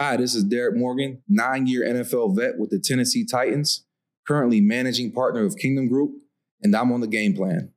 Hi, 0.00 0.16
this 0.16 0.34
is 0.34 0.44
Derrick 0.44 0.76
Morgan, 0.76 1.20
nine 1.28 1.66
year 1.66 1.84
NFL 1.84 2.34
vet 2.34 2.58
with 2.58 2.70
the 2.70 2.78
Tennessee 2.78 3.22
Titans, 3.22 3.84
currently 4.26 4.58
managing 4.58 5.12
partner 5.12 5.44
of 5.44 5.58
Kingdom 5.58 5.88
Group, 5.88 6.12
and 6.62 6.74
I'm 6.74 6.90
on 6.90 7.02
the 7.02 7.06
game 7.06 7.34
plan. 7.34 7.74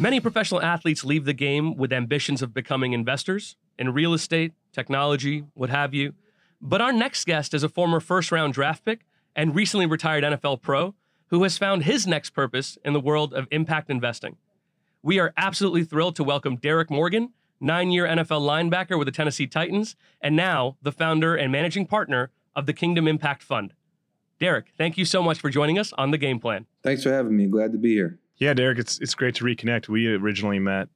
Many 0.00 0.18
professional 0.18 0.60
athletes 0.60 1.04
leave 1.04 1.26
the 1.26 1.32
game 1.32 1.76
with 1.76 1.92
ambitions 1.92 2.42
of 2.42 2.52
becoming 2.52 2.92
investors 2.92 3.54
in 3.78 3.94
real 3.94 4.14
estate, 4.14 4.52
technology, 4.72 5.44
what 5.54 5.70
have 5.70 5.94
you. 5.94 6.14
But 6.60 6.80
our 6.80 6.92
next 6.92 7.24
guest 7.24 7.54
is 7.54 7.62
a 7.62 7.68
former 7.68 8.00
first 8.00 8.32
round 8.32 8.52
draft 8.54 8.84
pick 8.84 9.02
and 9.36 9.54
recently 9.54 9.86
retired 9.86 10.24
NFL 10.24 10.60
pro 10.60 10.96
who 11.28 11.44
has 11.44 11.56
found 11.56 11.84
his 11.84 12.08
next 12.08 12.30
purpose 12.30 12.78
in 12.84 12.94
the 12.94 13.00
world 13.00 13.32
of 13.32 13.46
impact 13.52 13.90
investing. 13.90 14.38
We 15.04 15.20
are 15.20 15.32
absolutely 15.36 15.84
thrilled 15.84 16.16
to 16.16 16.24
welcome 16.24 16.56
Derrick 16.56 16.90
Morgan, 16.90 17.32
nine 17.60 17.90
year 17.90 18.06
NFL 18.06 18.42
linebacker 18.42 18.98
with 18.98 19.06
the 19.06 19.12
Tennessee 19.12 19.46
Titans, 19.46 19.96
and 20.20 20.36
now 20.36 20.76
the 20.82 20.92
founder 20.92 21.36
and 21.36 21.52
managing 21.52 21.86
partner 21.86 22.30
of 22.54 22.66
the 22.66 22.72
Kingdom 22.72 23.06
Impact 23.06 23.42
Fund. 23.42 23.74
Derrick, 24.38 24.72
thank 24.76 24.96
you 24.96 25.04
so 25.04 25.22
much 25.22 25.40
for 25.40 25.50
joining 25.50 25.78
us 25.78 25.92
on 25.94 26.10
the 26.10 26.18
game 26.18 26.38
plan. 26.38 26.66
Thanks 26.82 27.02
for 27.02 27.12
having 27.12 27.36
me. 27.36 27.46
Glad 27.46 27.72
to 27.72 27.78
be 27.78 27.94
here. 27.94 28.18
Yeah, 28.36 28.54
Derrick, 28.54 28.78
it's 28.78 28.98
it's 29.00 29.14
great 29.14 29.34
to 29.36 29.44
reconnect. 29.44 29.88
We 29.88 30.14
originally 30.14 30.60
met 30.60 30.88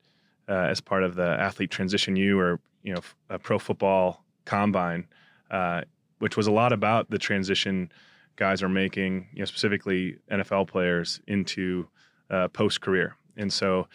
uh, 0.49 0.53
as 0.53 0.81
part 0.81 1.03
of 1.03 1.17
the 1.17 1.27
Athlete 1.27 1.71
Transition 1.71 2.15
U, 2.17 2.39
or 2.39 2.61
you 2.83 2.95
know, 2.95 3.01
a 3.29 3.39
pro 3.39 3.59
football 3.59 4.25
combine, 4.45 5.07
uh, 5.51 5.83
which 6.19 6.37
was 6.37 6.47
a 6.47 6.53
lot 6.53 6.73
about 6.73 7.11
the 7.11 7.19
transition 7.19 7.91
guys 8.37 8.63
are 8.63 8.69
making, 8.69 9.29
you 9.33 9.41
know, 9.41 9.45
specifically 9.45 10.19
NFL 10.31 10.69
players 10.69 11.21
into 11.27 11.89
uh, 12.31 12.49
post 12.49 12.81
career. 12.81 13.17
And 13.37 13.53
so, 13.53 13.89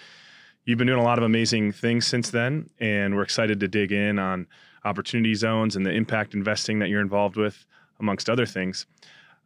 you've 0.68 0.78
been 0.78 0.88
doing 0.88 1.00
a 1.00 1.04
lot 1.04 1.18
of 1.18 1.24
amazing 1.24 1.72
things 1.72 2.06
since 2.06 2.30
then, 2.30 2.70
and 2.80 3.16
we're 3.16 3.24
excited 3.24 3.60
to 3.62 3.68
dig 3.68 3.92
in 3.92 4.20
on 4.20 4.46
opportunity 4.84 5.34
zones 5.34 5.76
and 5.76 5.86
the 5.86 5.92
impact 5.92 6.34
investing 6.34 6.80
that 6.80 6.90
you're 6.90 7.02
involved 7.02 7.38
with, 7.38 7.66
amongst 8.00 8.30
other 8.30 8.46
things. 8.46 8.86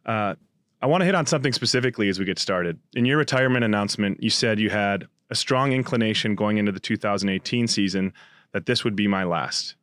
Uh, 0.04 0.34
I 0.82 0.86
want 0.86 1.00
to 1.02 1.04
hit 1.06 1.14
on 1.14 1.26
something 1.26 1.52
specifically 1.52 2.08
as 2.08 2.18
we 2.18 2.24
get 2.24 2.40
started. 2.40 2.78
In 2.94 3.04
your 3.04 3.16
retirement 3.16 3.64
announcement, 3.64 4.20
you 4.20 4.30
said 4.30 4.58
you 4.58 4.68
had 4.68 5.06
a 5.30 5.36
strong 5.36 5.72
inclination 5.72 6.34
going 6.34 6.58
into 6.58 6.72
the 6.72 6.80
2018 6.80 7.68
season 7.68 8.12
that 8.52 8.66
this 8.66 8.82
would 8.82 8.96
be 8.96 9.06
my 9.06 9.22
last. 9.22 9.76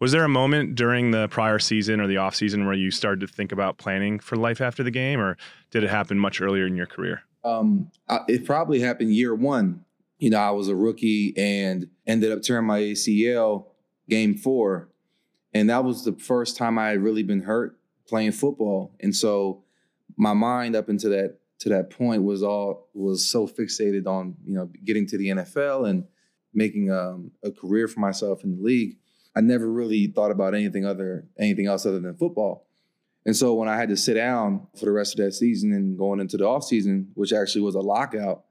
Was 0.00 0.12
there 0.12 0.24
a 0.24 0.30
moment 0.30 0.76
during 0.76 1.10
the 1.10 1.28
prior 1.28 1.58
season 1.58 2.00
or 2.00 2.06
the 2.06 2.16
off 2.16 2.34
season 2.34 2.64
where 2.64 2.74
you 2.74 2.90
started 2.90 3.20
to 3.20 3.26
think 3.26 3.52
about 3.52 3.76
planning 3.76 4.18
for 4.18 4.36
life 4.36 4.62
after 4.62 4.82
the 4.82 4.90
game, 4.90 5.20
or 5.20 5.36
did 5.70 5.84
it 5.84 5.90
happen 5.90 6.18
much 6.18 6.40
earlier 6.40 6.66
in 6.66 6.74
your 6.74 6.86
career? 6.86 7.22
Um, 7.44 7.90
it 8.26 8.46
probably 8.46 8.80
happened 8.80 9.14
year 9.14 9.34
one. 9.34 9.84
You 10.20 10.30
know, 10.30 10.38
I 10.38 10.50
was 10.50 10.68
a 10.68 10.76
rookie 10.76 11.34
and 11.36 11.88
ended 12.06 12.30
up 12.30 12.42
tearing 12.42 12.66
my 12.66 12.80
ACL 12.80 13.66
game 14.08 14.36
four, 14.36 14.90
and 15.52 15.68
that 15.70 15.82
was 15.82 16.04
the 16.04 16.12
first 16.12 16.56
time 16.56 16.78
I 16.78 16.88
had 16.88 17.02
really 17.02 17.22
been 17.22 17.42
hurt 17.42 17.78
playing 18.06 18.32
football, 18.32 18.94
and 19.00 19.14
so 19.14 19.64
my 20.16 20.34
mind 20.34 20.76
up 20.76 20.88
into 20.88 21.08
that 21.08 21.38
to 21.60 21.68
that 21.70 21.90
point 21.90 22.22
was 22.22 22.42
all 22.42 22.88
was 22.94 23.26
so 23.26 23.46
fixated 23.46 24.06
on 24.06 24.36
you 24.44 24.54
know 24.54 24.70
getting 24.84 25.06
to 25.06 25.18
the 25.18 25.28
NFL 25.28 25.88
and 25.88 26.04
making 26.52 26.90
um, 26.90 27.30
a 27.44 27.50
career 27.50 27.88
for 27.88 28.00
myself 28.00 28.44
in 28.44 28.56
the 28.56 28.62
league. 28.62 28.96
I 29.36 29.40
never 29.40 29.70
really 29.70 30.08
thought 30.08 30.30
about 30.30 30.54
anything 30.54 30.84
other 30.84 31.26
anything 31.38 31.66
else 31.66 31.86
other 31.86 32.00
than 32.00 32.16
football. 32.16 32.66
And 33.26 33.36
so 33.36 33.54
when 33.54 33.68
I 33.68 33.76
had 33.76 33.90
to 33.90 33.96
sit 33.96 34.14
down 34.14 34.66
for 34.78 34.86
the 34.86 34.92
rest 34.92 35.18
of 35.18 35.24
that 35.24 35.32
season 35.32 35.72
and 35.72 35.96
going 35.96 36.20
into 36.20 36.38
the 36.38 36.46
off 36.46 36.64
season, 36.64 37.10
which 37.14 37.32
actually 37.32 37.60
was 37.62 37.74
a 37.74 37.80
lockout, 37.80 38.44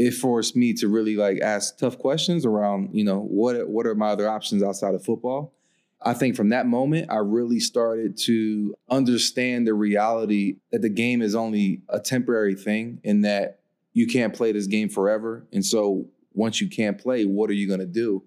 it 0.00 0.14
forced 0.14 0.56
me 0.56 0.72
to 0.72 0.88
really 0.88 1.14
like 1.14 1.40
ask 1.42 1.76
tough 1.76 1.98
questions 1.98 2.46
around, 2.46 2.88
you 2.94 3.04
know, 3.04 3.20
what 3.20 3.68
what 3.68 3.86
are 3.86 3.94
my 3.94 4.08
other 4.08 4.26
options 4.26 4.62
outside 4.62 4.94
of 4.94 5.04
football? 5.04 5.52
I 6.00 6.14
think 6.14 6.36
from 6.36 6.48
that 6.48 6.66
moment, 6.66 7.10
I 7.10 7.16
really 7.16 7.60
started 7.60 8.16
to 8.24 8.74
understand 8.88 9.66
the 9.66 9.74
reality 9.74 10.56
that 10.72 10.80
the 10.80 10.88
game 10.88 11.20
is 11.20 11.34
only 11.34 11.82
a 11.90 12.00
temporary 12.00 12.54
thing 12.54 13.00
and 13.04 13.22
that 13.26 13.60
you 13.92 14.06
can't 14.06 14.32
play 14.32 14.52
this 14.52 14.66
game 14.66 14.88
forever. 14.88 15.46
And 15.52 15.62
so 15.62 16.06
once 16.32 16.62
you 16.62 16.70
can't 16.70 16.96
play, 16.96 17.26
what 17.26 17.50
are 17.50 17.54
you 17.54 17.68
going 17.68 17.80
to 17.80 17.86
do? 17.86 18.22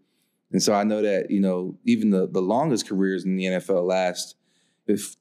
And 0.52 0.62
so 0.62 0.76
I 0.76 0.84
know 0.84 1.02
that, 1.02 1.32
you 1.32 1.40
know, 1.40 1.76
even 1.86 2.12
the, 2.12 2.28
the 2.28 2.42
longest 2.42 2.88
careers 2.88 3.26
in 3.26 3.36
the 3.36 3.46
NFL 3.46 3.88
last 3.88 4.36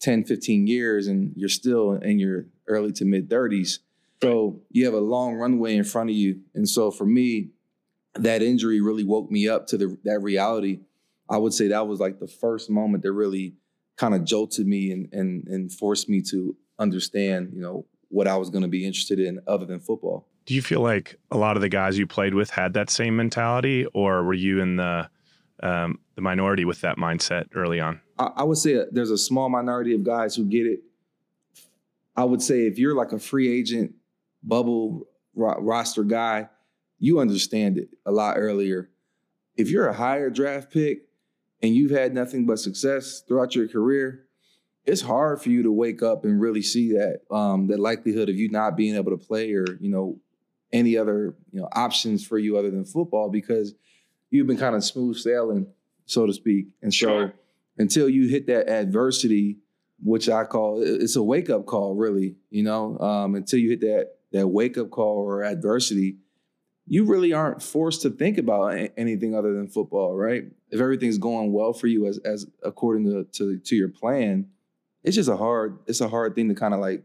10, 0.00 0.24
15 0.24 0.66
years 0.66 1.06
and 1.06 1.32
you're 1.34 1.48
still 1.48 1.92
in 1.92 2.18
your 2.18 2.44
early 2.68 2.92
to 2.92 3.06
mid 3.06 3.30
30s. 3.30 3.78
So 4.22 4.60
you 4.70 4.84
have 4.84 4.94
a 4.94 5.00
long 5.00 5.34
runway 5.34 5.76
in 5.76 5.84
front 5.84 6.10
of 6.10 6.16
you. 6.16 6.40
And 6.54 6.68
so 6.68 6.90
for 6.90 7.04
me, 7.04 7.50
that 8.14 8.42
injury 8.42 8.80
really 8.80 9.04
woke 9.04 9.30
me 9.30 9.48
up 9.48 9.66
to 9.68 9.76
the, 9.76 9.98
that 10.04 10.20
reality 10.20 10.80
I 11.32 11.38
would 11.38 11.54
say 11.54 11.68
that 11.68 11.88
was 11.88 11.98
like 11.98 12.20
the 12.20 12.26
first 12.26 12.68
moment 12.68 13.02
that 13.04 13.12
really 13.12 13.54
kind 13.96 14.14
of 14.14 14.24
jolted 14.24 14.66
me 14.66 14.92
and 14.92 15.08
and 15.12 15.46
and 15.48 15.72
forced 15.72 16.08
me 16.08 16.20
to 16.30 16.54
understand, 16.78 17.52
you 17.54 17.62
know, 17.62 17.86
what 18.08 18.28
I 18.28 18.36
was 18.36 18.50
going 18.50 18.62
to 18.62 18.68
be 18.68 18.84
interested 18.84 19.18
in 19.18 19.40
other 19.46 19.64
than 19.64 19.80
football. 19.80 20.28
Do 20.44 20.54
you 20.54 20.60
feel 20.60 20.80
like 20.80 21.18
a 21.30 21.38
lot 21.38 21.56
of 21.56 21.62
the 21.62 21.68
guys 21.70 21.96
you 21.96 22.06
played 22.06 22.34
with 22.34 22.50
had 22.50 22.74
that 22.74 22.90
same 22.90 23.16
mentality, 23.16 23.86
or 23.94 24.22
were 24.24 24.34
you 24.34 24.60
in 24.60 24.76
the 24.76 25.08
um, 25.62 26.00
the 26.16 26.20
minority 26.20 26.66
with 26.66 26.82
that 26.82 26.98
mindset 26.98 27.46
early 27.54 27.80
on? 27.80 28.00
I, 28.18 28.30
I 28.36 28.42
would 28.42 28.58
say 28.58 28.84
there's 28.90 29.10
a 29.10 29.18
small 29.18 29.48
minority 29.48 29.94
of 29.94 30.04
guys 30.04 30.36
who 30.36 30.44
get 30.44 30.66
it. 30.66 30.80
I 32.14 32.24
would 32.24 32.42
say 32.42 32.66
if 32.66 32.78
you're 32.78 32.94
like 32.94 33.12
a 33.12 33.18
free 33.18 33.50
agent 33.50 33.94
bubble 34.42 35.06
ro- 35.34 35.60
roster 35.60 36.04
guy, 36.04 36.48
you 36.98 37.20
understand 37.20 37.78
it 37.78 37.90
a 38.06 38.12
lot 38.12 38.36
earlier. 38.36 38.90
If 39.56 39.70
you're 39.70 39.88
a 39.88 39.94
higher 39.94 40.30
draft 40.30 40.72
pick, 40.72 41.02
and 41.62 41.74
you've 41.74 41.92
had 41.92 42.12
nothing 42.12 42.44
but 42.44 42.58
success 42.58 43.20
throughout 43.20 43.54
your 43.54 43.68
career, 43.68 44.26
it's 44.84 45.00
hard 45.00 45.40
for 45.40 45.50
you 45.50 45.62
to 45.62 45.70
wake 45.70 46.02
up 46.02 46.24
and 46.24 46.40
really 46.40 46.62
see 46.62 46.92
that 46.92 47.20
um, 47.30 47.68
that 47.68 47.78
likelihood 47.78 48.28
of 48.28 48.34
you 48.34 48.50
not 48.50 48.76
being 48.76 48.96
able 48.96 49.16
to 49.16 49.24
play 49.24 49.52
or 49.52 49.64
you 49.80 49.88
know 49.88 50.18
any 50.72 50.96
other 50.96 51.36
you 51.52 51.60
know 51.60 51.68
options 51.72 52.26
for 52.26 52.38
you 52.38 52.58
other 52.58 52.70
than 52.70 52.84
football 52.84 53.30
because 53.30 53.74
you've 54.30 54.46
been 54.46 54.56
kind 54.56 54.74
of 54.74 54.82
smooth 54.82 55.16
sailing, 55.16 55.66
so 56.06 56.26
to 56.26 56.32
speak. 56.32 56.74
And 56.82 56.92
so 56.92 57.30
until 57.78 58.08
you 58.08 58.28
hit 58.28 58.48
that 58.48 58.68
adversity, 58.68 59.58
which 60.02 60.28
I 60.28 60.44
call 60.44 60.82
it's 60.82 61.14
a 61.14 61.22
wake 61.22 61.48
up 61.48 61.64
call, 61.66 61.94
really, 61.94 62.34
you 62.50 62.64
know, 62.64 62.98
um, 62.98 63.36
until 63.36 63.60
you 63.60 63.70
hit 63.70 63.80
that 63.82 64.14
that 64.32 64.48
wake 64.48 64.76
up 64.78 64.90
call 64.90 65.18
or 65.18 65.44
adversity, 65.44 66.16
you 66.86 67.04
really 67.04 67.32
aren't 67.32 67.62
forced 67.62 68.02
to 68.02 68.10
think 68.10 68.38
about 68.38 68.76
anything 68.96 69.34
other 69.34 69.54
than 69.54 69.68
football, 69.68 70.16
right? 70.16 70.44
If 70.70 70.80
everything's 70.80 71.18
going 71.18 71.52
well 71.52 71.72
for 71.72 71.86
you 71.86 72.06
as 72.06 72.18
as 72.18 72.46
according 72.62 73.04
to 73.06 73.24
to, 73.38 73.58
to 73.58 73.76
your 73.76 73.88
plan, 73.88 74.48
it's 75.04 75.16
just 75.16 75.28
a 75.28 75.36
hard 75.36 75.78
it's 75.86 76.00
a 76.00 76.08
hard 76.08 76.34
thing 76.34 76.48
to 76.48 76.54
kind 76.54 76.74
of 76.74 76.80
like, 76.80 77.04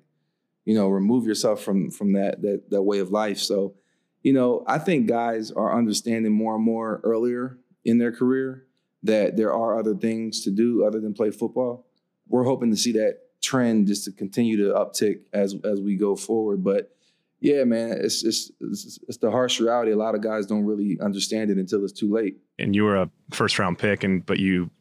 you 0.65 0.75
know, 0.75 0.87
remove 0.87 1.25
yourself 1.25 1.61
from 1.61 1.91
from 1.91 2.13
that 2.13 2.41
that 2.41 2.69
that 2.71 2.81
way 2.81 2.99
of 2.99 3.11
life. 3.11 3.39
So, 3.39 3.75
you 4.23 4.33
know, 4.33 4.63
I 4.67 4.79
think 4.79 5.07
guys 5.07 5.51
are 5.51 5.77
understanding 5.77 6.31
more 6.31 6.55
and 6.55 6.63
more 6.63 6.99
earlier 7.03 7.57
in 7.85 7.97
their 7.97 8.11
career 8.11 8.65
that 9.03 9.37
there 9.37 9.53
are 9.53 9.77
other 9.77 9.95
things 9.95 10.43
to 10.43 10.51
do 10.51 10.85
other 10.85 10.99
than 10.99 11.13
play 11.13 11.31
football. 11.31 11.85
We're 12.27 12.43
hoping 12.43 12.71
to 12.71 12.77
see 12.77 12.93
that 12.93 13.19
trend 13.41 13.87
just 13.87 14.05
to 14.05 14.11
continue 14.11 14.57
to 14.57 14.73
uptick 14.73 15.19
as 15.33 15.55
as 15.63 15.79
we 15.79 15.95
go 15.95 16.15
forward, 16.15 16.63
but 16.63 16.96
yeah, 17.39 17.63
man, 17.63 17.91
it's, 18.01 18.23
it's 18.23 18.51
it's 18.59 18.99
it's 19.07 19.17
the 19.17 19.29
harsh 19.29 19.59
reality. 19.59 19.91
A 19.91 19.95
lot 19.95 20.15
of 20.15 20.21
guys 20.21 20.45
don't 20.47 20.65
really 20.65 20.97
understand 21.01 21.51
it 21.51 21.57
until 21.57 21.83
it's 21.83 21.93
too 21.93 22.11
late. 22.11 22.37
And 22.57 22.75
you 22.75 22.83
were 22.83 22.95
a 22.95 23.09
first 23.31 23.59
round 23.59 23.77
pick, 23.77 24.03
and 24.03 24.25
but 24.25 24.39
you 24.39 24.71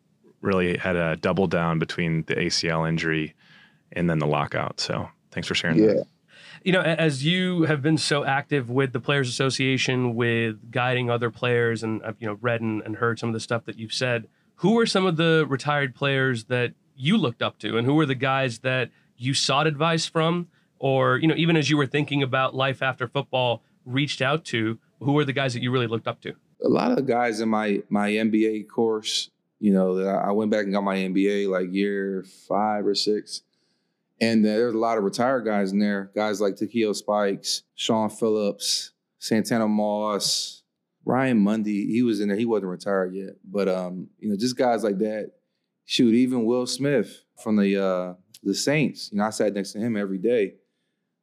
really 0.40 0.76
had 0.78 0.96
a 0.96 1.16
double 1.16 1.46
down 1.46 1.78
between 1.78 2.24
the 2.24 2.34
ACL 2.34 2.88
injury 2.88 3.34
and 3.92 4.08
then 4.08 4.18
the 4.18 4.26
lockout. 4.26 4.80
So 4.80 5.08
thanks 5.30 5.48
for 5.48 5.54
sharing 5.54 5.78
yeah. 5.78 5.86
that. 5.86 6.06
You 6.62 6.72
know, 6.72 6.80
as 6.80 7.24
you 7.24 7.62
have 7.64 7.82
been 7.82 7.98
so 7.98 8.24
active 8.24 8.70
with 8.70 8.92
the 8.92 9.00
Players 9.00 9.28
Association, 9.28 10.14
with 10.14 10.70
guiding 10.70 11.10
other 11.10 11.30
players, 11.30 11.82
and 11.82 12.02
I've 12.02 12.16
you 12.20 12.26
know 12.26 12.38
read 12.40 12.62
and, 12.62 12.82
and 12.82 12.96
heard 12.96 13.18
some 13.18 13.28
of 13.28 13.34
the 13.34 13.40
stuff 13.40 13.64
that 13.66 13.78
you've 13.78 13.94
said. 13.94 14.28
Who 14.60 14.78
are 14.78 14.86
some 14.86 15.04
of 15.04 15.18
the 15.18 15.44
retired 15.46 15.94
players 15.94 16.44
that 16.44 16.72
you 16.96 17.18
looked 17.18 17.42
up 17.42 17.58
to, 17.58 17.76
and 17.76 17.86
who 17.86 17.94
were 17.94 18.06
the 18.06 18.14
guys 18.14 18.60
that 18.60 18.90
you 19.18 19.34
sought 19.34 19.66
advice 19.66 20.06
from? 20.06 20.48
Or 20.78 21.18
you 21.18 21.28
know 21.28 21.34
even 21.36 21.56
as 21.56 21.70
you 21.70 21.76
were 21.76 21.86
thinking 21.86 22.22
about 22.22 22.54
life 22.54 22.82
after 22.82 23.08
football 23.08 23.62
reached 23.84 24.20
out 24.20 24.44
to 24.44 24.78
who 25.00 25.12
were 25.12 25.24
the 25.24 25.32
guys 25.32 25.54
that 25.54 25.62
you 25.62 25.70
really 25.70 25.86
looked 25.86 26.08
up 26.08 26.20
to 26.22 26.34
a 26.64 26.68
lot 26.68 26.98
of 26.98 27.06
guys 27.06 27.40
in 27.40 27.48
my 27.48 27.82
my 27.88 28.10
mba 28.10 28.66
course 28.68 29.30
you 29.60 29.72
know 29.72 29.94
that 29.94 30.08
i 30.08 30.32
went 30.32 30.50
back 30.50 30.64
and 30.64 30.72
got 30.72 30.82
my 30.82 30.96
mba 30.96 31.48
like 31.48 31.72
year 31.72 32.24
five 32.48 32.86
or 32.86 32.94
six 32.94 33.42
and 34.20 34.44
there's 34.44 34.74
a 34.74 34.78
lot 34.78 34.98
of 34.98 35.04
retired 35.04 35.44
guys 35.44 35.72
in 35.72 35.78
there 35.78 36.10
guys 36.14 36.40
like 36.40 36.56
Takeo 36.56 36.92
Spikes, 36.94 37.62
Shaun 37.74 38.08
Phillips, 38.08 38.92
Santana 39.18 39.68
Moss, 39.68 40.62
Ryan 41.04 41.38
Mundy. 41.38 41.86
He 41.86 42.02
was 42.02 42.20
in 42.20 42.28
there. 42.28 42.36
He 42.36 42.46
wasn't 42.46 42.70
retired 42.70 43.14
yet, 43.14 43.34
but 43.44 43.68
um, 43.68 44.08
you 44.18 44.28
know, 44.28 44.36
just 44.36 44.56
guys 44.56 44.82
like 44.82 44.98
that. 44.98 45.32
Shoot, 45.84 46.14
even 46.14 46.46
Will 46.46 46.66
Smith 46.66 47.22
from 47.42 47.56
the 47.56 47.76
uh, 47.76 48.14
the 48.42 48.54
Saints. 48.54 49.10
You 49.12 49.18
know, 49.18 49.24
I 49.24 49.30
sat 49.30 49.52
next 49.52 49.72
to 49.72 49.78
him 49.78 49.96
every 49.96 50.18
day. 50.18 50.54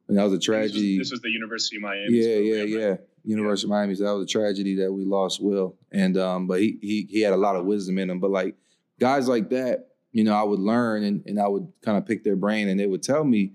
And 0.08 0.18
that 0.18 0.24
was 0.24 0.34
a 0.34 0.40
tragedy. 0.40 0.98
This 0.98 1.00
was, 1.00 1.10
this 1.10 1.12
was 1.12 1.22
the 1.22 1.30
University 1.30 1.78
of 1.78 1.82
Miami. 1.82 2.08
Yeah, 2.10 2.38
yeah, 2.38 2.64
yeah. 2.64 2.96
University 3.24 3.68
of 3.68 3.72
Miami. 3.72 3.96
So 3.96 4.04
that 4.04 4.14
was 4.14 4.26
a 4.26 4.28
tragedy 4.28 4.76
that 4.76 4.92
we 4.92 5.06
lost 5.06 5.42
Will. 5.42 5.78
And 5.92 6.18
um, 6.18 6.48
but 6.48 6.60
he 6.60 6.78
he 6.82 7.08
he 7.10 7.22
had 7.22 7.34
a 7.34 7.38
lot 7.38 7.56
of 7.56 7.66
wisdom 7.66 7.98
in 7.98 8.10
him. 8.10 8.20
But 8.20 8.32
like 8.32 8.56
guys 9.00 9.28
like 9.28 9.50
that, 9.52 9.88
you 10.12 10.24
know, 10.24 10.34
I 10.34 10.44
would 10.44 10.60
learn 10.60 11.04
and, 11.04 11.24
and 11.26 11.40
I 11.40 11.48
would 11.48 11.72
kind 11.84 11.98
of 11.98 12.06
pick 12.06 12.24
their 12.24 12.36
brain 12.36 12.68
and 12.68 12.80
they 12.80 12.88
would 12.88 13.04
tell 13.04 13.24
me, 13.24 13.54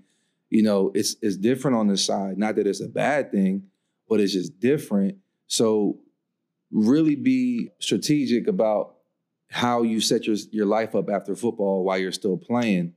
you 0.49 0.63
know, 0.63 0.91
it's 0.95 1.15
it's 1.21 1.37
different 1.37 1.77
on 1.77 1.87
this 1.87 2.03
side. 2.03 2.37
Not 2.37 2.55
that 2.55 2.67
it's 2.67 2.81
a 2.81 2.87
bad 2.87 3.31
thing, 3.31 3.63
but 4.07 4.19
it's 4.19 4.33
just 4.33 4.59
different. 4.59 5.17
So 5.47 5.99
really 6.71 7.15
be 7.15 7.69
strategic 7.79 8.47
about 8.47 8.95
how 9.49 9.83
you 9.83 10.01
set 10.01 10.25
your 10.25 10.35
your 10.51 10.65
life 10.65 10.95
up 10.95 11.09
after 11.09 11.35
football 11.35 11.83
while 11.83 11.97
you're 11.97 12.11
still 12.11 12.37
playing, 12.37 12.93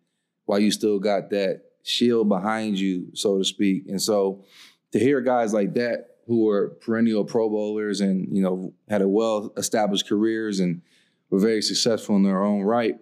while 0.47 0.59
you 0.59 0.71
still 0.71 0.99
got 0.99 1.31
that 1.31 1.63
shield 1.83 2.29
behind 2.29 2.79
you, 2.79 3.09
so 3.15 3.39
to 3.39 3.45
speak. 3.45 3.85
And 3.89 4.01
so 4.01 4.45
to 4.93 4.99
hear 4.99 5.21
guys 5.21 5.53
like 5.53 5.75
that 5.75 6.13
who 6.27 6.49
are 6.49 6.69
perennial 6.69 7.25
Pro 7.25 7.49
Bowlers 7.49 8.01
and 8.01 8.29
you 8.35 8.43
know 8.43 8.73
had 8.89 9.03
a 9.03 9.09
well 9.09 9.53
established 9.57 10.09
careers 10.09 10.61
and 10.61 10.83
were 11.31 11.41
very 11.41 11.63
successful 11.63 12.17
in 12.17 12.23
their 12.23 12.43
own 12.43 12.63
right, 12.63 12.97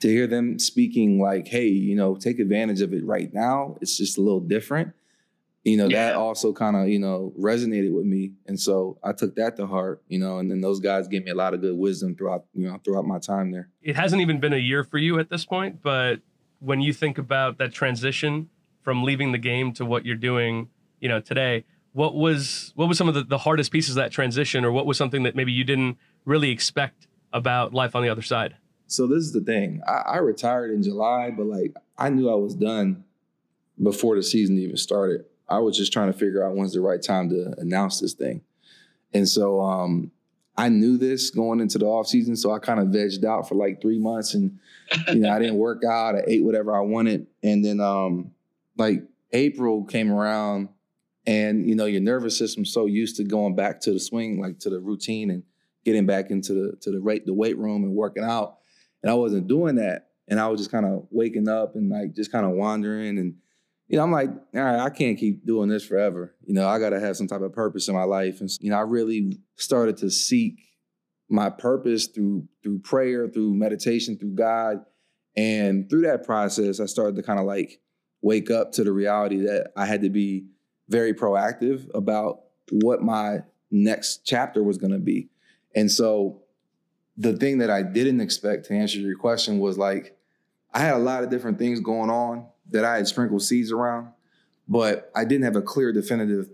to 0.00 0.08
hear 0.08 0.26
them 0.26 0.58
speaking 0.58 1.20
like, 1.20 1.48
"Hey, 1.48 1.68
you 1.68 1.96
know, 1.96 2.16
take 2.16 2.38
advantage 2.38 2.80
of 2.80 2.92
it 2.92 3.04
right 3.04 3.32
now. 3.32 3.78
It's 3.80 3.96
just 3.96 4.18
a 4.18 4.20
little 4.20 4.40
different." 4.40 4.92
You 5.64 5.76
know, 5.76 5.86
yeah. 5.86 6.06
that 6.06 6.16
also 6.16 6.52
kind 6.52 6.76
of 6.76 6.88
you 6.88 6.98
know 6.98 7.32
resonated 7.38 7.94
with 7.94 8.04
me, 8.04 8.32
and 8.46 8.58
so 8.60 8.98
I 9.02 9.12
took 9.12 9.36
that 9.36 9.56
to 9.56 9.66
heart. 9.66 10.02
You 10.08 10.18
know, 10.18 10.38
and 10.38 10.50
then 10.50 10.60
those 10.60 10.80
guys 10.80 11.08
gave 11.08 11.24
me 11.24 11.30
a 11.30 11.36
lot 11.36 11.54
of 11.54 11.60
good 11.60 11.76
wisdom 11.76 12.16
throughout 12.16 12.44
you 12.52 12.66
know 12.66 12.78
throughout 12.84 13.06
my 13.06 13.18
time 13.18 13.52
there. 13.52 13.70
It 13.80 13.96
hasn't 13.96 14.20
even 14.20 14.40
been 14.40 14.52
a 14.52 14.58
year 14.58 14.84
for 14.84 14.98
you 14.98 15.18
at 15.20 15.30
this 15.30 15.44
point, 15.44 15.82
but 15.82 16.20
when 16.62 16.80
you 16.80 16.92
think 16.92 17.18
about 17.18 17.58
that 17.58 17.72
transition 17.72 18.48
from 18.82 19.02
leaving 19.02 19.32
the 19.32 19.38
game 19.38 19.72
to 19.74 19.84
what 19.84 20.06
you're 20.06 20.16
doing, 20.16 20.68
you 21.00 21.08
know, 21.08 21.20
today, 21.20 21.64
what 21.92 22.14
was 22.14 22.72
what 22.76 22.88
was 22.88 22.96
some 22.96 23.08
of 23.08 23.14
the, 23.14 23.24
the 23.24 23.38
hardest 23.38 23.72
pieces 23.72 23.90
of 23.90 23.96
that 23.96 24.12
transition, 24.12 24.64
or 24.64 24.72
what 24.72 24.86
was 24.86 24.96
something 24.96 25.24
that 25.24 25.34
maybe 25.34 25.52
you 25.52 25.64
didn't 25.64 25.98
really 26.24 26.50
expect 26.50 27.06
about 27.32 27.74
life 27.74 27.94
on 27.96 28.02
the 28.02 28.08
other 28.08 28.22
side? 28.22 28.56
So 28.86 29.06
this 29.06 29.18
is 29.18 29.32
the 29.32 29.40
thing. 29.40 29.80
I, 29.86 30.02
I 30.14 30.16
retired 30.18 30.70
in 30.70 30.82
July, 30.82 31.30
but 31.30 31.46
like 31.46 31.74
I 31.98 32.10
knew 32.10 32.30
I 32.30 32.34
was 32.34 32.54
done 32.54 33.04
before 33.82 34.16
the 34.16 34.22
season 34.22 34.58
even 34.58 34.76
started. 34.76 35.24
I 35.48 35.58
was 35.58 35.76
just 35.76 35.92
trying 35.92 36.12
to 36.12 36.18
figure 36.18 36.46
out 36.46 36.54
when's 36.54 36.72
the 36.72 36.80
right 36.80 37.02
time 37.02 37.28
to 37.30 37.54
announce 37.58 38.00
this 38.00 38.14
thing. 38.14 38.42
And 39.12 39.28
so 39.28 39.60
um, 39.60 40.12
I 40.56 40.68
knew 40.68 40.98
this 40.98 41.30
going 41.30 41.60
into 41.60 41.78
the 41.78 41.86
off 41.86 42.06
season, 42.06 42.36
so 42.36 42.52
I 42.52 42.58
kind 42.58 42.78
of 42.78 42.88
vegged 42.88 43.24
out 43.24 43.48
for 43.48 43.54
like 43.54 43.80
three 43.80 43.98
months, 43.98 44.34
and 44.34 44.58
you 45.08 45.20
know 45.20 45.30
I 45.30 45.38
didn't 45.38 45.56
work 45.56 45.82
out. 45.84 46.14
I 46.14 46.22
ate 46.26 46.44
whatever 46.44 46.76
I 46.76 46.80
wanted, 46.80 47.26
and 47.42 47.64
then 47.64 47.80
um, 47.80 48.32
like 48.76 49.02
April 49.32 49.84
came 49.84 50.12
around, 50.12 50.68
and 51.26 51.66
you 51.68 51.74
know 51.74 51.86
your 51.86 52.02
nervous 52.02 52.36
system's 52.36 52.72
so 52.72 52.86
used 52.86 53.16
to 53.16 53.24
going 53.24 53.54
back 53.54 53.80
to 53.82 53.92
the 53.92 54.00
swing, 54.00 54.40
like 54.40 54.58
to 54.60 54.70
the 54.70 54.78
routine, 54.78 55.30
and 55.30 55.42
getting 55.84 56.04
back 56.04 56.30
into 56.30 56.52
the 56.52 56.76
to 56.82 56.90
the 56.90 57.00
rate 57.00 57.24
the 57.24 57.34
weight 57.34 57.56
room 57.56 57.82
and 57.84 57.94
working 57.94 58.24
out, 58.24 58.58
and 59.02 59.10
I 59.10 59.14
wasn't 59.14 59.48
doing 59.48 59.76
that, 59.76 60.10
and 60.28 60.38
I 60.38 60.48
was 60.48 60.60
just 60.60 60.70
kind 60.70 60.84
of 60.84 61.06
waking 61.10 61.48
up 61.48 61.76
and 61.76 61.88
like 61.88 62.14
just 62.14 62.30
kind 62.30 62.44
of 62.44 62.52
wandering 62.52 63.18
and 63.18 63.34
you 63.92 63.98
know, 63.98 64.04
I'm 64.04 64.10
like, 64.10 64.30
all 64.30 64.62
right, 64.62 64.80
I 64.80 64.88
can't 64.88 65.18
keep 65.18 65.44
doing 65.44 65.68
this 65.68 65.84
forever. 65.84 66.34
You 66.46 66.54
know, 66.54 66.66
I 66.66 66.78
got 66.78 66.90
to 66.90 67.00
have 67.00 67.14
some 67.14 67.26
type 67.26 67.42
of 67.42 67.52
purpose 67.52 67.88
in 67.88 67.94
my 67.94 68.04
life. 68.04 68.40
And, 68.40 68.50
you 68.58 68.70
know, 68.70 68.78
I 68.78 68.80
really 68.80 69.38
started 69.56 69.98
to 69.98 70.10
seek 70.10 70.62
my 71.28 71.50
purpose 71.50 72.06
through 72.06 72.48
through 72.62 72.78
prayer, 72.78 73.28
through 73.28 73.52
meditation, 73.52 74.16
through 74.16 74.34
God. 74.34 74.78
And 75.36 75.90
through 75.90 76.02
that 76.02 76.24
process, 76.24 76.80
I 76.80 76.86
started 76.86 77.16
to 77.16 77.22
kind 77.22 77.38
of 77.38 77.44
like 77.44 77.82
wake 78.22 78.50
up 78.50 78.72
to 78.72 78.84
the 78.84 78.92
reality 78.92 79.42
that 79.42 79.72
I 79.76 79.84
had 79.84 80.00
to 80.02 80.08
be 80.08 80.46
very 80.88 81.12
proactive 81.12 81.86
about 81.94 82.44
what 82.70 83.02
my 83.02 83.40
next 83.70 84.24
chapter 84.24 84.62
was 84.62 84.78
going 84.78 84.92
to 84.94 84.98
be. 84.98 85.28
And 85.74 85.90
so 85.90 86.44
the 87.18 87.36
thing 87.36 87.58
that 87.58 87.68
I 87.70 87.82
didn't 87.82 88.22
expect 88.22 88.66
to 88.66 88.74
answer 88.74 89.00
your 89.00 89.18
question 89.18 89.58
was 89.58 89.76
like, 89.76 90.16
I 90.72 90.78
had 90.78 90.94
a 90.94 90.98
lot 90.98 91.24
of 91.24 91.28
different 91.28 91.58
things 91.58 91.80
going 91.80 92.08
on 92.08 92.46
that 92.70 92.84
I 92.84 92.96
had 92.96 93.06
sprinkled 93.06 93.42
seeds 93.42 93.72
around, 93.72 94.08
but 94.68 95.10
I 95.14 95.24
didn't 95.24 95.44
have 95.44 95.56
a 95.56 95.62
clear, 95.62 95.92
definitive 95.92 96.48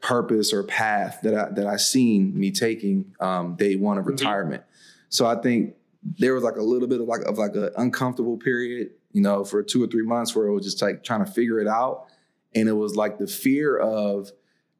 purpose 0.00 0.52
or 0.52 0.62
path 0.62 1.20
that 1.22 1.34
I 1.34 1.50
that 1.52 1.66
I 1.66 1.76
seen 1.76 2.38
me 2.38 2.50
taking 2.50 3.14
um, 3.20 3.56
day 3.56 3.76
one 3.76 3.98
of 3.98 4.04
mm-hmm. 4.04 4.12
retirement. 4.12 4.64
So 5.08 5.26
I 5.26 5.36
think 5.36 5.74
there 6.02 6.34
was 6.34 6.42
like 6.42 6.56
a 6.56 6.62
little 6.62 6.88
bit 6.88 7.00
of 7.00 7.06
like 7.06 7.22
of 7.22 7.38
like 7.38 7.54
an 7.54 7.70
uncomfortable 7.76 8.36
period, 8.36 8.90
you 9.12 9.20
know, 9.20 9.44
for 9.44 9.62
two 9.62 9.82
or 9.82 9.86
three 9.86 10.04
months 10.04 10.34
where 10.34 10.46
it 10.46 10.52
was 10.52 10.64
just 10.64 10.80
like 10.80 11.04
trying 11.04 11.24
to 11.24 11.30
figure 11.30 11.60
it 11.60 11.68
out, 11.68 12.06
and 12.54 12.68
it 12.68 12.72
was 12.72 12.96
like 12.96 13.18
the 13.18 13.26
fear 13.26 13.76
of 13.76 14.30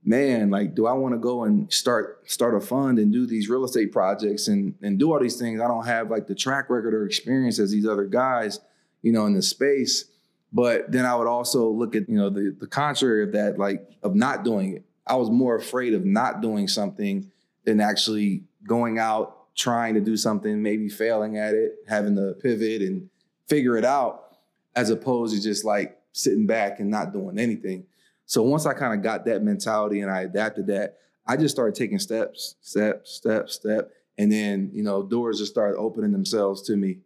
man 0.03 0.49
like 0.49 0.75
do 0.75 0.87
i 0.87 0.93
want 0.93 1.13
to 1.15 1.19
go 1.19 1.45
and 1.45 1.71
start 1.71 2.23
start 2.25 2.55
a 2.55 2.61
fund 2.61 2.99
and 2.99 3.13
do 3.13 3.27
these 3.27 3.51
real 3.51 3.65
estate 3.65 3.93
projects 3.93 4.49
and 4.49 4.75
and 4.81 4.99
do 4.99 5.13
all 5.13 5.21
these 5.21 5.37
things 5.37 5.61
i 5.61 5.69
don't 5.69 5.85
have 5.85 6.11
like 6.11 6.27
the 6.27 6.35
track 6.35 6.71
record 6.71 6.95
or 6.95 7.05
experience 7.05 7.59
as 7.59 7.71
these 7.71 7.87
other 7.87 8.07
guys 8.07 8.61
you 9.03 9.13
know 9.13 9.27
in 9.27 9.35
the 9.35 9.43
space 9.43 10.07
but 10.53 10.91
then 10.91 11.07
I 11.07 11.15
would 11.15 11.27
also 11.27 11.69
look 11.69 11.95
at, 11.95 12.09
you 12.09 12.17
know, 12.17 12.31
the, 12.31 12.55
the 12.59 12.67
contrary 12.67 13.23
of 13.23 13.33
that, 13.33 13.59
like 13.59 13.89
of 14.03 14.15
not 14.15 14.45
doing 14.45 14.75
it. 14.75 14.85
I 15.07 15.17
was 15.17 15.31
more 15.31 15.57
afraid 15.57 15.95
of 15.95 16.05
not 16.05 16.41
doing 16.41 16.69
something 16.69 17.31
than 17.65 17.81
actually 17.81 18.45
going 18.67 18.99
out, 18.99 19.55
trying 19.55 19.95
to 19.95 20.01
do 20.01 20.17
something, 20.17 20.63
maybe 20.63 20.89
failing 20.89 21.37
at 21.37 21.55
it, 21.55 21.77
having 21.89 22.17
to 22.17 22.35
pivot 22.41 22.83
and 22.83 23.09
figure 23.49 23.77
it 23.77 23.85
out, 23.85 24.37
as 24.77 24.91
opposed 24.91 25.35
to 25.35 25.43
just 25.43 25.65
like 25.65 25.99
sitting 26.13 26.47
back 26.47 26.81
and 26.81 26.91
not 26.91 27.13
doing 27.13 27.39
anything. 27.39 27.85
So 28.27 28.43
once 28.43 28.67
I 28.67 28.75
kind 28.75 28.95
of 28.95 29.03
got 29.03 29.25
that 29.25 29.43
mentality 29.43 30.01
and 30.01 30.11
I 30.11 30.23
adapted 30.23 30.69
that, 30.69 30.99
I 31.27 31.37
just 31.37 31.55
started 31.55 31.75
taking 31.75 31.99
steps, 31.99 32.57
step, 32.61 33.07
step, 33.07 33.49
step. 33.51 33.91
And 34.19 34.31
then, 34.31 34.71
you 34.73 34.83
know, 34.83 35.03
doors 35.03 35.39
just 35.39 35.53
started 35.53 35.79
opening 35.79 36.13
themselves 36.13 36.63
to 36.63 36.77
me. 36.77 36.99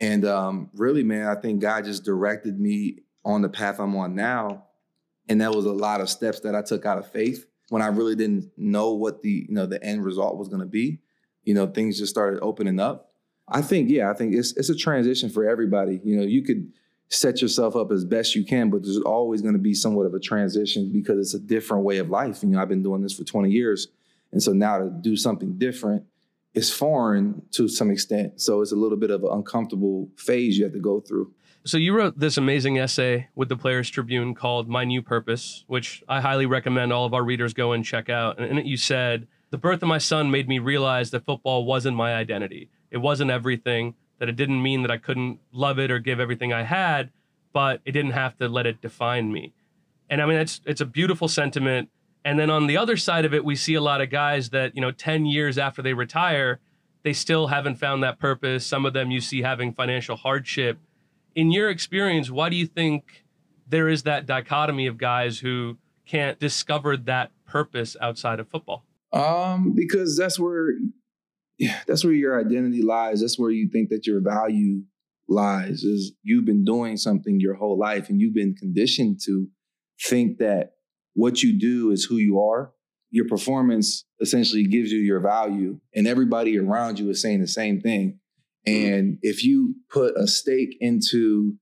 And 0.00 0.24
um, 0.24 0.70
really, 0.74 1.02
man, 1.02 1.26
I 1.26 1.34
think 1.34 1.60
God 1.60 1.84
just 1.84 2.04
directed 2.04 2.58
me 2.58 3.00
on 3.24 3.42
the 3.42 3.48
path 3.48 3.78
I'm 3.78 3.94
on 3.96 4.14
now. 4.14 4.64
And 5.28 5.40
that 5.40 5.54
was 5.54 5.66
a 5.66 5.72
lot 5.72 6.00
of 6.00 6.08
steps 6.08 6.40
that 6.40 6.54
I 6.54 6.62
took 6.62 6.86
out 6.86 6.98
of 6.98 7.10
faith 7.10 7.46
when 7.68 7.82
I 7.82 7.88
really 7.88 8.16
didn't 8.16 8.50
know 8.56 8.92
what 8.92 9.22
the, 9.22 9.46
you 9.48 9.54
know, 9.54 9.66
the 9.66 9.82
end 9.84 10.04
result 10.04 10.38
was 10.38 10.48
going 10.48 10.60
to 10.60 10.66
be. 10.66 11.00
You 11.44 11.54
know, 11.54 11.66
things 11.66 11.98
just 11.98 12.10
started 12.10 12.40
opening 12.40 12.80
up. 12.80 13.12
I 13.48 13.62
think, 13.62 13.90
yeah, 13.90 14.10
I 14.10 14.14
think 14.14 14.34
it's 14.34 14.52
it's 14.56 14.68
a 14.68 14.76
transition 14.76 15.28
for 15.28 15.48
everybody. 15.48 16.00
You 16.04 16.16
know, 16.16 16.22
you 16.22 16.42
could 16.42 16.72
set 17.08 17.42
yourself 17.42 17.74
up 17.74 17.90
as 17.90 18.04
best 18.04 18.34
you 18.34 18.44
can, 18.44 18.70
but 18.70 18.84
there's 18.84 18.98
always 18.98 19.42
going 19.42 19.54
to 19.54 19.60
be 19.60 19.74
somewhat 19.74 20.06
of 20.06 20.14
a 20.14 20.20
transition 20.20 20.90
because 20.92 21.18
it's 21.18 21.34
a 21.34 21.44
different 21.44 21.84
way 21.84 21.98
of 21.98 22.08
life. 22.08 22.42
You 22.42 22.50
know, 22.50 22.60
I've 22.60 22.68
been 22.68 22.84
doing 22.84 23.02
this 23.02 23.14
for 23.14 23.24
20 23.24 23.50
years. 23.50 23.88
And 24.32 24.40
so 24.40 24.52
now 24.52 24.78
to 24.78 24.90
do 24.90 25.16
something 25.16 25.58
different 25.58 26.04
is 26.54 26.72
foreign 26.72 27.42
to 27.52 27.68
some 27.68 27.90
extent. 27.90 28.40
So 28.40 28.60
it's 28.60 28.72
a 28.72 28.76
little 28.76 28.98
bit 28.98 29.10
of 29.10 29.22
an 29.22 29.30
uncomfortable 29.32 30.08
phase 30.16 30.58
you 30.58 30.64
have 30.64 30.72
to 30.72 30.80
go 30.80 31.00
through. 31.00 31.32
So 31.64 31.76
you 31.76 31.94
wrote 31.94 32.18
this 32.18 32.36
amazing 32.36 32.78
essay 32.78 33.28
with 33.34 33.48
the 33.48 33.56
Players 33.56 33.90
Tribune 33.90 34.34
called 34.34 34.68
My 34.68 34.84
New 34.84 35.02
Purpose, 35.02 35.64
which 35.66 36.02
I 36.08 36.20
highly 36.20 36.46
recommend 36.46 36.92
all 36.92 37.04
of 37.04 37.12
our 37.12 37.22
readers 37.22 37.52
go 37.52 37.72
and 37.72 37.84
check 37.84 38.08
out. 38.08 38.38
And 38.38 38.50
in 38.50 38.58
it 38.58 38.66
you 38.66 38.76
said, 38.76 39.28
"The 39.50 39.58
birth 39.58 39.82
of 39.82 39.88
my 39.88 39.98
son 39.98 40.30
made 40.30 40.48
me 40.48 40.58
realize 40.58 41.10
that 41.10 41.26
football 41.26 41.64
wasn't 41.64 41.96
my 41.96 42.14
identity. 42.14 42.70
It 42.90 42.98
wasn't 42.98 43.30
everything, 43.30 43.94
that 44.18 44.28
it 44.28 44.36
didn't 44.36 44.62
mean 44.62 44.82
that 44.82 44.90
I 44.90 44.96
couldn't 44.96 45.38
love 45.52 45.78
it 45.78 45.90
or 45.90 45.98
give 45.98 46.18
everything 46.18 46.52
I 46.52 46.62
had, 46.62 47.10
but 47.52 47.80
it 47.84 47.92
didn't 47.92 48.12
have 48.12 48.38
to 48.38 48.48
let 48.48 48.66
it 48.66 48.80
define 48.80 49.30
me." 49.30 49.52
And 50.08 50.22
I 50.22 50.26
mean, 50.26 50.38
it's 50.38 50.62
it's 50.64 50.80
a 50.80 50.86
beautiful 50.86 51.28
sentiment 51.28 51.90
and 52.24 52.38
then 52.38 52.50
on 52.50 52.66
the 52.66 52.76
other 52.76 52.96
side 52.96 53.24
of 53.24 53.32
it, 53.32 53.44
we 53.44 53.56
see 53.56 53.74
a 53.74 53.80
lot 53.80 54.00
of 54.00 54.10
guys 54.10 54.50
that, 54.50 54.74
you 54.74 54.80
know, 54.80 54.90
10 54.90 55.26
years 55.26 55.56
after 55.56 55.80
they 55.80 55.94
retire, 55.94 56.60
they 57.02 57.12
still 57.12 57.46
haven't 57.46 57.76
found 57.76 58.02
that 58.02 58.18
purpose. 58.18 58.66
Some 58.66 58.84
of 58.84 58.92
them 58.92 59.10
you 59.10 59.20
see 59.20 59.42
having 59.42 59.72
financial 59.72 60.16
hardship. 60.16 60.78
In 61.34 61.50
your 61.50 61.70
experience, 61.70 62.30
why 62.30 62.50
do 62.50 62.56
you 62.56 62.66
think 62.66 63.24
there 63.66 63.88
is 63.88 64.02
that 64.02 64.26
dichotomy 64.26 64.86
of 64.86 64.98
guys 64.98 65.38
who 65.38 65.78
can't 66.06 66.38
discover 66.38 66.96
that 66.96 67.30
purpose 67.46 67.96
outside 68.00 68.40
of 68.40 68.48
football? 68.48 68.84
Um, 69.12 69.72
because 69.74 70.16
that's 70.16 70.38
where 70.38 70.72
yeah, 71.58 71.80
that's 71.86 72.04
where 72.04 72.12
your 72.12 72.40
identity 72.40 72.82
lies. 72.82 73.20
That's 73.20 73.38
where 73.38 73.50
you 73.50 73.68
think 73.68 73.90
that 73.90 74.06
your 74.06 74.20
value 74.20 74.82
lies. 75.28 75.82
Is 75.82 76.12
you've 76.22 76.44
been 76.44 76.64
doing 76.64 76.96
something 76.96 77.40
your 77.40 77.54
whole 77.54 77.78
life 77.78 78.08
and 78.08 78.20
you've 78.20 78.34
been 78.34 78.54
conditioned 78.54 79.20
to 79.24 79.48
think 80.02 80.38
that 80.38 80.72
what 81.14 81.42
you 81.42 81.58
do 81.58 81.90
is 81.90 82.04
who 82.04 82.16
you 82.16 82.40
are. 82.40 82.72
Your 83.10 83.26
performance 83.26 84.04
essentially 84.20 84.64
gives 84.64 84.92
you 84.92 85.00
your 85.00 85.20
value, 85.20 85.80
and 85.94 86.06
everybody 86.06 86.58
around 86.58 86.98
you 86.98 87.10
is 87.10 87.20
saying 87.20 87.40
the 87.40 87.48
same 87.48 87.80
thing. 87.80 88.20
Mm-hmm. 88.66 88.92
And 88.92 89.18
if 89.22 89.42
you 89.44 89.74
put 89.90 90.16
a 90.16 90.26
stake 90.26 90.76
into 90.80 91.54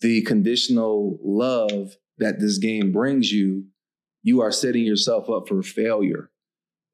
the 0.00 0.22
conditional 0.22 1.18
love 1.22 1.96
that 2.18 2.40
this 2.40 2.58
game 2.58 2.92
brings 2.92 3.30
you, 3.30 3.66
you 4.22 4.40
are 4.40 4.50
setting 4.50 4.84
yourself 4.84 5.30
up 5.30 5.48
for 5.48 5.62
failure 5.62 6.30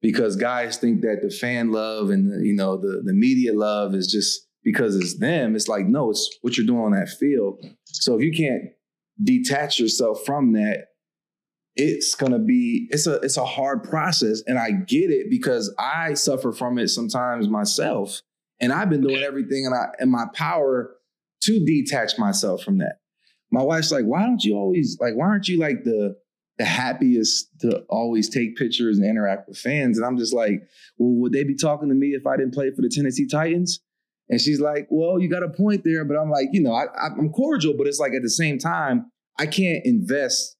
because 0.01 0.35
guys 0.35 0.77
think 0.77 1.01
that 1.01 1.21
the 1.23 1.31
fan 1.31 1.71
love 1.71 2.09
and 2.11 2.31
the, 2.31 2.45
you 2.45 2.53
know 2.53 2.77
the 2.77 3.01
the 3.03 3.13
media 3.13 3.53
love 3.53 3.95
is 3.95 4.07
just 4.07 4.47
because 4.63 4.95
it's 4.95 5.17
them. 5.17 5.55
It's 5.55 5.67
like 5.67 5.87
no, 5.87 6.11
it's 6.11 6.37
what 6.41 6.57
you're 6.57 6.67
doing 6.67 6.83
on 6.83 6.91
that 6.91 7.09
field. 7.09 7.65
So 7.85 8.15
if 8.15 8.21
you 8.21 8.31
can't 8.31 8.73
detach 9.23 9.79
yourself 9.79 10.23
from 10.25 10.53
that 10.53 10.87
it's 11.75 12.13
gonna 12.15 12.39
be 12.39 12.87
it's 12.91 13.07
a 13.07 13.15
it's 13.15 13.37
a 13.37 13.45
hard 13.45 13.83
process, 13.83 14.43
and 14.45 14.59
I 14.59 14.71
get 14.71 15.09
it 15.09 15.29
because 15.29 15.73
I 15.79 16.13
suffer 16.13 16.51
from 16.51 16.77
it 16.77 16.89
sometimes 16.89 17.49
myself, 17.49 18.21
and 18.59 18.71
I've 18.71 18.89
been 18.89 19.01
doing 19.01 19.23
everything 19.23 19.65
in, 19.65 19.73
I, 19.73 19.87
in 19.99 20.09
my 20.09 20.25
power 20.33 20.95
to 21.43 21.65
detach 21.65 22.17
myself 22.17 22.63
from 22.63 22.77
that. 22.77 22.99
My 23.51 23.63
wife's 23.63 23.91
like, 23.91 24.05
"Why 24.05 24.21
don't 24.21 24.43
you 24.43 24.55
always 24.55 24.97
like? 25.01 25.15
Why 25.15 25.25
aren't 25.25 25.47
you 25.47 25.59
like 25.59 25.83
the 25.83 26.15
the 26.59 26.65
happiest 26.65 27.49
to 27.61 27.79
always 27.89 28.29
take 28.29 28.55
pictures 28.55 28.99
and 28.99 29.07
interact 29.07 29.49
with 29.49 29.57
fans?" 29.57 29.97
And 29.97 30.05
I'm 30.05 30.17
just 30.17 30.33
like, 30.33 30.61
"Well, 30.97 31.21
would 31.21 31.33
they 31.33 31.43
be 31.43 31.55
talking 31.55 31.89
to 31.89 31.95
me 31.95 32.09
if 32.09 32.27
I 32.27 32.37
didn't 32.37 32.53
play 32.53 32.69
for 32.69 32.83
the 32.83 32.89
Tennessee 32.89 33.27
Titans?" 33.27 33.79
And 34.29 34.39
she's 34.39 34.61
like, 34.61 34.87
"Well, 34.91 35.19
you 35.19 35.27
got 35.27 35.43
a 35.43 35.49
point 35.49 35.83
there, 35.83 36.05
but 36.05 36.17
I'm 36.17 36.29
like, 36.29 36.49
you 36.51 36.61
know, 36.61 36.73
I, 36.73 36.85
I'm 37.03 37.29
cordial, 37.29 37.73
but 37.75 37.87
it's 37.87 37.99
like 37.99 38.13
at 38.13 38.21
the 38.21 38.29
same 38.29 38.59
time, 38.59 39.11
I 39.39 39.47
can't 39.47 39.83
invest." 39.83 40.55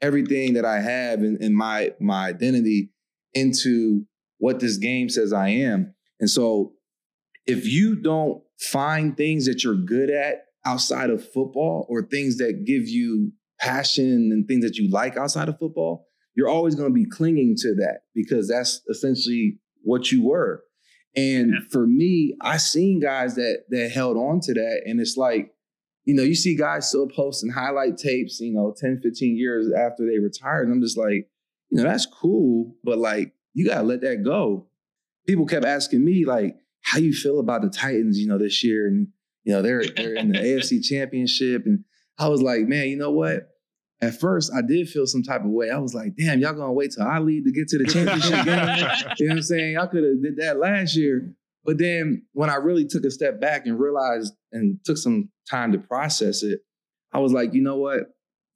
Everything 0.00 0.54
that 0.54 0.64
I 0.64 0.80
have 0.80 1.20
in, 1.20 1.38
in 1.40 1.54
my 1.54 1.92
my 2.00 2.26
identity 2.26 2.90
into 3.32 4.06
what 4.38 4.60
this 4.60 4.76
game 4.76 5.08
says 5.08 5.32
I 5.32 5.48
am. 5.48 5.94
And 6.20 6.30
so 6.30 6.72
if 7.46 7.66
you 7.66 7.96
don't 7.96 8.42
find 8.58 9.16
things 9.16 9.46
that 9.46 9.64
you're 9.64 9.74
good 9.74 10.10
at 10.10 10.46
outside 10.64 11.10
of 11.10 11.26
football 11.32 11.86
or 11.88 12.02
things 12.02 12.38
that 12.38 12.64
give 12.64 12.88
you 12.88 13.32
passion 13.60 14.30
and 14.32 14.46
things 14.46 14.64
that 14.64 14.76
you 14.76 14.90
like 14.90 15.16
outside 15.16 15.48
of 15.48 15.58
football, 15.58 16.06
you're 16.34 16.48
always 16.48 16.74
going 16.74 16.88
to 16.88 16.94
be 16.94 17.08
clinging 17.08 17.54
to 17.58 17.74
that 17.76 18.00
because 18.14 18.48
that's 18.48 18.80
essentially 18.88 19.58
what 19.82 20.10
you 20.10 20.24
were. 20.24 20.62
And 21.16 21.50
yeah. 21.50 21.60
for 21.70 21.86
me, 21.86 22.36
I 22.40 22.56
seen 22.56 23.00
guys 23.00 23.36
that 23.36 23.64
that 23.70 23.90
held 23.92 24.16
on 24.16 24.40
to 24.40 24.54
that 24.54 24.82
and 24.84 25.00
it's 25.00 25.16
like 25.16 25.53
you 26.04 26.14
know, 26.14 26.22
you 26.22 26.34
see 26.34 26.56
guys 26.56 26.88
still 26.88 27.08
posting 27.08 27.50
highlight 27.50 27.96
tapes, 27.96 28.40
you 28.40 28.52
know, 28.52 28.74
10, 28.76 29.00
15 29.02 29.36
years 29.36 29.70
after 29.72 30.06
they 30.06 30.18
retired. 30.18 30.66
And 30.66 30.72
I'm 30.74 30.82
just 30.82 30.98
like, 30.98 31.28
you 31.70 31.82
know, 31.82 31.84
that's 31.84 32.06
cool, 32.06 32.74
but 32.84 32.98
like, 32.98 33.32
you 33.54 33.66
gotta 33.66 33.82
let 33.82 34.02
that 34.02 34.22
go. 34.22 34.66
People 35.26 35.46
kept 35.46 35.64
asking 35.64 36.04
me, 36.04 36.24
like, 36.24 36.56
how 36.82 36.98
you 36.98 37.12
feel 37.12 37.40
about 37.40 37.62
the 37.62 37.70
Titans, 37.70 38.18
you 38.18 38.28
know, 38.28 38.38
this 38.38 38.62
year. 38.62 38.86
And, 38.86 39.08
you 39.44 39.52
know, 39.52 39.62
they're 39.62 39.84
they're 39.96 40.14
in 40.14 40.32
the 40.32 40.38
AFC 40.38 40.84
championship. 40.84 41.64
And 41.64 41.84
I 42.18 42.28
was 42.28 42.42
like, 42.42 42.62
man, 42.62 42.88
you 42.88 42.96
know 42.96 43.10
what? 43.10 43.48
At 44.02 44.20
first, 44.20 44.52
I 44.54 44.60
did 44.60 44.88
feel 44.88 45.06
some 45.06 45.22
type 45.22 45.44
of 45.44 45.50
way. 45.50 45.70
I 45.70 45.78
was 45.78 45.94
like, 45.94 46.14
damn, 46.16 46.40
y'all 46.40 46.52
gonna 46.52 46.72
wait 46.72 46.92
till 46.92 47.06
I 47.06 47.18
lead 47.20 47.44
to 47.44 47.52
get 47.52 47.68
to 47.68 47.78
the 47.78 47.84
championship 47.84 48.44
game? 48.44 48.58
you 49.18 49.26
know 49.26 49.32
what 49.32 49.38
I'm 49.38 49.42
saying? 49.42 49.72
Y'all 49.74 49.86
could 49.86 50.04
have 50.04 50.22
did 50.22 50.36
that 50.36 50.58
last 50.58 50.94
year. 50.94 51.34
But 51.64 51.78
then 51.78 52.26
when 52.32 52.50
I 52.50 52.56
really 52.56 52.86
took 52.86 53.04
a 53.04 53.10
step 53.10 53.40
back 53.40 53.66
and 53.66 53.78
realized 53.78 54.34
and 54.52 54.78
took 54.84 54.98
some 54.98 55.30
time 55.50 55.72
to 55.72 55.78
process 55.78 56.42
it, 56.42 56.60
I 57.12 57.18
was 57.20 57.32
like, 57.32 57.54
you 57.54 57.62
know 57.62 57.76
what? 57.76 58.00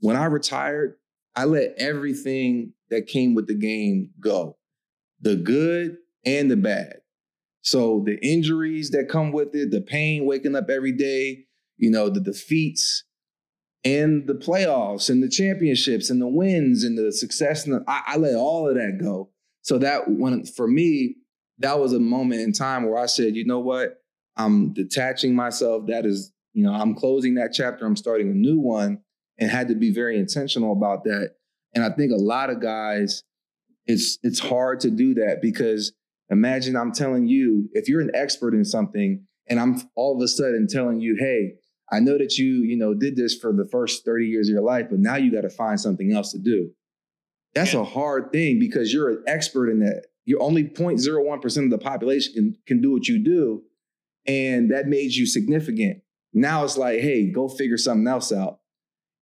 When 0.01 0.17
I 0.17 0.27
retired, 0.27 0.97
I 1.35 1.45
let 1.45 1.75
everything 1.79 2.73
that 2.91 3.07
came 3.07 3.35
with 3.35 3.47
the 3.47 3.55
game 3.55 4.11
go 4.21 4.57
the 5.21 5.37
good 5.37 5.97
and 6.25 6.51
the 6.51 6.57
bad. 6.57 6.99
So 7.63 8.03
the 8.07 8.19
injuries 8.25 8.91
that 8.91 9.09
come 9.09 9.33
with 9.33 9.55
it, 9.55 9.71
the 9.71 9.81
pain 9.81 10.27
waking 10.27 10.55
up 10.55 10.71
every 10.71 10.93
day, 10.93 11.45
you 11.77 11.91
know, 11.91 12.09
the 12.09 12.21
defeats 12.21 13.05
and 13.85 14.27
the 14.27 14.35
playoffs 14.35 15.11
and 15.11 15.23
the 15.23 15.29
championships 15.29 16.11
and 16.11 16.21
the 16.21 16.29
wins 16.29 16.85
and 16.85 16.97
the 16.97 17.13
success. 17.13 17.67
And 17.67 17.75
the, 17.75 17.85
I, 17.89 18.03
I 18.07 18.17
let 18.17 18.37
all 18.37 18.69
of 18.69 18.77
that 18.77 18.99
go. 19.01 19.31
So 19.63 19.79
that 19.79 20.05
when 20.09 20.45
for 20.45 20.67
me, 20.67 21.17
that 21.59 21.79
was 21.79 21.93
a 21.93 21.99
moment 21.99 22.41
in 22.41 22.53
time 22.53 22.89
where 22.89 22.99
I 22.99 23.07
said, 23.07 23.35
you 23.35 23.45
know 23.45 23.59
what? 23.59 24.03
I'm 24.37 24.73
detaching 24.73 25.35
myself. 25.35 25.87
That 25.89 26.07
is, 26.07 26.33
you 26.53 26.63
know, 26.63 26.73
I'm 26.73 26.95
closing 26.95 27.35
that 27.35 27.53
chapter. 27.53 27.85
I'm 27.85 27.97
starting 27.97 28.31
a 28.31 28.35
new 28.35 28.59
one 28.59 29.01
and 29.39 29.51
had 29.51 29.69
to 29.69 29.75
be 29.75 29.93
very 29.93 30.19
intentional 30.19 30.73
about 30.73 31.05
that. 31.05 31.35
And 31.75 31.85
I 31.85 31.91
think 31.91 32.13
a 32.13 32.17
lot 32.17 32.51
of 32.51 32.61
guys, 32.61 33.25
it's 33.87 34.19
it's 34.23 34.39
hard 34.39 34.81
to 34.81 34.91
do 34.91 35.15
that 35.15 35.41
because 35.43 35.93
imagine 36.31 36.77
I'm 36.77 36.93
telling 36.93 37.27
you, 37.27 37.69
if 37.73 37.89
you're 37.89 38.01
an 38.01 38.11
expert 38.15 38.55
in 38.55 38.65
something 38.65 39.25
and 39.49 39.59
I'm 39.59 39.83
all 39.97 40.17
of 40.17 40.23
a 40.23 40.29
sudden 40.29 40.67
telling 40.69 41.01
you, 41.01 41.17
hey, 41.19 41.55
I 41.91 42.01
know 42.01 42.19
that 42.19 42.37
you, 42.37 42.63
you 42.65 42.77
know, 42.77 42.95
did 42.95 43.17
this 43.17 43.35
for 43.35 43.53
the 43.53 43.67
first 43.71 44.05
30 44.05 44.27
years 44.27 44.49
of 44.49 44.55
your 44.55 44.63
life, 44.63 44.87
but 44.91 44.99
now 44.99 45.17
you 45.17 45.33
got 45.33 45.43
to 45.43 45.51
find 45.51 45.81
something 45.81 46.13
else 46.13 46.33
to 46.33 46.39
do. 46.39 46.71
That's 47.55 47.73
yeah. 47.73 47.81
a 47.81 47.85
hard 47.85 48.31
thing 48.31 48.59
because 48.59 48.93
you're 48.93 49.11
an 49.11 49.25
expert 49.27 49.71
in 49.71 49.81
that 49.81 50.05
you're 50.29 50.43
only 50.43 50.63
0.01% 50.63 51.65
of 51.65 51.71
the 51.71 51.79
population 51.79 52.35
can, 52.35 52.57
can 52.67 52.83
do 52.83 52.93
what 52.93 53.09
you 53.09 53.19
do. 53.19 53.63
And 54.27 54.71
that 54.71 54.87
made 54.87 55.15
you 55.15 55.25
significant. 55.25 56.03
Now 56.35 56.65
it's 56.65 56.77
like, 56.77 57.01
hey, 57.01 57.33
go 57.33 57.49
figure 57.49 57.79
something 57.79 58.07
else 58.07 58.31
out. 58.31 58.59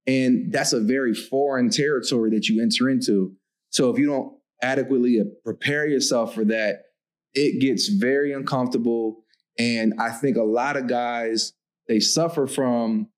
And 0.08 0.52
that's 0.52 0.72
a 0.72 0.80
very 0.80 1.14
foreign 1.14 1.70
territory 1.70 2.30
that 2.30 2.48
you 2.48 2.60
enter 2.60 2.90
into. 2.90 3.36
So 3.70 3.88
if 3.90 4.00
you 4.00 4.06
don't 4.06 4.32
adequately 4.60 5.20
uh, 5.20 5.24
prepare 5.44 5.86
yourself 5.86 6.34
for 6.34 6.44
that, 6.46 6.86
it 7.34 7.60
gets 7.60 7.86
very 7.86 8.32
uncomfortable. 8.32 9.22
And 9.60 9.94
I 10.00 10.10
think 10.10 10.36
a 10.36 10.42
lot 10.42 10.76
of 10.76 10.88
guys, 10.88 11.52
they 11.86 12.00
suffer 12.00 12.48
from 12.48 13.10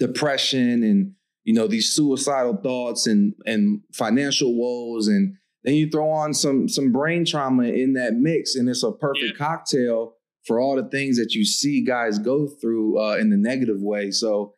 depression 0.00 0.82
and 0.82 1.12
you 1.44 1.54
know 1.54 1.68
these 1.68 1.94
suicidal 1.94 2.56
thoughts 2.56 3.06
and 3.06 3.34
and 3.46 3.80
financial 3.92 4.56
woes 4.56 5.08
and 5.08 5.36
then 5.68 5.74
you 5.74 5.90
throw 5.90 6.08
on 6.08 6.32
some 6.32 6.66
some 6.66 6.92
brain 6.92 7.26
trauma 7.26 7.64
in 7.64 7.92
that 7.92 8.14
mix, 8.14 8.54
and 8.54 8.68
it's 8.70 8.82
a 8.82 8.90
perfect 8.90 9.34
yeah. 9.38 9.46
cocktail 9.46 10.14
for 10.46 10.58
all 10.58 10.74
the 10.76 10.88
things 10.88 11.18
that 11.18 11.34
you 11.34 11.44
see 11.44 11.84
guys 11.84 12.18
go 12.18 12.48
through 12.48 12.98
uh, 12.98 13.16
in 13.16 13.28
the 13.28 13.36
negative 13.36 13.82
way. 13.82 14.10
So 14.10 14.54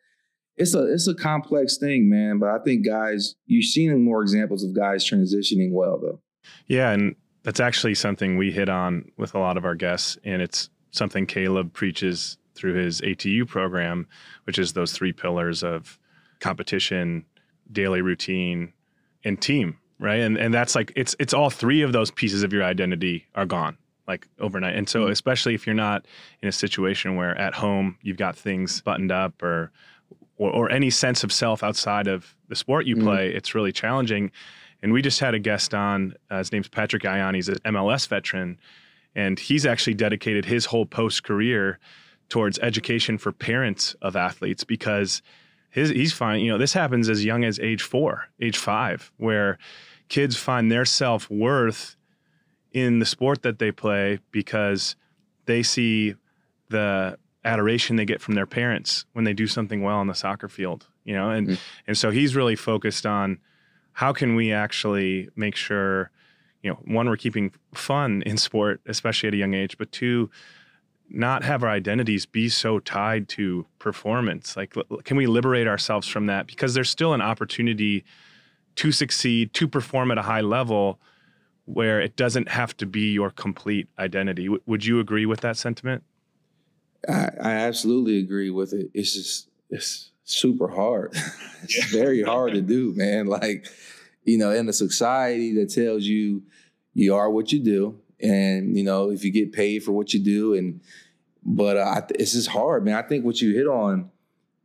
it's 0.55 0.73
a 0.73 0.83
it's 0.85 1.09
a 1.09 1.13
complex 1.13 1.77
thing, 1.77 2.09
man. 2.09 2.39
But 2.39 2.49
I 2.49 2.59
think 2.63 2.85
guys, 2.85 3.35
you've 3.45 3.65
seen 3.65 4.05
more 4.05 4.21
examples 4.21 4.63
of 4.63 4.73
guys 4.73 5.05
transitioning 5.05 5.73
well, 5.73 5.99
though. 6.01 6.21
Yeah, 6.67 6.91
and 6.91 7.17
that's 7.43 7.59
actually 7.59 7.95
something 7.95 8.37
we 8.37 8.51
hit 8.51 8.69
on 8.69 9.11
with 9.17 9.35
a 9.35 9.39
lot 9.39 9.57
of 9.57 9.65
our 9.65 9.75
guests, 9.75 10.17
and 10.23 10.41
it's 10.41 10.69
something 10.91 11.25
Caleb 11.25 11.73
preaches 11.73 12.37
through 12.55 12.75
his 12.75 13.01
ATU 13.01 13.45
program, 13.45 14.07
which 14.45 14.57
is 14.57 14.71
those 14.71 14.93
three 14.93 15.11
pillars 15.11 15.61
of 15.61 15.99
competition, 16.39 17.25
daily 17.69 18.01
routine, 18.01 18.71
and 19.25 19.41
team 19.41 19.77
right? 20.01 20.19
And 20.19 20.37
and 20.37 20.53
that's 20.53 20.75
like 20.75 20.91
it's 20.95 21.15
it's 21.19 21.33
all 21.33 21.49
three 21.49 21.81
of 21.83 21.93
those 21.93 22.11
pieces 22.11 22.43
of 22.43 22.51
your 22.51 22.63
identity 22.63 23.27
are 23.35 23.45
gone 23.45 23.77
like 24.07 24.27
overnight. 24.39 24.75
And 24.75 24.89
so 24.89 25.03
mm-hmm. 25.03 25.11
especially 25.11 25.53
if 25.53 25.65
you're 25.65 25.75
not 25.75 26.05
in 26.41 26.49
a 26.49 26.51
situation 26.51 27.15
where 27.15 27.37
at 27.37 27.53
home 27.53 27.97
you've 28.01 28.17
got 28.17 28.35
things 28.35 28.81
buttoned 28.81 29.11
up 29.11 29.41
or 29.41 29.71
or, 30.37 30.51
or 30.51 30.71
any 30.71 30.89
sense 30.89 31.23
of 31.23 31.31
self 31.31 31.63
outside 31.63 32.07
of 32.07 32.35
the 32.49 32.55
sport 32.55 32.85
you 32.85 32.95
mm-hmm. 32.95 33.05
play, 33.05 33.29
mm-hmm. 33.29 33.37
it's 33.37 33.55
really 33.55 33.71
challenging. 33.71 34.31
And 34.83 34.91
we 34.91 35.03
just 35.03 35.19
had 35.19 35.35
a 35.35 35.39
guest 35.39 35.75
on. 35.75 36.15
Uh, 36.31 36.39
his 36.39 36.51
name's 36.51 36.67
Patrick 36.67 37.03
Ianni. 37.03 37.35
He's 37.35 37.49
an 37.49 37.59
MLS 37.65 38.07
veteran, 38.07 38.59
and 39.15 39.39
he's 39.39 39.65
actually 39.65 39.93
dedicated 39.93 40.45
his 40.45 40.65
whole 40.65 40.87
post 40.87 41.23
career 41.23 41.77
towards 42.29 42.57
education 42.59 43.19
for 43.19 43.31
parents 43.31 43.95
of 44.01 44.15
athletes 44.15 44.63
because 44.63 45.21
his 45.69 45.91
he's 45.91 46.13
fine. 46.13 46.39
You 46.39 46.51
know, 46.51 46.57
this 46.57 46.73
happens 46.73 47.09
as 47.09 47.23
young 47.23 47.43
as 47.43 47.59
age 47.59 47.83
four, 47.83 48.25
age 48.39 48.57
five, 48.57 49.11
where 49.17 49.59
kids 50.11 50.35
find 50.35 50.71
their 50.71 50.85
self 50.85 51.29
worth 51.29 51.95
in 52.71 52.99
the 52.99 53.05
sport 53.05 53.41
that 53.41 53.59
they 53.59 53.71
play 53.71 54.19
because 54.31 54.95
they 55.45 55.63
see 55.63 56.15
the 56.69 57.17
adoration 57.43 57.95
they 57.95 58.05
get 58.05 58.21
from 58.21 58.35
their 58.35 58.45
parents 58.45 59.05
when 59.13 59.25
they 59.25 59.33
do 59.33 59.47
something 59.47 59.81
well 59.81 59.97
on 59.97 60.07
the 60.07 60.13
soccer 60.13 60.47
field 60.47 60.87
you 61.03 61.15
know? 61.15 61.29
And 61.29 61.47
mm-hmm. 61.47 61.61
and 61.87 61.97
so 61.97 62.11
he's 62.11 62.35
really 62.35 62.55
focused 62.55 63.05
on 63.05 63.39
how 63.93 64.13
can 64.13 64.35
we 64.35 64.51
actually 64.51 65.29
make 65.35 65.55
sure 65.55 66.11
you 66.61 66.69
know 66.69 66.77
one 66.85 67.09
we're 67.09 67.17
keeping 67.17 67.51
fun 67.73 68.21
in 68.25 68.37
sport 68.37 68.81
especially 68.85 69.27
at 69.27 69.33
a 69.33 69.37
young 69.37 69.53
age 69.53 69.77
but 69.77 69.91
two 69.91 70.29
not 71.09 71.43
have 71.43 71.63
our 71.63 71.69
identities 71.69 72.25
be 72.25 72.47
so 72.47 72.79
tied 72.79 73.27
to 73.27 73.65
performance. 73.79 74.55
Like 74.55 74.73
can 75.03 75.17
we 75.17 75.27
liberate 75.27 75.67
ourselves 75.67 76.07
from 76.07 76.27
that? 76.27 76.47
Because 76.47 76.73
there's 76.73 76.89
still 76.89 77.13
an 77.13 77.21
opportunity 77.21 78.05
to 78.75 78.91
succeed, 78.91 79.53
to 79.53 79.67
perform 79.67 80.11
at 80.11 80.17
a 80.17 80.23
high 80.23 80.41
level 80.41 80.99
where 81.65 82.01
it 82.01 82.15
doesn't 82.15 82.49
have 82.49 82.75
to 82.77 82.85
be 82.85 83.11
your 83.11 83.29
complete 83.29 83.87
identity. 83.99 84.45
W- 84.45 84.61
would 84.65 84.85
you 84.85 84.99
agree 84.99 85.25
with 85.25 85.41
that 85.41 85.57
sentiment? 85.57 86.03
I, 87.07 87.29
I, 87.41 87.51
absolutely 87.51 88.19
agree 88.19 88.49
with 88.49 88.73
it. 88.73 88.91
It's 88.93 89.13
just, 89.13 89.49
it's 89.69 90.11
super 90.23 90.67
hard. 90.67 91.11
it's 91.63 91.93
yeah. 91.93 91.99
very 91.99 92.23
hard 92.23 92.53
to 92.53 92.61
do, 92.61 92.93
man. 92.95 93.27
Like, 93.27 93.67
you 94.23 94.37
know, 94.37 94.51
in 94.51 94.67
a 94.69 94.73
society 94.73 95.55
that 95.55 95.73
tells 95.73 96.03
you 96.03 96.43
you 96.93 97.15
are 97.15 97.29
what 97.29 97.51
you 97.51 97.59
do, 97.59 97.99
and 98.21 98.77
you 98.77 98.83
know 98.83 99.09
if 99.09 99.23
you 99.23 99.31
get 99.31 99.51
paid 99.51 99.83
for 99.83 99.91
what 99.93 100.13
you 100.13 100.19
do, 100.19 100.53
and 100.53 100.81
but 101.43 101.77
uh, 101.77 102.01
it's 102.11 102.33
just 102.33 102.49
hard, 102.49 102.85
man. 102.85 102.95
I 102.95 103.01
think 103.01 103.25
what 103.25 103.41
you 103.41 103.55
hit 103.55 103.67
on 103.67 104.11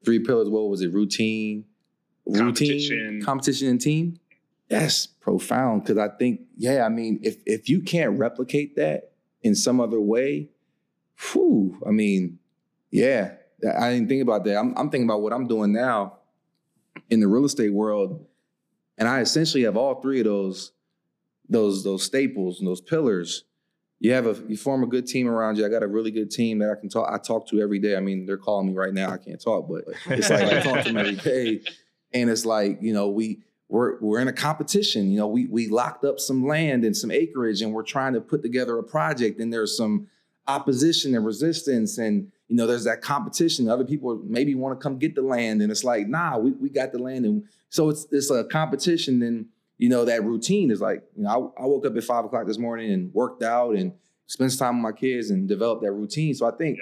three 0.05 0.19
pillars. 0.19 0.49
What 0.49 0.69
was 0.69 0.83
it? 0.83 0.93
Routine, 0.93 1.65
routine 2.27 3.23
competition 3.23 3.69
and 3.69 3.81
team 3.81 4.19
that's 4.69 5.07
profound 5.07 5.83
because 5.83 5.99
i 5.99 6.09
think 6.17 6.41
yeah 6.57 6.85
i 6.85 6.89
mean 6.89 7.21
if 7.23 7.37
if 7.47 7.69
you 7.69 7.81
can't 7.81 8.19
replicate 8.19 8.77
that 8.77 9.13
in 9.43 9.55
some 9.55 9.81
other 9.81 10.01
way 10.01 10.49
whew, 11.33 11.81
i 11.87 11.91
mean 11.91 12.39
yeah 12.91 13.33
i 13.79 13.93
didn't 13.93 14.09
think 14.09 14.23
about 14.23 14.45
that 14.45 14.57
I'm, 14.57 14.75
I'm 14.77 14.91
thinking 14.91 15.09
about 15.09 15.23
what 15.23 15.33
i'm 15.33 15.47
doing 15.47 15.73
now 15.73 16.19
in 17.11 17.21
the 17.21 17.29
real 17.29 17.45
estate 17.45 17.73
world 17.73 18.27
And 18.99 19.09
I 19.09 19.21
essentially 19.21 19.65
have 19.65 19.77
all 19.77 20.01
three 20.01 20.21
of 20.21 20.25
those, 20.25 20.73
those, 21.49 21.85
those 21.85 22.03
staples 22.03 22.59
and 22.59 22.67
those 22.67 22.81
pillars. 22.81 23.45
You 24.01 24.13
have 24.13 24.27
a 24.27 24.37
you 24.49 24.57
form 24.57 24.83
a 24.83 24.87
good 24.87 25.07
team 25.07 25.29
around 25.29 25.57
you. 25.57 25.65
I 25.65 25.69
got 25.69 25.83
a 25.83 25.87
really 25.87 26.11
good 26.11 26.31
team 26.31 26.59
that 26.59 26.71
I 26.71 26.79
can 26.79 26.89
talk. 26.89 27.09
I 27.11 27.19
talk 27.19 27.47
to 27.49 27.61
every 27.61 27.79
day. 27.79 27.97
I 27.97 28.01
mean, 28.01 28.27
they're 28.27 28.37
calling 28.37 28.67
me 28.69 28.75
right 28.75 28.93
now. 28.93 29.11
I 29.11 29.17
can't 29.19 29.41
talk, 29.41 29.69
but 29.69 29.85
it's 30.07 30.29
like 30.31 30.43
I 30.45 30.61
talk 30.61 30.85
to 30.85 30.93
them 30.93 30.99
every 30.99 31.17
day, 31.17 31.63
and 32.21 32.31
it's 32.31 32.45
like 32.45 32.79
you 32.81 32.93
know 32.93 33.09
we 33.09 33.41
we're 33.69 33.99
we're 34.01 34.21
in 34.21 34.29
a 34.29 34.33
competition. 34.33 35.11
You 35.11 35.19
know, 35.19 35.27
we 35.27 35.47
we 35.47 35.69
locked 35.69 36.05
up 36.05 36.21
some 36.21 36.47
land 36.47 36.85
and 36.85 36.97
some 36.97 37.11
acreage, 37.11 37.63
and 37.63 37.73
we're 37.73 37.83
trying 37.83 38.15
to 38.15 38.21
put 38.21 38.43
together 38.43 38.79
a 38.79 38.83
project. 38.83 39.41
And 39.41 39.53
there's 39.53 39.77
some 39.77 40.09
opposition 40.47 41.15
and 41.15 41.25
resistance, 41.25 41.99
and 41.99 42.31
you 42.49 42.57
know, 42.57 42.67
there's 42.67 42.85
that 42.85 43.03
competition. 43.03 43.69
Other 43.69 43.85
people 43.85 44.21
maybe 44.25 44.55
want 44.55 44.79
to 44.79 44.83
come 44.83 44.99
get 44.99 45.15
the 45.15 45.23
land, 45.23 45.63
and 45.63 45.71
it's 45.71 45.85
like, 45.85 46.07
nah, 46.07 46.39
we 46.39 46.53
we 46.53 46.69
got 46.69 46.93
the 46.93 46.99
land, 46.99 47.25
and 47.25 47.45
so 47.69 47.89
it's 47.91 48.07
it's 48.13 48.31
a 48.31 48.45
competition. 48.45 49.23
And 49.23 49.47
you 49.79 49.89
know, 49.89 50.05
that 50.05 50.25
routine 50.25 50.71
is 50.71 50.81
like, 50.81 51.03
you 51.17 51.25
know, 51.25 51.53
I, 51.59 51.63
I 51.63 51.67
woke 51.67 51.87
up 51.87 51.97
at 51.97 52.05
five 52.05 52.25
o'clock 52.25 52.47
this 52.47 52.59
morning 52.59 52.93
and 52.93 53.13
worked 53.13 53.43
out 53.43 53.75
and 53.75 53.93
spent 54.27 54.57
time 54.59 54.83
with 54.83 54.95
my 54.95 54.99
kids 54.99 55.31
and 55.31 55.49
developed 55.49 55.83
that 55.83 55.93
routine. 55.93 56.35
So 56.35 56.47
I 56.47 56.53
think 56.53 56.79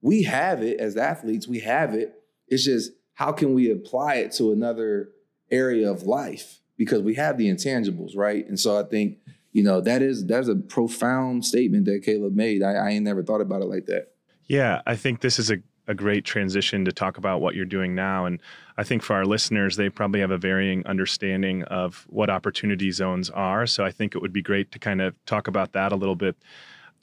we 0.00 0.22
have 0.24 0.62
it 0.62 0.80
as 0.80 0.96
athletes. 0.96 1.46
We 1.46 1.60
have 1.60 1.94
it. 1.94 2.14
It's 2.48 2.64
just 2.64 2.92
how 3.14 3.32
can 3.32 3.54
we 3.54 3.70
apply 3.70 4.16
it 4.16 4.32
to 4.32 4.52
another 4.52 5.10
area 5.50 5.90
of 5.90 6.04
life 6.04 6.60
because 6.76 7.02
we 7.02 7.14
have 7.14 7.38
the 7.38 7.48
intangibles, 7.48 8.16
right? 8.16 8.46
And 8.46 8.58
so 8.58 8.78
I 8.78 8.84
think 8.84 9.18
you 9.52 9.62
know 9.62 9.80
that 9.80 10.02
is 10.02 10.26
that's 10.26 10.48
a 10.48 10.56
profound 10.56 11.44
statement 11.44 11.84
that 11.86 12.02
Caleb 12.04 12.34
made. 12.34 12.62
I, 12.62 12.72
I 12.72 12.90
ain't 12.90 13.04
never 13.04 13.22
thought 13.22 13.40
about 13.40 13.62
it 13.62 13.66
like 13.66 13.86
that. 13.86 14.08
Yeah, 14.46 14.82
I 14.86 14.96
think 14.96 15.20
this 15.20 15.38
is 15.38 15.50
a 15.50 15.58
a 15.88 15.94
great 15.94 16.24
transition 16.24 16.84
to 16.84 16.92
talk 16.92 17.18
about 17.18 17.40
what 17.40 17.54
you're 17.54 17.64
doing 17.64 17.94
now. 17.94 18.24
And 18.24 18.40
I 18.76 18.84
think 18.84 19.02
for 19.02 19.14
our 19.14 19.24
listeners, 19.24 19.76
they 19.76 19.88
probably 19.88 20.20
have 20.20 20.30
a 20.30 20.38
varying 20.38 20.86
understanding 20.86 21.64
of 21.64 22.06
what 22.08 22.30
opportunity 22.30 22.90
zones 22.90 23.30
are. 23.30 23.66
So 23.66 23.84
I 23.84 23.90
think 23.90 24.14
it 24.14 24.22
would 24.22 24.32
be 24.32 24.42
great 24.42 24.70
to 24.72 24.78
kind 24.78 25.02
of 25.02 25.14
talk 25.26 25.48
about 25.48 25.72
that 25.72 25.92
a 25.92 25.96
little 25.96 26.14
bit. 26.14 26.36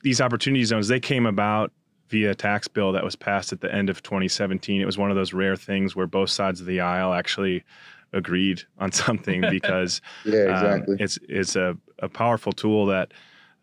These 0.01 0.21
opportunity 0.21 0.63
zones, 0.63 0.87
they 0.87 0.99
came 0.99 1.25
about 1.25 1.73
via 2.09 2.33
tax 2.33 2.67
bill 2.67 2.91
that 2.91 3.03
was 3.03 3.15
passed 3.15 3.53
at 3.53 3.61
the 3.61 3.73
end 3.73 3.89
of 3.89 4.01
2017. 4.03 4.81
It 4.81 4.85
was 4.85 4.97
one 4.97 5.09
of 5.09 5.15
those 5.15 5.33
rare 5.33 5.55
things 5.55 5.95
where 5.95 6.07
both 6.07 6.29
sides 6.29 6.59
of 6.59 6.65
the 6.65 6.79
aisle 6.79 7.13
actually 7.13 7.63
agreed 8.13 8.63
on 8.79 8.91
something 8.91 9.43
because 9.49 10.01
yeah, 10.25 10.45
um, 10.45 10.49
exactly. 10.49 10.93
Um, 10.95 10.99
it's 10.99 11.19
it's 11.27 11.55
a, 11.55 11.77
a 11.99 12.09
powerful 12.09 12.51
tool 12.51 12.87
that 12.87 13.13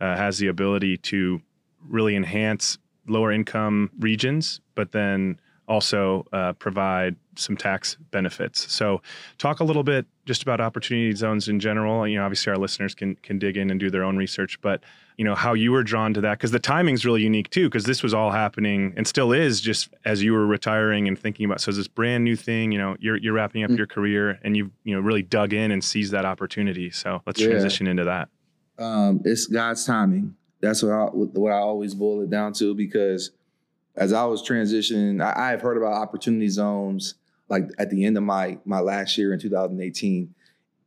uh, 0.00 0.16
has 0.16 0.38
the 0.38 0.46
ability 0.46 0.96
to 0.98 1.40
really 1.88 2.16
enhance 2.16 2.78
lower 3.08 3.32
income 3.32 3.90
regions, 3.98 4.60
but 4.74 4.92
then 4.92 5.40
also 5.68 6.26
uh, 6.32 6.52
provide 6.54 7.16
some 7.34 7.56
tax 7.56 7.96
benefits. 8.10 8.72
So, 8.72 9.02
talk 9.38 9.60
a 9.60 9.64
little 9.64 9.82
bit 9.82 10.06
just 10.24 10.42
about 10.42 10.60
opportunity 10.60 11.14
zones 11.14 11.48
in 11.48 11.60
general. 11.60 12.06
You 12.06 12.18
know, 12.18 12.24
obviously 12.24 12.50
our 12.50 12.58
listeners 12.58 12.94
can 12.94 13.16
can 13.16 13.38
dig 13.38 13.56
in 13.56 13.70
and 13.70 13.78
do 13.78 13.90
their 13.90 14.04
own 14.04 14.16
research, 14.16 14.60
but 14.60 14.82
you 15.16 15.24
know 15.24 15.34
how 15.34 15.54
you 15.54 15.72
were 15.72 15.82
drawn 15.82 16.12
to 16.14 16.20
that 16.20 16.38
because 16.38 16.50
the 16.50 16.58
timing's 16.58 17.04
really 17.06 17.22
unique 17.22 17.48
too 17.50 17.68
because 17.68 17.84
this 17.84 18.02
was 18.02 18.12
all 18.12 18.30
happening 18.30 18.92
and 18.96 19.06
still 19.06 19.32
is 19.32 19.60
just 19.60 19.88
as 20.04 20.22
you 20.22 20.32
were 20.32 20.46
retiring 20.46 21.08
and 21.08 21.18
thinking 21.18 21.46
about 21.46 21.60
so 21.60 21.72
this 21.72 21.88
brand 21.88 22.22
new 22.22 22.36
thing 22.36 22.70
you 22.70 22.78
know 22.78 22.96
you're 23.00 23.16
you're 23.16 23.32
wrapping 23.32 23.64
up 23.64 23.70
mm-hmm. 23.70 23.78
your 23.78 23.86
career 23.86 24.38
and 24.42 24.58
you've 24.58 24.70
you 24.84 24.94
know 24.94 25.00
really 25.00 25.22
dug 25.22 25.54
in 25.54 25.70
and 25.70 25.82
seized 25.82 26.12
that 26.12 26.26
opportunity 26.26 26.90
so 26.90 27.22
let's 27.26 27.40
yeah. 27.40 27.48
transition 27.48 27.86
into 27.86 28.04
that 28.04 28.28
um, 28.78 29.22
it's 29.24 29.46
god's 29.46 29.86
timing 29.86 30.34
that's 30.60 30.82
what 30.82 30.92
I, 30.92 31.04
what 31.04 31.52
I 31.52 31.58
always 31.58 31.94
boil 31.94 32.22
it 32.22 32.30
down 32.30 32.52
to 32.54 32.74
because 32.74 33.30
as 33.96 34.12
I 34.12 34.24
was 34.24 34.46
transitioning 34.46 35.22
I, 35.22 35.52
I've 35.52 35.62
heard 35.62 35.76
about 35.76 35.94
opportunity 35.94 36.48
zones 36.48 37.14
like 37.48 37.64
at 37.78 37.90
the 37.90 38.04
end 38.04 38.16
of 38.16 38.22
my 38.22 38.58
my 38.64 38.80
last 38.80 39.16
year 39.18 39.32
in 39.32 39.40
2018 39.40 40.34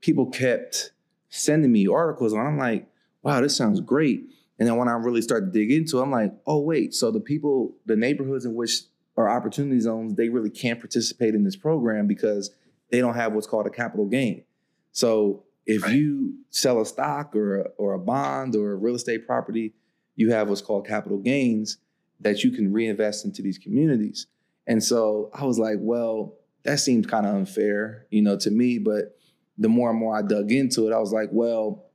people 0.02 0.28
kept 0.28 0.92
sending 1.30 1.72
me 1.72 1.88
articles 1.88 2.34
and 2.34 2.42
I'm 2.42 2.58
like 2.58 2.90
wow, 3.24 3.42
this 3.42 3.56
sounds 3.56 3.82
great. 3.82 4.30
And 4.58 4.68
then 4.68 4.76
when 4.78 4.88
I 4.88 4.94
really 4.94 5.22
start 5.22 5.46
to 5.46 5.52
dig 5.52 5.72
into 5.72 6.00
it, 6.00 6.04
I'm 6.04 6.12
like, 6.12 6.34
oh, 6.46 6.60
wait, 6.60 6.94
so 6.94 7.12
the 7.12 7.20
people, 7.20 7.76
the 7.86 7.96
neighborhoods 7.96 8.46
in 8.46 8.56
which 8.56 8.82
are 9.18 9.30
opportunity 9.30 9.80
zones, 9.80 10.16
they 10.16 10.30
really 10.30 10.50
can't 10.50 10.80
participate 10.80 11.34
in 11.34 11.44
this 11.44 11.56
program 11.56 12.08
because 12.08 12.52
they 12.92 13.00
don't 13.00 13.16
have 13.16 13.34
what's 13.34 13.48
called 13.48 13.68
a 13.68 13.70
capital 13.70 14.06
gain. 14.06 14.44
So 14.92 15.44
if 15.66 15.84
right. 15.84 15.94
you 15.94 16.36
sell 16.50 16.82
a 16.82 16.86
stock 16.86 17.36
or 17.36 17.62
a, 17.62 17.64
or 17.78 17.94
a 17.94 18.00
bond 18.00 18.56
or 18.56 18.72
a 18.72 18.76
real 18.76 18.96
estate 18.96 19.26
property, 19.26 19.74
you 20.16 20.32
have 20.32 20.50
what's 20.50 20.62
called 20.62 20.88
capital 20.88 21.20
gains 21.20 21.78
that 22.22 22.44
you 22.44 22.52
can 22.52 22.72
reinvest 22.72 23.26
into 23.26 23.42
these 23.42 23.58
communities. 23.58 24.28
And 24.68 24.84
so 24.84 25.32
I 25.34 25.46
was 25.46 25.58
like, 25.58 25.78
well, 25.80 26.36
that 26.64 26.80
seems 26.80 27.08
kind 27.08 27.26
of 27.26 27.36
unfair, 27.36 28.06
you 28.10 28.22
know, 28.22 28.38
to 28.38 28.52
me. 28.52 28.78
But 28.78 29.18
the 29.58 29.70
more 29.70 29.90
and 29.90 30.00
more 30.00 30.18
I 30.18 30.22
dug 30.22 30.52
into 30.52 30.88
it, 30.88 30.94
I 30.94 31.00
was 31.00 31.12
like, 31.12 31.30
well, 31.32 31.86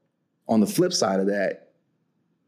on 0.49 0.61
the 0.61 0.67
flip 0.67 0.93
side 0.93 1.21
of 1.21 1.27
that, 1.27 1.73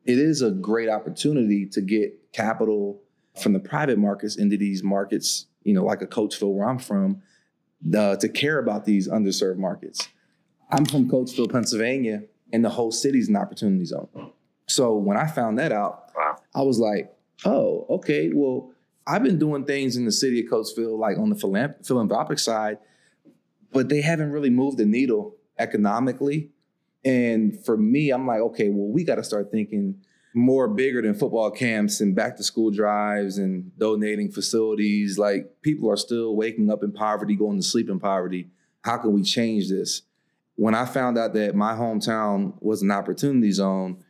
it 0.05 0.19
is 0.19 0.43
a 0.43 0.51
great 0.51 0.89
opportunity 0.89 1.67
to 1.67 1.81
get 1.81 2.33
capital 2.33 3.03
from 3.41 3.53
the 3.53 3.61
private 3.61 3.99
markets 3.99 4.37
into 4.37 4.57
these 4.57 4.83
markets, 4.83 5.47
you 5.63 5.75
know, 5.75 5.85
like 5.85 6.03
a 6.03 6.07
Coatesville 6.07 6.53
where 6.53 6.69
I'm 6.69 6.79
from, 6.79 7.23
the, 7.83 8.17
to 8.17 8.29
care 8.29 8.59
about 8.59 8.85
these 8.85 9.09
underserved 9.09 9.59
markets. 9.59 10.09
I'm 10.71 10.85
from 10.85 11.09
Coatesville, 11.09 11.51
Pennsylvania, 11.51 12.23
and 12.53 12.65
the 12.65 12.71
whole 12.71 12.93
city's 12.93 13.29
an 13.29 13.37
opportunity 13.37 13.85
zone. 13.85 14.09
So 14.69 14.95
when 14.95 15.17
I 15.17 15.27
found 15.27 15.59
that 15.59 15.73
out. 15.73 16.05
I 16.55 16.63
was 16.63 16.79
like, 16.79 17.13
oh, 17.45 17.87
okay, 17.91 18.31
well, 18.33 18.73
I've 19.07 19.23
been 19.23 19.39
doing 19.39 19.65
things 19.65 19.97
in 19.97 20.05
the 20.05 20.13
city 20.13 20.41
of 20.41 20.47
Coatesville, 20.47 20.99
like 20.99 21.19
on 21.19 21.31
the 21.31 21.77
philanthropic 21.85 22.39
side, 22.39 22.79
but 23.73 23.89
they 23.89 24.01
haven't 24.01 24.33
really 24.33 24.51
moved 24.51 24.79
the 24.79 24.87
needle 24.87 25.37
economically 25.59 26.51
and 27.07 27.65
for 27.65 27.77
me, 27.77 28.11
I'm 28.11 28.27
like, 28.27 28.41
okay, 28.41 28.69
well, 28.69 28.89
we 28.89 29.05
got 29.05 29.15
to 29.15 29.25
start 29.25 29.53
thinking 29.53 30.03
more 30.35 30.67
bigger 30.67 31.01
than 31.01 31.15
football 31.15 31.53
camps 31.53 32.01
and 32.01 32.17
back 32.17 32.37
to 32.37 32.43
school 32.43 32.73
drives 32.73 33.39
and 33.39 33.71
donating 33.79 34.33
facilities. 34.33 35.17
Like 35.17 35.63
people 35.63 35.89
are 35.89 35.97
still 35.97 36.35
waking 36.35 36.69
up 36.69 36.83
in 36.83 36.91
poverty, 36.93 37.37
going 37.37 37.59
to 37.59 37.63
sleep 37.63 37.89
in 37.89 38.01
poverty. 38.01 38.51
How 38.83 38.99
can 38.99 39.13
we 39.13 39.23
change 39.23 39.69
this? 39.69 40.03
When 40.57 40.75
I 40.75 40.85
found 40.85 41.17
out 41.17 41.33
that 41.35 41.55
my 41.55 41.75
hometown 41.75 42.55
was 42.61 42.83
an 42.83 42.91
opportunity 42.91 43.53
zone, 43.53 44.03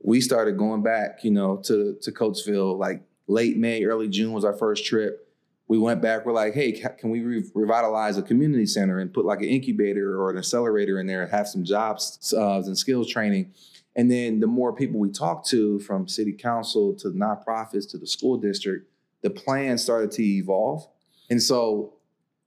we 0.00 0.20
started 0.20 0.56
going 0.56 0.82
back, 0.82 1.24
you 1.24 1.30
know, 1.30 1.56
to 1.64 1.96
to 2.02 2.12
Coatesville. 2.12 2.78
Like 2.78 3.02
late 3.26 3.56
May, 3.56 3.84
early 3.84 4.08
June 4.08 4.32
was 4.32 4.44
our 4.44 4.54
first 4.54 4.84
trip 4.84 5.26
we 5.68 5.78
went 5.78 6.00
back. 6.00 6.24
We're 6.24 6.32
like, 6.32 6.54
hey, 6.54 6.72
can 6.72 7.10
we 7.10 7.20
re- 7.22 7.44
revitalize 7.54 8.16
a 8.16 8.22
community 8.22 8.66
center 8.66 8.98
and 9.00 9.12
put 9.12 9.24
like 9.24 9.40
an 9.40 9.48
incubator 9.48 10.20
or 10.20 10.30
an 10.30 10.38
accelerator 10.38 11.00
in 11.00 11.06
there 11.06 11.22
and 11.22 11.30
have 11.30 11.48
some 11.48 11.64
jobs 11.64 12.32
uh, 12.36 12.62
and 12.64 12.78
skills 12.78 13.10
training? 13.10 13.52
And 13.96 14.10
then 14.10 14.40
the 14.40 14.46
more 14.46 14.72
people 14.72 15.00
we 15.00 15.10
talked 15.10 15.48
to, 15.48 15.80
from 15.80 16.06
city 16.06 16.32
council 16.32 16.94
to 16.96 17.08
nonprofits 17.08 17.90
to 17.90 17.98
the 17.98 18.06
school 18.06 18.36
district, 18.36 18.88
the 19.22 19.30
plan 19.30 19.78
started 19.78 20.12
to 20.12 20.22
evolve. 20.22 20.86
And 21.30 21.42
so, 21.42 21.94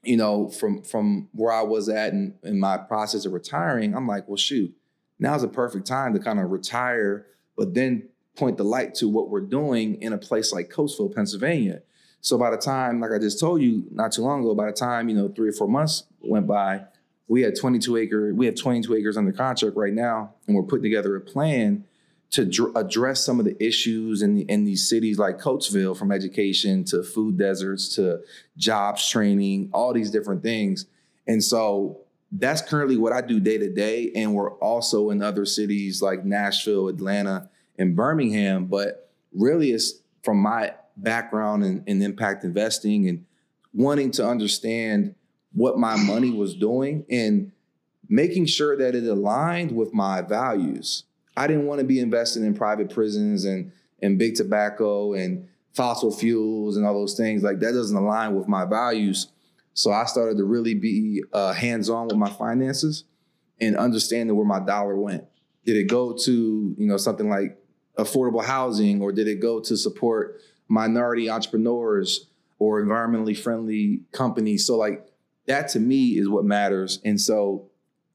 you 0.03 0.15
know, 0.15 0.47
from 0.47 0.83
from 0.83 1.27
where 1.33 1.51
I 1.51 1.63
was 1.63 1.89
at 1.89 2.13
in, 2.13 2.35
in 2.43 2.59
my 2.59 2.77
process 2.77 3.25
of 3.25 3.33
retiring, 3.33 3.95
I'm 3.95 4.07
like, 4.07 4.27
well, 4.29 4.38
shoot, 4.38 4.73
now's 5.17 5.43
a 5.43 5.47
perfect 5.47 5.88
time 5.88 6.13
to 6.13 6.19
kind 6.19 6.39
of 6.39 6.51
retire, 6.51 7.25
but 7.59 7.75
then 7.75 8.09
point 8.35 8.57
the 8.57 8.63
light 8.63 8.95
to 8.95 9.07
what 9.07 9.29
we're 9.29 9.41
doing 9.41 10.01
in 10.01 10.13
a 10.13 10.17
place 10.17 10.51
like 10.51 10.71
Coatesville, 10.71 11.13
Pennsylvania 11.13 11.83
so 12.21 12.37
by 12.37 12.51
the 12.51 12.57
time, 12.57 12.99
like 12.99 13.11
I 13.11 13.19
just 13.19 13.39
told 13.39 13.61
you 13.61 13.85
not 13.91 14.11
too 14.11 14.21
long 14.21 14.41
ago, 14.41 14.53
by 14.53 14.65
the 14.65 14.73
time, 14.73 15.09
you 15.09 15.15
know, 15.15 15.29
three 15.29 15.49
or 15.49 15.53
four 15.53 15.67
months 15.67 16.03
went 16.21 16.47
by, 16.47 16.83
we 17.27 17.41
had 17.41 17.55
22 17.55 17.97
acre, 17.97 18.33
we 18.33 18.45
have 18.45 18.55
22 18.55 18.93
acres 18.95 19.15
under 19.15 19.31
contract 19.31 19.77
right 19.77 19.93
now, 19.93 20.33
and 20.47 20.55
we're 20.55 20.63
putting 20.63 20.83
together 20.83 21.15
a 21.15 21.21
plan 21.21 21.85
to 22.31 22.45
dr- 22.45 22.75
address 22.75 23.23
some 23.23 23.39
of 23.39 23.45
the 23.45 23.61
issues 23.63 24.21
in, 24.21 24.35
the, 24.35 24.41
in 24.43 24.65
these 24.65 24.87
cities 24.87 25.17
like 25.17 25.39
Coatesville, 25.39 25.97
from 25.97 26.11
education 26.11 26.83
to 26.85 27.03
food 27.03 27.37
deserts 27.37 27.95
to 27.95 28.21
jobs 28.57 29.07
training, 29.09 29.69
all 29.73 29.93
these 29.93 30.11
different 30.11 30.43
things. 30.43 30.85
And 31.27 31.43
so 31.43 32.01
that's 32.31 32.61
currently 32.61 32.97
what 32.97 33.13
I 33.13 33.21
do 33.21 33.39
day 33.39 33.57
to 33.57 33.71
day. 33.71 34.11
And 34.15 34.33
we're 34.33 34.53
also 34.55 35.09
in 35.09 35.21
other 35.21 35.45
cities 35.45 36.01
like 36.01 36.23
Nashville, 36.23 36.87
Atlanta, 36.87 37.49
and 37.77 37.95
Birmingham. 37.95 38.65
But 38.65 39.11
really, 39.33 39.71
it's 39.71 39.93
from 40.23 40.37
my 40.37 40.73
background 40.97 41.63
in, 41.63 41.83
in 41.87 42.01
impact 42.01 42.43
investing 42.43 43.07
and 43.07 43.25
wanting 43.73 44.11
to 44.11 44.27
understand 44.27 45.15
what 45.53 45.77
my 45.77 45.95
money 45.95 46.31
was 46.31 46.55
doing 46.55 47.05
and 47.09 47.51
making 48.07 48.45
sure 48.45 48.77
that 48.77 48.95
it 48.95 49.05
aligned 49.05 49.71
with 49.71 49.93
my 49.93 50.21
values. 50.21 51.03
I 51.37 51.47
didn't 51.47 51.65
want 51.65 51.79
to 51.79 51.85
be 51.85 51.99
investing 51.99 52.43
in 52.43 52.53
private 52.53 52.89
prisons 52.89 53.45
and 53.45 53.71
and 54.01 54.17
big 54.17 54.35
tobacco 54.35 55.13
and 55.13 55.47
fossil 55.73 56.11
fuels 56.11 56.77
and 56.77 56.85
all 56.85 56.93
those 56.93 57.15
things. 57.15 57.43
Like 57.43 57.59
that 57.59 57.73
doesn't 57.73 57.95
align 57.95 58.35
with 58.35 58.47
my 58.47 58.65
values. 58.65 59.27
So 59.79 59.91
I 59.91 60.05
started 60.05 60.37
to 60.37 60.43
really 60.43 60.73
be 60.73 61.23
uh, 61.31 61.53
hands 61.53 61.89
on 61.89 62.07
with 62.07 62.17
my 62.17 62.29
finances 62.29 63.05
and 63.61 63.77
understanding 63.77 64.35
where 64.35 64.45
my 64.45 64.59
dollar 64.59 64.97
went. 64.97 65.23
Did 65.65 65.77
it 65.77 65.87
go 65.87 66.13
to 66.13 66.75
you 66.77 66.87
know 66.87 66.97
something 66.97 67.29
like 67.29 67.57
affordable 67.97 68.43
housing, 68.43 69.01
or 69.01 69.11
did 69.11 69.27
it 69.27 69.39
go 69.39 69.59
to 69.61 69.77
support 69.77 70.41
minority 70.67 71.29
entrepreneurs 71.29 72.27
or 72.59 72.83
environmentally 72.83 73.37
friendly 73.37 74.01
companies. 74.11 74.67
So 74.67 74.77
like 74.77 75.07
that 75.47 75.69
to 75.69 75.79
me 75.79 76.17
is 76.17 76.27
what 76.27 76.43
matters. 76.43 76.99
And 77.05 77.19
so 77.19 77.69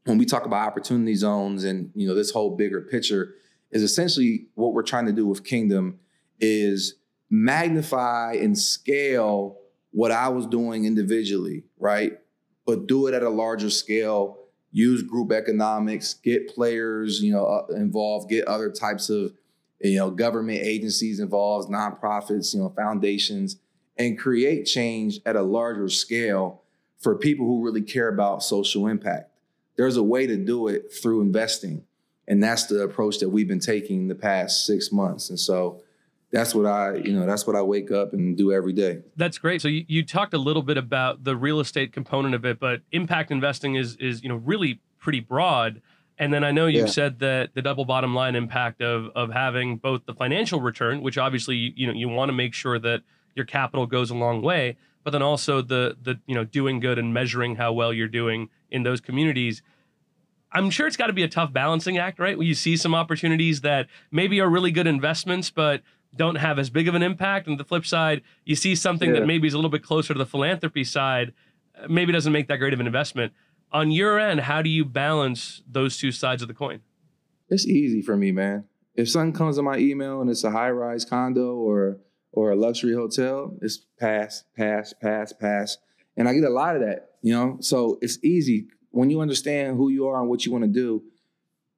when 0.05 0.19
we 0.19 0.27
talk 0.27 0.45
about 0.45 0.67
opportunity 0.67 1.15
zones 1.15 1.65
and 1.65 1.91
you 1.95 2.07
know 2.07 2.15
this 2.15 2.31
whole 2.31 2.57
bigger 2.57 2.83
picture 2.83 3.35
is 3.71 3.83
essentially 3.83 4.47
what 4.55 4.75
we're 4.75 4.83
trying 4.83 5.07
to 5.07 5.13
do 5.13 5.27
with 5.27 5.45
Kingdom 5.45 5.99
is 6.41 6.97
magnify 7.31 8.35
and 8.35 8.59
scale 8.59 9.59
what 9.95 10.11
I 10.11 10.29
was 10.29 10.47
doing 10.47 10.87
individually, 10.87 11.63
right? 11.79 12.19
But 12.67 12.89
do 12.89 13.07
it 13.07 13.15
at 13.15 13.23
a 13.23 13.31
larger 13.31 13.71
scale. 13.71 14.39
Use 14.73 15.05
group 15.05 15.31
economics, 15.31 16.15
get 16.15 16.53
players, 16.53 17.23
you 17.23 17.33
know, 17.33 17.47
uh, 17.47 17.75
involved, 17.77 18.29
get 18.29 18.45
other 18.49 18.73
types 18.73 19.09
of, 19.09 19.33
you 19.81 19.97
know, 19.97 20.11
government 20.11 20.61
agencies 20.63 21.21
involved, 21.21 21.71
nonprofits, 21.71 22.53
you 22.53 22.61
know, 22.61 22.71
foundations, 22.71 23.59
and 23.97 24.19
create 24.19 24.65
change 24.65 25.21
at 25.25 25.37
a 25.37 25.43
larger 25.43 25.89
scale 25.89 26.63
for 26.99 27.15
people 27.15 27.47
who 27.47 27.65
really 27.65 27.83
care 27.83 28.09
about 28.09 28.43
social 28.43 28.89
impact. 28.89 29.31
There's 29.77 29.97
a 29.97 30.03
way 30.03 30.27
to 30.27 30.37
do 30.37 30.67
it 30.67 30.93
through 30.93 31.21
investing. 31.21 31.85
And 32.27 32.43
that's 32.43 32.67
the 32.67 32.81
approach 32.81 33.21
that 33.21 33.29
we've 33.29 33.47
been 33.47 33.61
taking 33.61 34.09
the 34.09 34.15
past 34.17 34.67
six 34.67 34.91
months. 34.91 35.31
And 35.31 35.39
so 35.39 35.83
that's 36.35 36.53
what 36.53 36.67
I, 36.67 36.97
you 36.97 37.13
know, 37.13 37.27
that's 37.27 37.47
what 37.47 37.55
I 37.55 37.63
wake 37.63 37.93
up 37.93 38.13
and 38.13 38.37
do 38.37 38.53
every 38.53 38.73
day. 38.73 38.99
That's 39.17 39.39
great. 39.39 39.63
So 39.63 39.69
you, 39.69 39.85
you 39.87 40.05
talked 40.05 40.35
a 40.35 40.39
little 40.39 40.63
bit 40.63 40.77
about 40.77 41.23
the 41.23 41.37
real 41.37 41.61
estate 41.61 41.93
component 41.93 42.35
of 42.35 42.45
it, 42.45 42.59
but 42.59 42.81
impact 42.91 43.31
investing 43.31 43.77
is 43.77 43.95
is, 43.97 44.21
you 44.21 44.29
know, 44.29 44.35
really 44.35 44.81
pretty 44.99 45.21
broad. 45.21 45.81
And 46.19 46.35
then 46.35 46.43
I 46.43 46.51
know 46.51 46.67
you've 46.67 46.87
yeah. 46.87 46.93
said 46.93 47.21
that 47.21 47.55
the 47.55 47.63
double 47.63 47.85
bottom 47.85 48.17
line 48.17 48.35
impact 48.35 48.83
of 48.83 49.11
of 49.15 49.31
having 49.31 49.77
both 49.77 50.07
the 50.07 50.15
financial 50.15 50.61
return, 50.61 51.03
which 51.03 51.19
obviously 51.19 51.73
you 51.77 51.87
know 51.87 51.93
you 51.93 52.09
want 52.09 52.31
to 52.31 52.33
make 52.33 52.53
sure 52.53 52.81
that 52.81 53.03
your 53.37 53.47
capital 53.47 53.87
goes 53.87 54.11
a 54.11 54.15
long 54.15 54.43
way, 54.43 54.77
but 55.05 55.13
then 55.13 55.23
also 55.23 55.63
the 55.63 55.97
the 56.03 56.19
you 56.27 56.35
know 56.35 56.45
doing 56.45 56.81
good 56.81 56.99
and 56.99 57.15
measuring 57.15 57.55
how 57.55 57.73
well 57.73 57.93
you're 57.93 58.09
doing 58.09 58.49
in 58.73 58.83
those 58.83 59.01
communities. 59.01 59.63
I'm 60.51 60.71
sure 60.71 60.87
it's 60.87 60.97
got 60.97 61.09
to 61.09 61.13
be 61.13 61.25
a 61.25 61.29
tough 61.29 61.53
balancing 61.53 61.99
act, 61.99 62.21
right? 62.21 62.39
When 62.39 62.47
you 62.47 62.55
see 62.55 62.77
some 62.77 62.95
opportunities 62.95 63.63
that 63.63 63.89
maybe 64.13 64.41
are 64.41 64.49
really 64.49 64.71
good 64.71 64.87
investments, 64.87 65.51
but 65.51 65.83
don't 66.17 66.37
have 66.37 66.59
as 66.59 66.71
big 66.71 66.89
of 66.89 66.95
an 66.95 67.03
impact. 67.03 67.47
And 67.47 67.59
the 67.59 67.65
flip 67.65 67.87
side, 67.87 68.23
you 68.45 68.57
see 68.57 68.75
something 68.75 69.11
yeah. 69.11 69.21
that 69.21 69.27
maybe 69.27 69.47
is 69.47 69.55
a 69.55 69.59
little 69.59 69.71
bit 69.71 69.83
closer 69.83 70.13
to 70.13 70.19
the 70.19 70.27
philanthropy 70.27 70.85
side, 70.85 71.33
maybe 71.89 72.13
doesn't 72.13 72.33
make 72.33 72.49
that 72.49 72.57
great 72.59 72.73
of 72.73 72.81
an 72.81 72.87
investment. 72.87 73.33
On 73.73 73.91
your 73.91 74.19
end, 74.19 74.41
how 74.41 74.63
do 74.63 74.71
you 74.71 74.85
balance 74.85 75.63
those 75.71 75.99
two 75.99 76.13
sides 76.13 76.43
of 76.43 76.49
the 76.49 76.55
coin? 76.55 76.81
It's 77.49 77.67
easy 77.67 78.03
for 78.03 78.17
me, 78.17 78.31
man. 78.33 78.65
If 78.95 79.11
something 79.11 79.33
comes 79.33 79.59
in 79.59 79.65
my 79.65 79.79
email 79.79 80.21
and 80.21 80.31
it's 80.31 80.45
a 80.45 80.51
high 80.51 80.71
rise 80.71 81.05
condo 81.05 81.55
or 81.57 81.99
or 82.35 82.51
a 82.51 82.57
luxury 82.57 82.95
hotel, 82.95 83.57
it's 83.63 83.87
pass, 83.99 84.45
pass, 84.57 84.93
pass, 85.01 85.33
pass. 85.33 85.79
And 86.17 86.29
I 86.29 86.35
get 86.35 86.43
a 86.43 86.51
lot 86.51 86.75
of 86.75 86.83
that, 86.83 87.11
you 87.23 87.33
know? 87.33 87.59
So 87.61 87.99
it's 88.03 88.19
easy. 88.25 88.67
When 88.91 89.09
you 89.09 89.21
understand 89.21 89.77
who 89.77 89.89
you 89.89 90.09
are 90.09 90.21
and 90.21 90.29
what 90.29 90.45
you 90.45 90.51
want 90.51 90.65
to 90.65 90.71
do, 90.71 91.05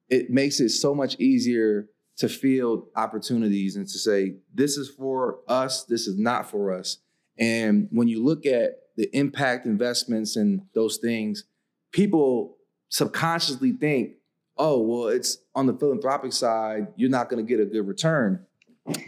it 0.09 0.31
makes 0.31 0.59
it 0.59 0.69
so 0.69 0.95
much 0.95 1.15
easier 1.19 1.89
to 2.17 2.27
field 2.27 2.87
opportunities 2.95 3.75
and 3.75 3.87
to 3.87 3.97
say, 3.97 4.35
this 4.53 4.77
is 4.77 4.89
for 4.89 5.39
us, 5.47 5.83
this 5.83 6.07
is 6.07 6.17
not 6.17 6.49
for 6.49 6.71
us. 6.71 6.97
And 7.37 7.87
when 7.91 8.07
you 8.07 8.23
look 8.23 8.45
at 8.45 8.79
the 8.95 9.09
impact 9.15 9.65
investments 9.65 10.35
and 10.35 10.61
those 10.73 10.97
things, 10.97 11.43
people 11.91 12.57
subconsciously 12.89 13.71
think, 13.71 14.13
oh, 14.57 14.81
well, 14.81 15.07
it's 15.07 15.37
on 15.53 15.67
the 15.67 15.73
philanthropic 15.73 16.33
side, 16.33 16.87
you're 16.95 17.09
not 17.09 17.29
going 17.29 17.45
to 17.45 17.47
get 17.47 17.61
a 17.61 17.65
good 17.65 17.87
return. 17.87 18.43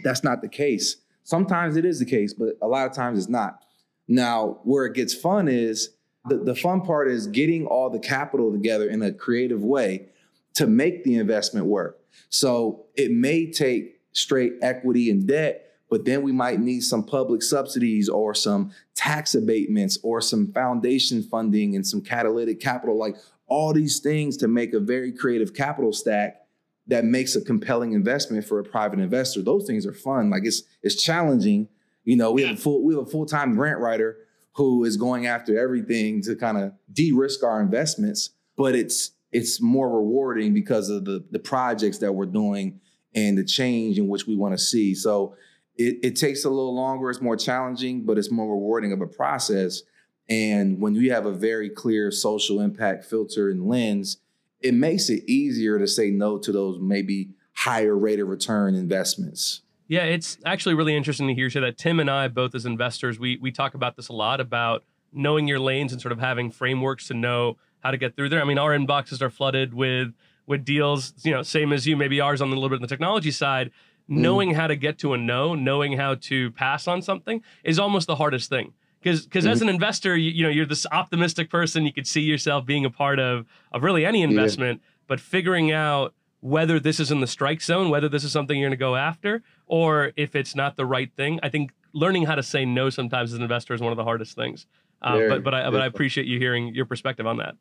That's 0.04 0.22
not 0.22 0.42
the 0.42 0.48
case. 0.48 0.96
Sometimes 1.24 1.76
it 1.76 1.84
is 1.84 1.98
the 1.98 2.04
case, 2.04 2.32
but 2.32 2.56
a 2.62 2.68
lot 2.68 2.86
of 2.86 2.94
times 2.94 3.18
it's 3.18 3.28
not. 3.28 3.64
Now, 4.06 4.60
where 4.64 4.86
it 4.86 4.94
gets 4.94 5.14
fun 5.14 5.48
is 5.48 5.90
the, 6.28 6.36
the 6.36 6.54
fun 6.54 6.82
part 6.82 7.08
is 7.08 7.26
getting 7.26 7.66
all 7.66 7.90
the 7.90 7.98
capital 7.98 8.52
together 8.52 8.88
in 8.88 9.02
a 9.02 9.12
creative 9.12 9.62
way 9.62 10.06
to 10.54 10.66
make 10.66 11.04
the 11.04 11.16
investment 11.16 11.66
work. 11.66 11.99
So 12.28 12.86
it 12.96 13.10
may 13.10 13.50
take 13.50 14.00
straight 14.12 14.54
equity 14.62 15.10
and 15.10 15.26
debt, 15.26 15.66
but 15.88 16.04
then 16.04 16.22
we 16.22 16.32
might 16.32 16.60
need 16.60 16.80
some 16.80 17.04
public 17.04 17.42
subsidies 17.42 18.08
or 18.08 18.34
some 18.34 18.72
tax 18.94 19.34
abatements 19.34 19.98
or 20.02 20.20
some 20.20 20.52
foundation 20.52 21.22
funding 21.22 21.74
and 21.76 21.86
some 21.86 22.00
catalytic 22.00 22.60
capital, 22.60 22.98
like 22.98 23.16
all 23.46 23.72
these 23.72 23.98
things 23.98 24.36
to 24.38 24.48
make 24.48 24.72
a 24.72 24.80
very 24.80 25.12
creative 25.12 25.54
capital 25.54 25.92
stack 25.92 26.46
that 26.86 27.04
makes 27.04 27.36
a 27.36 27.40
compelling 27.40 27.92
investment 27.92 28.44
for 28.44 28.58
a 28.58 28.64
private 28.64 28.98
investor. 28.98 29.42
Those 29.42 29.66
things 29.66 29.86
are 29.86 29.92
fun. 29.92 30.30
Like 30.30 30.42
it's 30.44 30.62
it's 30.82 31.02
challenging. 31.02 31.68
You 32.04 32.16
know, 32.16 32.32
we 32.32 32.42
have 32.42 32.56
a 32.56 32.60
full 32.60 32.84
we 32.84 32.94
have 32.94 33.06
a 33.06 33.10
full-time 33.10 33.54
grant 33.54 33.80
writer 33.80 34.16
who 34.54 34.84
is 34.84 34.96
going 34.96 35.26
after 35.26 35.58
everything 35.58 36.22
to 36.22 36.34
kind 36.34 36.58
of 36.58 36.72
de-risk 36.92 37.44
our 37.44 37.60
investments, 37.60 38.30
but 38.56 38.74
it's 38.74 39.12
it's 39.32 39.60
more 39.60 39.88
rewarding 39.90 40.54
because 40.54 40.88
of 40.88 41.04
the 41.04 41.24
the 41.30 41.38
projects 41.38 41.98
that 41.98 42.12
we're 42.12 42.26
doing 42.26 42.80
and 43.14 43.36
the 43.36 43.44
change 43.44 43.98
in 43.98 44.08
which 44.08 44.26
we 44.26 44.36
want 44.36 44.54
to 44.54 44.58
see. 44.58 44.94
So 44.94 45.34
it, 45.76 45.98
it 46.02 46.16
takes 46.16 46.44
a 46.44 46.48
little 46.48 46.74
longer, 46.74 47.10
it's 47.10 47.20
more 47.20 47.36
challenging, 47.36 48.04
but 48.04 48.18
it's 48.18 48.30
more 48.30 48.48
rewarding 48.48 48.92
of 48.92 49.00
a 49.00 49.06
process. 49.06 49.82
And 50.28 50.80
when 50.80 50.94
you 50.94 51.12
have 51.12 51.26
a 51.26 51.32
very 51.32 51.68
clear 51.68 52.10
social 52.12 52.60
impact 52.60 53.04
filter 53.04 53.50
and 53.50 53.66
lens, 53.66 54.18
it 54.60 54.74
makes 54.74 55.08
it 55.10 55.24
easier 55.28 55.78
to 55.78 55.88
say 55.88 56.10
no 56.10 56.38
to 56.38 56.52
those 56.52 56.78
maybe 56.80 57.30
higher 57.54 57.96
rate 57.96 58.20
of 58.20 58.28
return 58.28 58.74
investments. 58.74 59.62
Yeah, 59.88 60.04
it's 60.04 60.38
actually 60.46 60.76
really 60.76 60.94
interesting 60.94 61.26
to 61.26 61.34
hear 61.34 61.50
that 61.50 61.76
Tim 61.76 61.98
and 61.98 62.08
I, 62.08 62.28
both 62.28 62.54
as 62.54 62.64
investors, 62.64 63.18
we 63.18 63.38
we 63.38 63.50
talk 63.50 63.74
about 63.74 63.96
this 63.96 64.08
a 64.08 64.12
lot 64.12 64.40
about 64.40 64.84
knowing 65.12 65.48
your 65.48 65.58
lanes 65.58 65.92
and 65.92 66.00
sort 66.00 66.12
of 66.12 66.20
having 66.20 66.52
frameworks 66.52 67.08
to 67.08 67.14
know 67.14 67.56
how 67.80 67.90
to 67.90 67.96
get 67.96 68.16
through 68.16 68.28
there. 68.28 68.40
I 68.40 68.44
mean, 68.44 68.58
our 68.58 68.70
inboxes 68.76 69.20
are 69.20 69.30
flooded 69.30 69.74
with 69.74 70.14
with 70.46 70.64
deals, 70.64 71.12
you 71.22 71.30
know, 71.30 71.42
same 71.42 71.72
as 71.72 71.86
you, 71.86 71.96
maybe 71.96 72.20
ours 72.20 72.40
on 72.40 72.48
a 72.48 72.54
little 72.54 72.68
bit 72.68 72.76
on 72.76 72.82
the 72.82 72.88
technology 72.88 73.30
side. 73.30 73.70
Mm. 74.10 74.16
Knowing 74.16 74.54
how 74.54 74.66
to 74.66 74.74
get 74.74 74.98
to 74.98 75.14
a 75.14 75.18
no, 75.18 75.54
knowing 75.54 75.96
how 75.96 76.16
to 76.16 76.50
pass 76.52 76.88
on 76.88 77.02
something 77.02 77.42
is 77.62 77.78
almost 77.78 78.08
the 78.08 78.16
hardest 78.16 78.48
thing. 78.48 78.72
Because 79.00 79.24
because 79.24 79.44
mm-hmm. 79.44 79.52
as 79.52 79.62
an 79.62 79.68
investor, 79.68 80.16
you, 80.16 80.30
you 80.30 80.42
know, 80.42 80.50
you're 80.50 80.66
this 80.66 80.86
optimistic 80.90 81.50
person. 81.50 81.86
You 81.86 81.92
could 81.92 82.06
see 82.06 82.22
yourself 82.22 82.66
being 82.66 82.84
a 82.84 82.90
part 82.90 83.18
of 83.18 83.46
of 83.72 83.82
really 83.82 84.04
any 84.04 84.22
investment, 84.22 84.80
yeah. 84.82 84.90
but 85.06 85.20
figuring 85.20 85.72
out 85.72 86.14
whether 86.40 86.80
this 86.80 86.98
is 86.98 87.10
in 87.10 87.20
the 87.20 87.26
strike 87.26 87.60
zone, 87.60 87.90
whether 87.90 88.08
this 88.08 88.24
is 88.24 88.32
something 88.32 88.58
you're 88.58 88.68
going 88.68 88.78
to 88.78 88.82
go 88.82 88.96
after, 88.96 89.42
or 89.66 90.12
if 90.16 90.34
it's 90.34 90.54
not 90.54 90.76
the 90.76 90.86
right 90.86 91.12
thing. 91.14 91.38
I 91.42 91.48
think 91.48 91.72
learning 91.92 92.24
how 92.24 92.34
to 92.34 92.42
say 92.42 92.64
no 92.64 92.90
sometimes 92.90 93.32
as 93.32 93.36
an 93.36 93.42
investor 93.42 93.74
is 93.74 93.80
one 93.80 93.92
of 93.92 93.96
the 93.96 94.04
hardest 94.04 94.34
things. 94.36 94.66
Uh, 95.02 95.28
but 95.28 95.44
but 95.44 95.54
I 95.54 95.70
but 95.70 95.80
I 95.80 95.86
appreciate 95.86 96.26
you 96.26 96.38
hearing 96.38 96.74
your 96.74 96.84
perspective 96.84 97.26
on 97.26 97.38
that. 97.38 97.54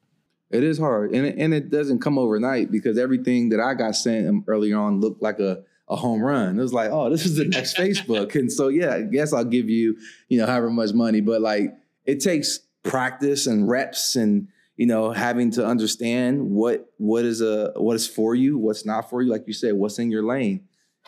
It 0.52 0.64
is 0.64 0.80
hard, 0.80 1.12
and 1.12 1.26
it, 1.26 1.36
and 1.38 1.54
it 1.54 1.70
doesn't 1.70 2.00
come 2.00 2.18
overnight 2.18 2.72
because 2.72 2.98
everything 2.98 3.50
that 3.50 3.60
I 3.60 3.76
got 3.76 3.96
sent 3.96 4.46
early 4.48 4.74
on 4.74 5.00
looked 5.00 5.22
like 5.22 5.40
a 5.40 5.64
a 5.88 5.96
home 5.96 6.22
run. 6.22 6.60
It 6.60 6.62
was 6.62 6.74
like, 6.74 6.92
oh, 6.92 7.10
this 7.10 7.26
is 7.26 7.36
the 7.36 7.46
next 7.46 7.78
Facebook, 7.78 8.36
and 8.36 8.52
so 8.52 8.68
yeah, 8.68 8.96
I 8.96 9.02
guess 9.04 9.34
I'll 9.34 9.46
give 9.46 9.70
you 9.70 9.98
you 10.28 10.40
know 10.40 10.46
however 10.46 10.70
much 10.70 10.94
money, 10.94 11.22
but 11.22 11.42
like 11.42 11.74
it 12.06 12.20
takes 12.20 12.60
practice 12.84 13.48
and 13.48 13.70
reps 13.70 14.16
and 14.16 14.48
you 14.76 14.86
know 14.86 15.12
having 15.12 15.52
to 15.52 15.66
understand 15.66 16.50
what 16.50 16.92
what 16.98 17.26
is 17.26 17.42
a 17.42 17.72
what 17.76 17.96
is 17.96 18.08
for 18.08 18.36
you, 18.36 18.58
what's 18.58 18.86
not 18.86 19.10
for 19.10 19.22
you, 19.22 19.32
like 19.32 19.46
you 19.48 19.54
said, 19.54 19.76
what's 19.76 20.00
in 20.00 20.12
your 20.12 20.24
lane, 20.24 20.68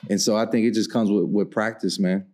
and 0.09 0.21
so 0.21 0.37
I 0.37 0.45
think 0.45 0.65
it 0.65 0.73
just 0.73 0.91
comes 0.91 1.11
with 1.11 1.25
with 1.25 1.51
practice, 1.51 1.99
man. 1.99 2.27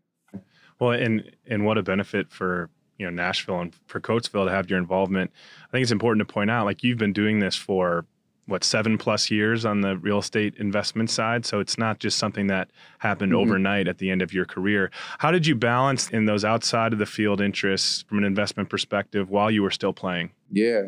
Well, 0.79 0.91
and 0.91 1.31
and 1.47 1.65
what 1.65 1.77
a 1.77 1.83
benefit 1.83 2.31
for 2.31 2.69
you 2.97 3.05
know 3.05 3.11
Nashville 3.11 3.61
and 3.61 3.75
for 3.85 3.99
Coatesville 3.99 4.45
to 4.45 4.51
have 4.51 4.69
your 4.69 4.79
involvement. 4.79 5.31
I 5.67 5.71
think 5.71 5.83
it's 5.83 5.91
important 5.91 6.27
to 6.27 6.33
point 6.33 6.49
out 6.49 6.65
like 6.65 6.83
you've 6.83 6.97
been 6.97 7.13
doing 7.13 7.39
this 7.39 7.55
for 7.55 8.05
what 8.47 8.63
seven 8.63 8.97
plus 8.97 9.29
years 9.29 9.65
on 9.65 9.81
the 9.81 9.97
real 9.97 10.19
estate 10.19 10.55
investment 10.57 11.09
side. 11.09 11.45
So 11.45 11.59
it's 11.59 11.77
not 11.77 11.99
just 11.99 12.17
something 12.17 12.47
that 12.47 12.69
happened 12.99 13.33
mm-hmm. 13.33 13.41
overnight 13.41 13.87
at 13.87 13.97
the 13.97 14.09
end 14.09 14.21
of 14.21 14.33
your 14.33 14.45
career. 14.45 14.89
How 15.19 15.31
did 15.31 15.45
you 15.45 15.53
balance 15.53 16.09
in 16.09 16.25
those 16.25 16.45
outside 16.45 16.93
of 16.93 16.99
the 16.99 17.05
field 17.05 17.41
interests 17.41 18.03
from 18.07 18.19
an 18.19 18.23
investment 18.23 18.69
perspective 18.69 19.29
while 19.29 19.51
you 19.51 19.63
were 19.63 19.71
still 19.71 19.91
playing? 19.91 20.31
Yeah. 20.49 20.83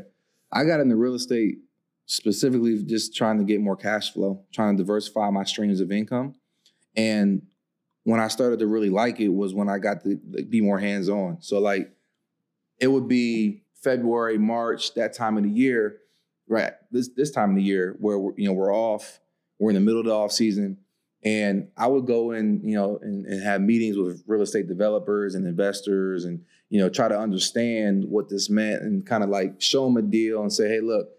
I 0.53 0.63
got 0.63 0.79
into 0.79 0.95
real 0.95 1.15
estate 1.15 1.57
specifically 2.05 2.81
just 2.83 3.13
trying 3.13 3.37
to 3.39 3.43
get 3.43 3.61
more 3.61 3.75
cash 3.75 4.13
flow 4.13 4.41
trying 4.53 4.77
to 4.77 4.83
diversify 4.83 5.29
my 5.29 5.43
streams 5.43 5.81
of 5.81 5.91
income. 5.91 6.35
And 6.95 7.43
when 8.09 8.19
i 8.19 8.27
started 8.27 8.59
to 8.59 8.67
really 8.67 8.89
like 8.89 9.19
it 9.19 9.29
was 9.29 9.53
when 9.53 9.69
i 9.69 9.77
got 9.77 10.03
to 10.03 10.15
be 10.49 10.61
more 10.61 10.79
hands 10.79 11.09
on 11.09 11.37
so 11.41 11.59
like 11.59 11.91
it 12.79 12.87
would 12.87 13.07
be 13.07 13.63
February, 13.75 14.37
March, 14.37 14.93
that 14.95 15.13
time 15.13 15.37
of 15.37 15.43
the 15.43 15.49
year, 15.49 15.99
right? 16.47 16.73
This 16.91 17.09
this 17.15 17.31
time 17.31 17.51
of 17.51 17.55
the 17.55 17.63
year 17.63 17.95
where 17.99 18.17
we're, 18.17 18.33
you 18.37 18.47
know 18.47 18.53
we're 18.53 18.73
off, 18.73 19.19
we're 19.57 19.69
in 19.69 19.75
the 19.75 19.81
middle 19.81 19.99
of 19.99 20.05
the 20.05 20.15
off 20.15 20.31
season, 20.31 20.77
and 21.23 21.69
I 21.77 21.87
would 21.87 22.05
go 22.05 22.31
in, 22.31 22.61
you 22.63 22.75
know, 22.75 22.99
and, 23.01 23.25
and 23.25 23.43
have 23.43 23.61
meetings 23.61 23.97
with 23.97 24.23
real 24.27 24.41
estate 24.41 24.67
developers 24.67 25.35
and 25.35 25.45
investors, 25.45 26.25
and 26.25 26.43
you 26.69 26.79
know 26.79 26.89
try 26.89 27.07
to 27.07 27.17
understand 27.17 28.05
what 28.05 28.29
this 28.29 28.49
meant, 28.49 28.81
and 28.81 29.05
kind 29.05 29.23
of 29.23 29.29
like 29.29 29.61
show 29.61 29.85
them 29.85 29.97
a 29.97 30.01
deal 30.01 30.41
and 30.41 30.51
say, 30.51 30.67
hey, 30.67 30.79
look, 30.79 31.09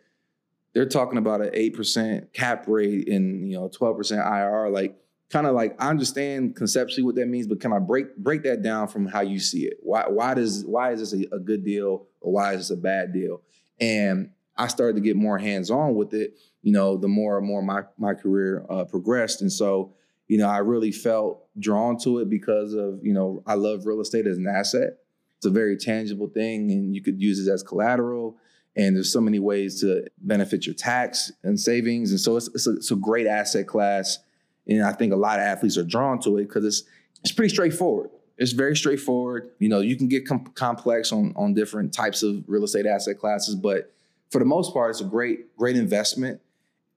they're 0.74 0.86
talking 0.86 1.18
about 1.18 1.40
an 1.40 1.50
eight 1.52 1.74
percent 1.74 2.32
cap 2.32 2.64
rate 2.66 3.08
and 3.08 3.48
you 3.50 3.56
know 3.56 3.68
twelve 3.68 3.96
percent 3.96 4.22
IRR, 4.22 4.72
like 4.72 4.96
kind 5.30 5.46
of 5.46 5.54
like 5.54 5.80
I 5.80 5.88
understand 5.88 6.56
conceptually 6.56 7.04
what 7.04 7.14
that 7.14 7.26
means, 7.26 7.46
but 7.46 7.60
can 7.60 7.72
I 7.72 7.78
break 7.78 8.16
break 8.16 8.42
that 8.42 8.62
down 8.62 8.88
from 8.88 9.06
how 9.06 9.20
you 9.20 9.38
see 9.38 9.64
it? 9.64 9.78
Why 9.80 10.04
why 10.08 10.34
does 10.34 10.64
why 10.66 10.92
is 10.92 11.00
this 11.00 11.12
a, 11.12 11.36
a 11.36 11.38
good 11.38 11.64
deal 11.64 12.06
or 12.20 12.32
why 12.32 12.52
is 12.52 12.68
this 12.68 12.70
a 12.70 12.80
bad 12.80 13.12
deal? 13.12 13.42
And 13.80 14.30
I 14.56 14.66
started 14.66 14.96
to 14.96 15.00
get 15.00 15.16
more 15.16 15.38
hands 15.38 15.70
on 15.70 15.94
with 15.94 16.12
it, 16.12 16.38
you 16.62 16.72
know, 16.72 16.96
the 16.96 17.08
more 17.08 17.38
and 17.38 17.46
more 17.46 17.62
my 17.62 17.82
my 17.96 18.14
career 18.14 18.66
uh, 18.68 18.84
progressed, 18.84 19.40
and 19.40 19.52
so 19.52 19.94
you 20.30 20.38
know, 20.38 20.48
I 20.48 20.58
really 20.58 20.92
felt 20.92 21.48
drawn 21.58 21.98
to 22.02 22.20
it 22.20 22.30
because 22.30 22.72
of 22.72 23.00
you 23.02 23.12
know 23.12 23.42
I 23.46 23.54
love 23.54 23.84
real 23.84 24.00
estate 24.00 24.28
as 24.28 24.38
an 24.38 24.46
asset. 24.46 24.98
It's 25.38 25.46
a 25.46 25.50
very 25.50 25.76
tangible 25.76 26.28
thing, 26.28 26.70
and 26.70 26.94
you 26.94 27.02
could 27.02 27.20
use 27.20 27.44
it 27.44 27.50
as 27.50 27.64
collateral. 27.64 28.36
And 28.76 28.94
there's 28.94 29.12
so 29.12 29.20
many 29.20 29.40
ways 29.40 29.80
to 29.80 30.06
benefit 30.18 30.66
your 30.66 30.76
tax 30.76 31.32
and 31.42 31.58
savings, 31.58 32.12
and 32.12 32.20
so 32.20 32.36
it's 32.36 32.48
it's 32.54 32.68
a, 32.68 32.76
it's 32.76 32.92
a 32.92 32.96
great 32.96 33.26
asset 33.26 33.66
class. 33.66 34.18
And 34.66 34.82
I 34.82 34.92
think 34.92 35.12
a 35.12 35.16
lot 35.16 35.38
of 35.38 35.44
athletes 35.44 35.76
are 35.76 35.84
drawn 35.84 36.20
to 36.20 36.38
it 36.38 36.48
because 36.48 36.64
it's 36.64 36.84
it's 37.22 37.32
pretty 37.32 37.52
straightforward. 37.52 38.10
It's 38.38 38.52
very 38.52 38.74
straightforward. 38.74 39.50
You 39.58 39.68
know, 39.68 39.80
you 39.80 39.96
can 39.96 40.08
get 40.08 40.26
com- 40.26 40.46
complex 40.54 41.12
on 41.12 41.34
on 41.36 41.54
different 41.54 41.92
types 41.92 42.22
of 42.22 42.44
real 42.46 42.64
estate 42.64 42.86
asset 42.86 43.18
classes, 43.18 43.54
but 43.54 43.92
for 44.30 44.38
the 44.38 44.44
most 44.44 44.72
part, 44.72 44.90
it's 44.90 45.00
a 45.00 45.04
great 45.04 45.56
great 45.56 45.76
investment. 45.76 46.40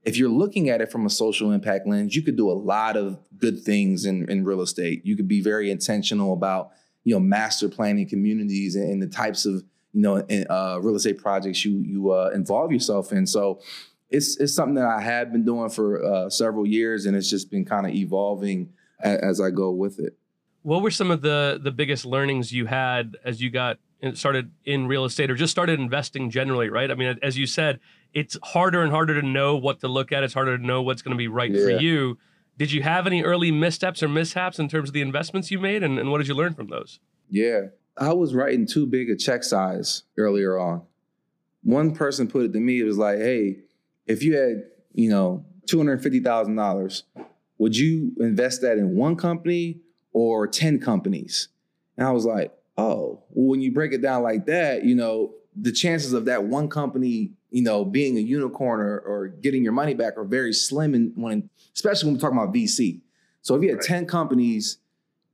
If 0.04 0.18
you're 0.18 0.30
looking 0.30 0.70
at 0.70 0.82
it 0.82 0.92
from 0.92 1.06
a 1.06 1.10
social 1.10 1.52
impact 1.52 1.88
lens, 1.88 2.16
you 2.16 2.22
could 2.22 2.36
do 2.36 2.52
a 2.52 2.54
lot 2.54 2.98
of 2.98 3.20
good 3.38 3.62
things 3.62 4.06
in, 4.06 4.30
in 4.30 4.44
real 4.44 4.62
estate. 4.62 5.06
You 5.06 5.16
could 5.16 5.30
be 5.30 5.42
very 5.42 5.72
intentional 5.72 6.34
about 6.34 6.72
you 7.04 7.14
know 7.14 7.20
master 7.20 7.70
planning 7.70 8.08
communities 8.08 8.76
and, 8.76 8.90
and 8.90 9.02
the 9.02 9.08
types 9.08 9.46
of 9.46 9.64
you 9.94 10.02
know 10.02 10.18
in, 10.18 10.46
uh, 10.50 10.80
real 10.82 10.96
estate 10.96 11.18
projects 11.18 11.66
you 11.66 11.78
you 11.80 12.12
uh, 12.12 12.32
involve 12.34 12.72
yourself 12.72 13.12
in. 13.12 13.26
So 13.26 13.60
it's 14.14 14.38
it's 14.38 14.54
something 14.54 14.76
that 14.76 14.86
I 14.86 15.02
have 15.02 15.34
been 15.34 15.44
doing 15.44 15.70
for 15.70 16.04
uh, 16.06 16.30
several 16.30 16.66
years, 16.66 17.06
and 17.06 17.18
it's 17.18 17.30
just 17.30 17.50
been 17.50 17.66
kind 17.66 17.88
of 17.88 17.94
evolving 17.94 18.72
as, 19.02 19.20
as 19.20 19.42
I 19.42 19.50
go 19.50 19.72
with 19.72 20.00
it. 20.00 20.16
What 20.62 20.82
were 20.82 20.92
some 20.92 21.12
of 21.12 21.22
the 21.22 21.60
the 21.62 21.72
biggest 21.72 22.06
learnings 22.06 22.54
you 22.54 22.68
had 22.68 23.18
as 23.26 23.42
you 23.42 23.50
got 23.50 23.80
started 24.14 24.52
in 24.66 24.86
real 24.88 25.06
estate 25.06 25.32
or 25.32 25.36
just 25.36 25.52
started 25.52 25.80
investing 25.80 26.30
generally, 26.30 26.70
right? 26.70 26.92
I 26.92 26.96
mean, 26.96 27.18
as 27.24 27.38
you 27.38 27.48
said, 27.48 27.80
it's 28.14 28.38
harder 28.44 28.84
and 28.84 28.92
harder 28.92 29.20
to 29.20 29.26
know 29.26 29.56
what 29.58 29.80
to 29.80 29.88
look 29.88 30.12
at. 30.12 30.24
It's 30.24 30.34
harder 30.34 30.58
to 30.58 30.66
know 30.66 30.82
what's 30.82 31.02
going 31.02 31.14
to 31.14 31.18
be 31.18 31.28
right 31.28 31.52
yeah. 31.52 31.64
for 31.64 31.70
you. 31.72 32.18
Did 32.58 32.72
you 32.72 32.84
have 32.84 33.08
any 33.08 33.24
early 33.24 33.52
missteps 33.52 34.04
or 34.04 34.08
mishaps 34.08 34.60
in 34.60 34.70
terms 34.70 34.90
of 34.90 34.94
the 34.94 35.02
investments 35.02 35.50
you 35.50 35.60
made, 35.60 35.82
and, 35.82 35.98
and 35.98 36.12
what 36.12 36.20
did 36.20 36.28
you 36.28 36.36
learn 36.36 36.54
from 36.54 36.68
those? 36.68 37.00
Yeah, 37.30 37.62
I 37.98 38.14
was 38.14 38.36
writing 38.36 38.68
too 38.68 38.86
big 38.86 39.10
a 39.10 39.16
check 39.16 39.44
size 39.44 40.04
earlier 40.18 40.60
on. 40.60 40.84
One 41.64 41.96
person 41.96 42.28
put 42.28 42.44
it 42.44 42.54
to 42.54 42.60
me, 42.60 42.80
it 42.80 42.84
was 42.84 42.98
like, 42.98 43.18
hey, 43.18 43.63
if 44.08 44.24
you 44.24 44.36
had, 44.38 44.64
you 44.94 45.10
know, 45.10 45.46
$250,000, 45.68 47.04
would 47.58 47.78
you 47.78 48.12
invest 48.20 48.62
that 48.62 48.78
in 48.78 48.96
one 48.96 49.16
company 49.16 49.80
or 50.14 50.48
10 50.48 50.80
companies. 50.80 51.50
And 51.98 52.08
I 52.08 52.12
was 52.12 52.26
like, 52.26 52.54
oh, 52.78 53.24
well, 53.30 53.50
when 53.50 53.62
you 53.62 53.72
break 53.72 53.92
it 53.92 54.02
down 54.02 54.24
like 54.24 54.46
that, 54.46 54.84
you 54.84 54.96
know, 54.96 55.34
the 55.56 55.72
chances 55.72 56.14
of 56.14 56.26
that 56.26 56.46
one 56.46 56.70
company, 56.70 57.32
you 57.52 57.62
know, 57.62 57.84
being 57.84 58.18
a 58.18 58.22
unicorn 58.22 58.80
or, 58.80 59.00
or 59.00 59.28
getting 59.28 59.64
your 59.64 59.74
money 59.74 59.94
back 59.94 60.18
are 60.18 60.24
very 60.24 60.54
slim. 60.54 60.94
And 60.94 61.14
when, 61.16 61.50
especially 61.76 62.08
when 62.08 62.16
we're 62.16 62.22
talking 62.22 62.38
about 62.38 62.54
VC. 62.54 63.02
So 63.42 63.56
if 63.56 63.62
you 63.62 63.70
had 63.70 63.80
right. 63.80 63.88
10 63.88 64.06
companies, 64.08 64.78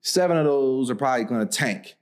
seven 0.01 0.38
of 0.38 0.45
those 0.45 0.89
are 0.89 0.95
probably 0.95 1.25
going 1.25 1.47
to 1.47 1.58
tank. 1.58 1.95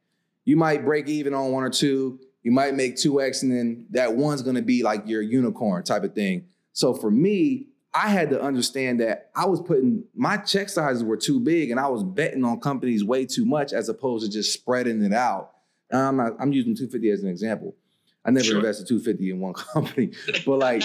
You 0.46 0.56
might 0.56 0.86
break 0.86 1.08
even 1.10 1.34
on 1.34 1.52
one 1.52 1.64
or 1.64 1.70
two. 1.70 2.20
You 2.42 2.52
might 2.52 2.76
make 2.76 2.96
2x, 2.96 3.44
and 3.44 3.52
then 3.52 3.86
that 3.90 4.16
one's 4.16 4.42
going 4.42 4.56
to 4.56 4.62
be 4.62 4.82
like 4.82 5.06
your 5.06 5.22
unicorn 5.22 5.84
type 5.84 6.06
of 6.06 6.16
thing. 6.16 6.46
So 6.78 6.94
for 6.94 7.10
me, 7.10 7.70
I 7.92 8.10
had 8.10 8.30
to 8.30 8.40
understand 8.40 9.00
that 9.00 9.32
I 9.36 9.48
was 9.48 9.60
putting 9.60 10.04
my 10.14 10.38
check 10.38 10.70
sizes 10.70 11.04
were 11.04 11.18
too 11.18 11.40
big 11.40 11.72
and 11.72 11.80
I 11.80 11.88
was 11.88 12.04
betting 12.04 12.44
on 12.44 12.60
companies 12.60 13.04
way 13.04 13.26
too 13.26 13.46
much 13.46 13.74
as 13.74 13.90
opposed 13.90 14.24
to 14.24 14.32
just 14.32 14.54
spreading 14.54 15.02
it 15.02 15.12
out. 15.12 15.54
I'm, 15.92 16.18
not, 16.18 16.34
I'm 16.40 16.52
using 16.52 16.76
250 16.76 17.10
as 17.10 17.24
an 17.24 17.30
example. 17.30 17.76
I 18.24 18.30
never 18.30 18.46
sure. 18.46 18.58
invested 18.58 18.88
250 18.90 19.32
in 19.32 19.40
one 19.40 19.54
company, 19.74 20.12
but 20.46 20.60
like, 20.60 20.84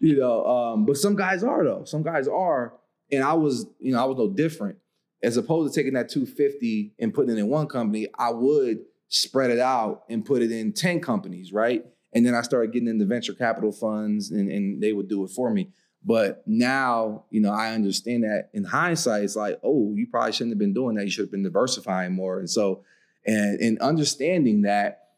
you 0.00 0.16
know, 0.16 0.46
um, 0.46 0.86
but 0.86 0.96
some 0.96 1.14
guys 1.14 1.44
are 1.44 1.62
though. 1.62 1.84
Some 1.84 2.02
guys 2.02 2.26
are, 2.26 2.72
and 3.12 3.22
I 3.22 3.34
was, 3.34 3.66
you 3.80 3.92
know, 3.92 4.00
I 4.00 4.06
was 4.06 4.16
no 4.16 4.30
different. 4.30 4.78
As 5.22 5.36
opposed 5.36 5.74
to 5.74 5.78
taking 5.78 5.92
that 5.92 6.08
250 6.08 6.94
and 6.98 7.12
putting 7.12 7.36
it 7.36 7.38
in 7.38 7.50
one 7.50 7.66
company, 7.66 8.06
I 8.18 8.30
would 8.30 8.78
spread 9.08 9.50
it 9.50 9.58
out 9.58 10.04
and 10.08 10.24
put 10.24 10.40
it 10.40 10.50
in 10.50 10.72
10 10.72 11.00
companies, 11.00 11.52
right? 11.52 11.84
And 12.14 12.24
then 12.24 12.34
I 12.34 12.42
started 12.42 12.72
getting 12.72 12.88
into 12.88 13.04
venture 13.04 13.34
capital 13.34 13.72
funds 13.72 14.30
and, 14.30 14.50
and 14.50 14.82
they 14.82 14.92
would 14.92 15.08
do 15.08 15.24
it 15.24 15.30
for 15.30 15.50
me. 15.50 15.70
But 16.04 16.42
now, 16.46 17.24
you 17.30 17.40
know, 17.40 17.50
I 17.50 17.72
understand 17.72 18.24
that 18.24 18.50
in 18.52 18.64
hindsight, 18.64 19.24
it's 19.24 19.36
like, 19.36 19.58
oh, 19.62 19.92
you 19.94 20.06
probably 20.06 20.32
shouldn't 20.32 20.52
have 20.52 20.58
been 20.58 20.74
doing 20.74 20.96
that. 20.96 21.04
You 21.04 21.10
should 21.10 21.24
have 21.24 21.32
been 21.32 21.42
diversifying 21.42 22.12
more. 22.12 22.38
And 22.38 22.48
so, 22.48 22.84
and 23.26 23.58
in 23.58 23.78
understanding 23.80 24.62
that 24.62 25.08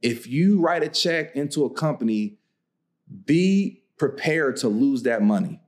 if 0.00 0.26
you 0.26 0.60
write 0.60 0.82
a 0.82 0.88
check 0.88 1.36
into 1.36 1.64
a 1.64 1.70
company, 1.70 2.38
be 3.26 3.82
prepared 3.98 4.56
to 4.56 4.68
lose 4.68 5.02
that 5.02 5.22
money. 5.22 5.60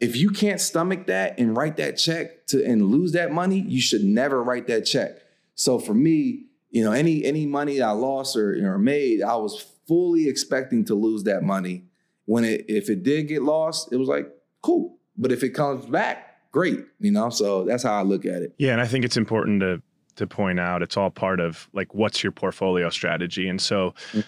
If 0.00 0.16
you 0.16 0.30
can't 0.30 0.60
stomach 0.60 1.06
that 1.08 1.38
and 1.38 1.56
write 1.56 1.76
that 1.76 1.98
check 1.98 2.46
to 2.48 2.64
and 2.64 2.86
lose 2.86 3.12
that 3.12 3.32
money, 3.32 3.60
you 3.60 3.80
should 3.80 4.04
never 4.04 4.42
write 4.42 4.68
that 4.68 4.82
check. 4.82 5.18
So 5.54 5.78
for 5.78 5.94
me, 5.94 6.46
you 6.70 6.82
know, 6.82 6.92
any 6.92 7.24
any 7.24 7.46
money 7.46 7.82
I 7.82 7.90
lost 7.90 8.36
or, 8.36 8.54
or 8.64 8.78
made, 8.78 9.22
I 9.22 9.36
was 9.36 9.71
fully 9.92 10.26
expecting 10.26 10.86
to 10.86 10.94
lose 10.94 11.24
that 11.24 11.42
money 11.42 11.84
when 12.24 12.44
it 12.44 12.64
if 12.66 12.88
it 12.88 13.02
did 13.02 13.28
get 13.28 13.42
lost, 13.42 13.92
it 13.92 13.96
was 13.96 14.08
like 14.08 14.26
cool. 14.62 14.96
But 15.18 15.32
if 15.32 15.42
it 15.42 15.50
comes 15.50 15.84
back, 15.84 16.50
great. 16.50 16.80
You 16.98 17.10
know, 17.10 17.28
so 17.28 17.64
that's 17.64 17.82
how 17.82 17.98
I 17.98 18.02
look 18.02 18.24
at 18.24 18.40
it. 18.40 18.54
Yeah, 18.56 18.72
and 18.72 18.80
I 18.80 18.86
think 18.86 19.04
it's 19.04 19.18
important 19.18 19.60
to 19.60 19.82
to 20.16 20.26
point 20.26 20.58
out 20.58 20.80
it's 20.82 20.96
all 20.96 21.10
part 21.10 21.40
of 21.40 21.68
like 21.74 21.92
what's 21.92 22.22
your 22.22 22.32
portfolio 22.32 22.88
strategy, 22.88 23.48
and 23.48 23.60
so. 23.60 23.94
Mm-hmm. 24.12 24.20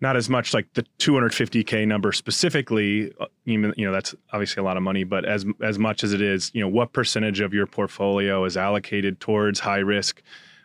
Not 0.00 0.14
as 0.16 0.30
much 0.30 0.54
like 0.54 0.72
the 0.74 0.86
250k 1.00 1.84
number 1.84 2.12
specifically, 2.12 3.12
uh, 3.18 3.26
even 3.46 3.74
you 3.76 3.84
know 3.84 3.90
that's 3.90 4.14
obviously 4.32 4.60
a 4.60 4.64
lot 4.64 4.76
of 4.76 4.84
money, 4.84 5.02
but 5.02 5.24
as 5.24 5.44
as 5.60 5.76
much 5.76 6.04
as 6.04 6.12
it 6.12 6.22
is, 6.22 6.52
you 6.54 6.60
know, 6.60 6.68
what 6.68 6.92
percentage 6.92 7.40
of 7.40 7.52
your 7.52 7.66
portfolio 7.66 8.44
is 8.44 8.56
allocated 8.56 9.18
towards 9.18 9.58
high 9.58 9.80
risk, 9.80 10.22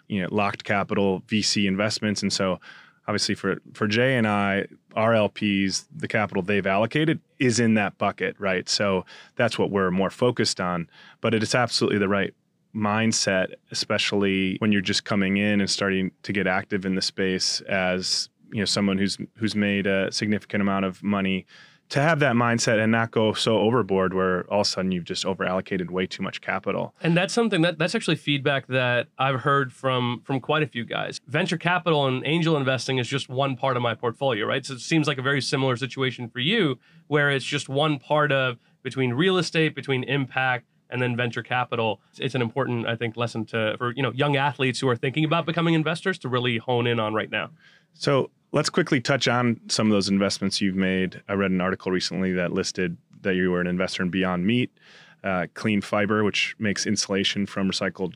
you 0.07 0.21
know, 0.21 0.27
locked 0.29 0.63
capital 0.63 1.21
VC 1.21 1.65
investments, 1.67 2.21
and 2.21 2.31
so 2.31 2.59
obviously 3.07 3.35
for 3.35 3.61
for 3.73 3.87
Jay 3.87 4.15
and 4.15 4.27
I, 4.27 4.65
our 4.95 5.13
LPs, 5.13 5.85
the 5.95 6.07
capital 6.07 6.43
they've 6.43 6.65
allocated 6.65 7.19
is 7.39 7.59
in 7.59 7.73
that 7.75 7.97
bucket, 7.97 8.35
right? 8.39 8.67
So 8.69 9.05
that's 9.35 9.57
what 9.57 9.71
we're 9.71 9.91
more 9.91 10.09
focused 10.09 10.59
on. 10.59 10.89
But 11.21 11.33
it 11.33 11.43
is 11.43 11.55
absolutely 11.55 11.99
the 11.99 12.09
right 12.09 12.33
mindset, 12.75 13.53
especially 13.71 14.57
when 14.59 14.71
you're 14.71 14.81
just 14.81 15.05
coming 15.05 15.37
in 15.37 15.61
and 15.61 15.69
starting 15.69 16.11
to 16.23 16.33
get 16.33 16.47
active 16.47 16.85
in 16.85 16.95
the 16.95 17.01
space 17.01 17.61
as 17.61 18.29
you 18.51 18.59
know 18.59 18.65
someone 18.65 18.97
who's 18.97 19.17
who's 19.35 19.55
made 19.55 19.87
a 19.87 20.11
significant 20.11 20.61
amount 20.61 20.85
of 20.85 21.01
money 21.03 21.45
to 21.89 22.01
have 22.01 22.19
that 22.19 22.33
mindset 22.33 22.81
and 22.81 22.91
not 22.91 23.11
go 23.11 23.33
so 23.33 23.57
overboard 23.59 24.13
where 24.13 24.43
all 24.51 24.61
of 24.61 24.67
a 24.67 24.69
sudden 24.69 24.91
you've 24.91 25.03
just 25.03 25.25
over 25.25 25.43
allocated 25.43 25.91
way 25.91 26.07
too 26.07 26.23
much 26.23 26.41
capital. 26.41 26.95
And 27.01 27.15
that's 27.15 27.33
something 27.33 27.61
that 27.61 27.77
that's 27.77 27.93
actually 27.93 28.15
feedback 28.15 28.67
that 28.67 29.07
I've 29.17 29.41
heard 29.41 29.71
from 29.71 30.21
from 30.23 30.39
quite 30.39 30.63
a 30.63 30.67
few 30.67 30.85
guys. 30.85 31.19
Venture 31.27 31.57
capital 31.57 32.07
and 32.07 32.25
angel 32.25 32.57
investing 32.57 32.97
is 32.97 33.07
just 33.07 33.29
one 33.29 33.55
part 33.55 33.77
of 33.77 33.83
my 33.83 33.93
portfolio, 33.93 34.45
right? 34.45 34.65
So 34.65 34.73
it 34.73 34.81
seems 34.81 35.07
like 35.07 35.17
a 35.17 35.21
very 35.21 35.41
similar 35.41 35.75
situation 35.75 36.29
for 36.29 36.39
you 36.39 36.79
where 37.07 37.29
it's 37.29 37.45
just 37.45 37.69
one 37.69 37.99
part 37.99 38.31
of 38.31 38.57
between 38.81 39.13
real 39.13 39.37
estate, 39.37 39.75
between 39.75 40.03
impact 40.03 40.65
and 40.89 41.01
then 41.01 41.17
venture 41.17 41.43
capital. 41.43 42.01
It's 42.17 42.35
an 42.35 42.41
important, 42.41 42.87
I 42.87 42.95
think, 42.95 43.17
lesson 43.17 43.45
to 43.47 43.75
for 43.77 43.91
you 43.93 44.01
know 44.01 44.11
young 44.13 44.35
athletes 44.35 44.79
who 44.79 44.87
are 44.89 44.95
thinking 44.95 45.25
about 45.25 45.45
becoming 45.45 45.73
investors 45.73 46.17
to 46.19 46.29
really 46.29 46.57
hone 46.57 46.87
in 46.87 46.99
on 46.99 47.13
right 47.13 47.29
now. 47.29 47.51
So 47.93 48.31
Let's 48.53 48.69
quickly 48.69 49.01
touch 49.01 49.27
on 49.27 49.59
some 49.67 49.87
of 49.87 49.93
those 49.93 50.09
investments 50.09 50.61
you've 50.61 50.75
made. 50.75 51.23
I 51.27 51.33
read 51.33 51.49
an 51.49 51.59
article 51.59 51.91
recently 51.91 52.33
that 52.33 52.53
listed 52.53 52.95
that 53.23 53.33
you 53.33 53.49
were 53.49 53.59
an 53.59 53.65
investor 53.65 54.03
in 54.03 54.11
Beyond 54.11 54.45
Meat, 54.45 54.69
uh, 55.23 55.47
Clean 55.55 55.81
Fiber, 55.81 56.23
which 56.23 56.55
makes 56.59 56.85
insulation 56.85 57.47
from 57.47 57.67
recycled 57.67 58.13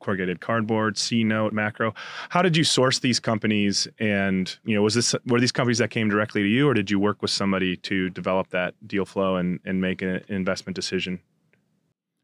corrugated 0.00 0.42
cardboard, 0.42 0.96
CNote, 0.96 1.52
Macro. 1.52 1.94
How 2.28 2.42
did 2.42 2.54
you 2.54 2.64
source 2.64 2.98
these 2.98 3.18
companies? 3.18 3.88
And 3.98 4.54
you 4.66 4.76
know, 4.76 4.82
was 4.82 4.92
this 4.92 5.14
were 5.24 5.40
these 5.40 5.52
companies 5.52 5.78
that 5.78 5.88
came 5.88 6.10
directly 6.10 6.42
to 6.42 6.48
you, 6.48 6.68
or 6.68 6.74
did 6.74 6.90
you 6.90 7.00
work 7.00 7.22
with 7.22 7.30
somebody 7.30 7.74
to 7.78 8.10
develop 8.10 8.50
that 8.50 8.74
deal 8.86 9.06
flow 9.06 9.36
and 9.36 9.58
and 9.64 9.80
make 9.80 10.02
an 10.02 10.22
investment 10.28 10.76
decision? 10.76 11.18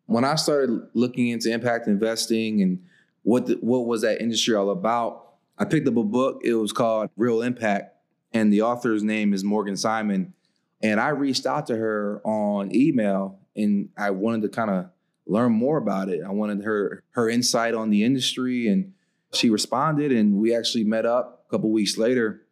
When 0.05 0.27
I 0.27 0.35
started 0.35 0.87
looking 0.92 1.29
into 1.29 1.50
impact 1.50 1.87
investing 1.87 2.61
and 2.61 2.85
what 3.22 3.46
the, 3.46 3.55
what 3.55 3.87
was 3.87 4.03
that 4.03 4.20
industry 4.20 4.55
all 4.55 4.68
about, 4.68 5.23
I 5.59 5.64
picked 5.64 5.87
up 5.87 5.97
a 5.97 6.03
book. 6.03 6.40
It 6.45 6.55
was 6.55 6.73
called 6.73 7.11
Real 7.17 7.43
Impact, 7.43 7.97
and 8.33 8.53
the 8.53 8.62
author's 8.62 9.03
name 9.03 9.33
is 9.33 9.45
Morgan 9.45 9.77
Simon. 9.77 10.35
And 10.83 11.01
I 11.01 11.11
reached 11.11 11.47
out 11.47 11.67
to 11.69 11.77
her 11.77 12.21
on 12.25 12.75
email, 12.75 13.38
and 13.57 13.88
I 13.97 14.11
wanted 14.11 14.43
to 14.43 14.49
kind 14.49 14.71
of 14.71 14.87
learn 15.27 15.53
more 15.53 15.79
about 15.79 16.09
it. 16.09 16.23
I 16.27 16.31
wanted 16.31 16.64
her 16.64 17.03
her 17.11 17.29
insight 17.29 17.75
on 17.75 17.90
the 17.90 18.05
industry, 18.05 18.69
and 18.69 18.93
she 19.33 19.49
responded, 19.49 20.12
and 20.12 20.35
we 20.35 20.55
actually 20.55 20.85
met 20.85 21.07
up 21.07 21.45
a 21.47 21.51
couple 21.51 21.71
weeks 21.71 21.97
later. 21.97 22.43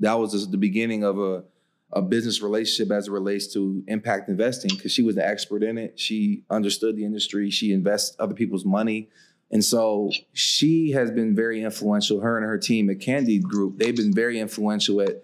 That 0.00 0.14
was 0.14 0.48
the 0.50 0.56
beginning 0.56 1.04
of 1.04 1.18
a 1.18 1.44
a 1.92 2.02
business 2.02 2.42
relationship 2.42 2.92
as 2.92 3.08
it 3.08 3.12
relates 3.12 3.46
to 3.54 3.82
impact 3.86 4.28
investing 4.28 4.70
because 4.74 4.92
she 4.92 5.02
was 5.02 5.16
an 5.16 5.22
expert 5.22 5.62
in 5.62 5.78
it. 5.78 5.98
She 5.98 6.44
understood 6.50 6.96
the 6.96 7.04
industry. 7.04 7.50
She 7.50 7.72
invests 7.72 8.14
other 8.18 8.34
people's 8.34 8.64
money. 8.64 9.08
And 9.50 9.64
so 9.64 10.10
she 10.32 10.90
has 10.92 11.10
been 11.10 11.34
very 11.34 11.62
influential. 11.62 12.20
Her 12.20 12.36
and 12.36 12.46
her 12.46 12.58
team 12.58 12.90
at 12.90 13.00
Candide 13.00 13.42
Group, 13.42 13.78
they've 13.78 13.96
been 13.96 14.12
very 14.12 14.38
influential 14.38 15.00
at 15.00 15.22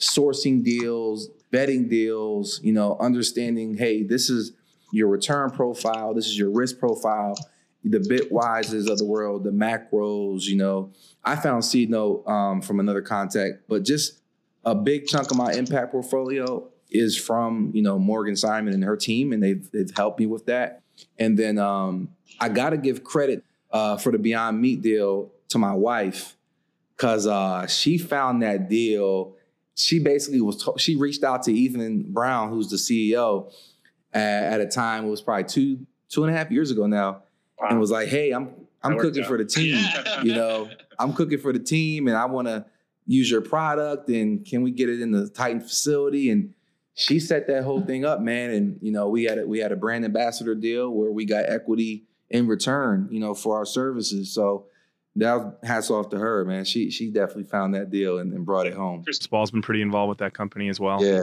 sourcing 0.00 0.64
deals, 0.64 1.28
betting 1.50 1.88
deals, 1.88 2.60
you 2.62 2.72
know, 2.72 2.96
understanding, 2.98 3.76
hey, 3.76 4.02
this 4.02 4.30
is 4.30 4.52
your 4.92 5.08
return 5.08 5.50
profile, 5.50 6.14
this 6.14 6.26
is 6.26 6.38
your 6.38 6.50
risk 6.50 6.78
profile, 6.78 7.34
the 7.84 7.98
Bitwises 7.98 8.90
of 8.90 8.98
the 8.98 9.04
world, 9.04 9.44
the 9.44 9.50
macros, 9.50 10.44
you 10.44 10.56
know. 10.56 10.90
I 11.24 11.36
found 11.36 11.62
CNote 11.62 12.28
um, 12.28 12.62
from 12.62 12.80
another 12.80 13.02
contact, 13.02 13.68
but 13.68 13.84
just 13.84 14.20
a 14.64 14.74
big 14.74 15.06
chunk 15.06 15.30
of 15.30 15.36
my 15.36 15.52
impact 15.52 15.92
portfolio 15.92 16.68
is 16.90 17.16
from, 17.16 17.70
you 17.74 17.82
know, 17.82 17.98
Morgan 17.98 18.36
Simon 18.36 18.72
and 18.72 18.84
her 18.84 18.96
team, 18.96 19.32
and 19.32 19.42
they've, 19.42 19.70
they've 19.70 19.94
helped 19.94 20.18
me 20.18 20.26
with 20.26 20.46
that. 20.46 20.82
And 21.18 21.38
then 21.38 21.58
um, 21.58 22.08
I 22.40 22.48
got 22.48 22.70
to 22.70 22.76
give 22.76 23.04
credit 23.04 23.44
uh, 23.76 23.96
for 23.98 24.10
the 24.10 24.18
Beyond 24.18 24.58
Meat 24.58 24.80
deal 24.80 25.30
to 25.50 25.58
my 25.58 25.74
wife 25.74 26.36
because 26.96 27.26
uh, 27.26 27.66
she 27.66 27.98
found 27.98 28.42
that 28.42 28.70
deal. 28.70 29.36
She 29.74 29.98
basically 29.98 30.40
was, 30.40 30.66
she 30.78 30.96
reached 30.96 31.22
out 31.22 31.42
to 31.42 31.52
Ethan 31.52 32.06
Brown, 32.08 32.48
who's 32.48 32.70
the 32.70 32.76
CEO 32.76 33.52
at, 34.14 34.44
at 34.54 34.60
a 34.62 34.66
time, 34.66 35.04
it 35.04 35.10
was 35.10 35.20
probably 35.20 35.44
two, 35.44 35.86
two 36.08 36.24
and 36.24 36.34
a 36.34 36.36
half 36.36 36.50
years 36.50 36.70
ago 36.70 36.86
now, 36.86 37.22
wow. 37.60 37.68
and 37.68 37.78
was 37.78 37.90
like, 37.90 38.08
hey, 38.08 38.30
I'm, 38.30 38.54
I'm 38.82 38.98
cooking 38.98 39.24
out. 39.24 39.28
for 39.28 39.36
the 39.36 39.44
team. 39.44 39.84
You 40.22 40.34
know, 40.34 40.70
I'm 40.98 41.12
cooking 41.12 41.38
for 41.38 41.52
the 41.52 41.58
team 41.58 42.08
and 42.08 42.16
I 42.16 42.24
want 42.24 42.48
to 42.48 42.64
use 43.06 43.30
your 43.30 43.42
product 43.42 44.08
and 44.08 44.44
can 44.44 44.62
we 44.62 44.70
get 44.70 44.88
it 44.88 45.02
in 45.02 45.10
the 45.10 45.28
Titan 45.28 45.60
facility? 45.60 46.30
And 46.30 46.54
she 46.94 47.20
set 47.20 47.46
that 47.48 47.64
whole 47.64 47.82
thing 47.82 48.06
up, 48.06 48.20
man. 48.20 48.50
And 48.50 48.78
you 48.80 48.90
know, 48.90 49.10
we 49.10 49.24
had 49.24 49.38
a, 49.38 49.46
we 49.46 49.58
had 49.58 49.70
a 49.70 49.76
brand 49.76 50.06
ambassador 50.06 50.54
deal 50.54 50.90
where 50.90 51.10
we 51.10 51.26
got 51.26 51.44
equity 51.46 52.06
in 52.30 52.46
return, 52.46 53.08
you 53.10 53.20
know, 53.20 53.34
for 53.34 53.56
our 53.56 53.66
services. 53.66 54.32
So 54.32 54.66
that 55.16 55.58
hats 55.62 55.90
off 55.90 56.10
to 56.10 56.18
her, 56.18 56.44
man. 56.44 56.64
She 56.64 56.90
she 56.90 57.10
definitely 57.10 57.44
found 57.44 57.74
that 57.74 57.90
deal 57.90 58.18
and, 58.18 58.32
and 58.32 58.44
brought 58.44 58.66
it 58.66 58.74
home. 58.74 59.02
Chris 59.02 59.26
Paul's 59.26 59.50
been 59.50 59.62
pretty 59.62 59.82
involved 59.82 60.10
with 60.10 60.18
that 60.18 60.34
company 60.34 60.68
as 60.68 60.78
well. 60.78 61.02
Yeah, 61.02 61.22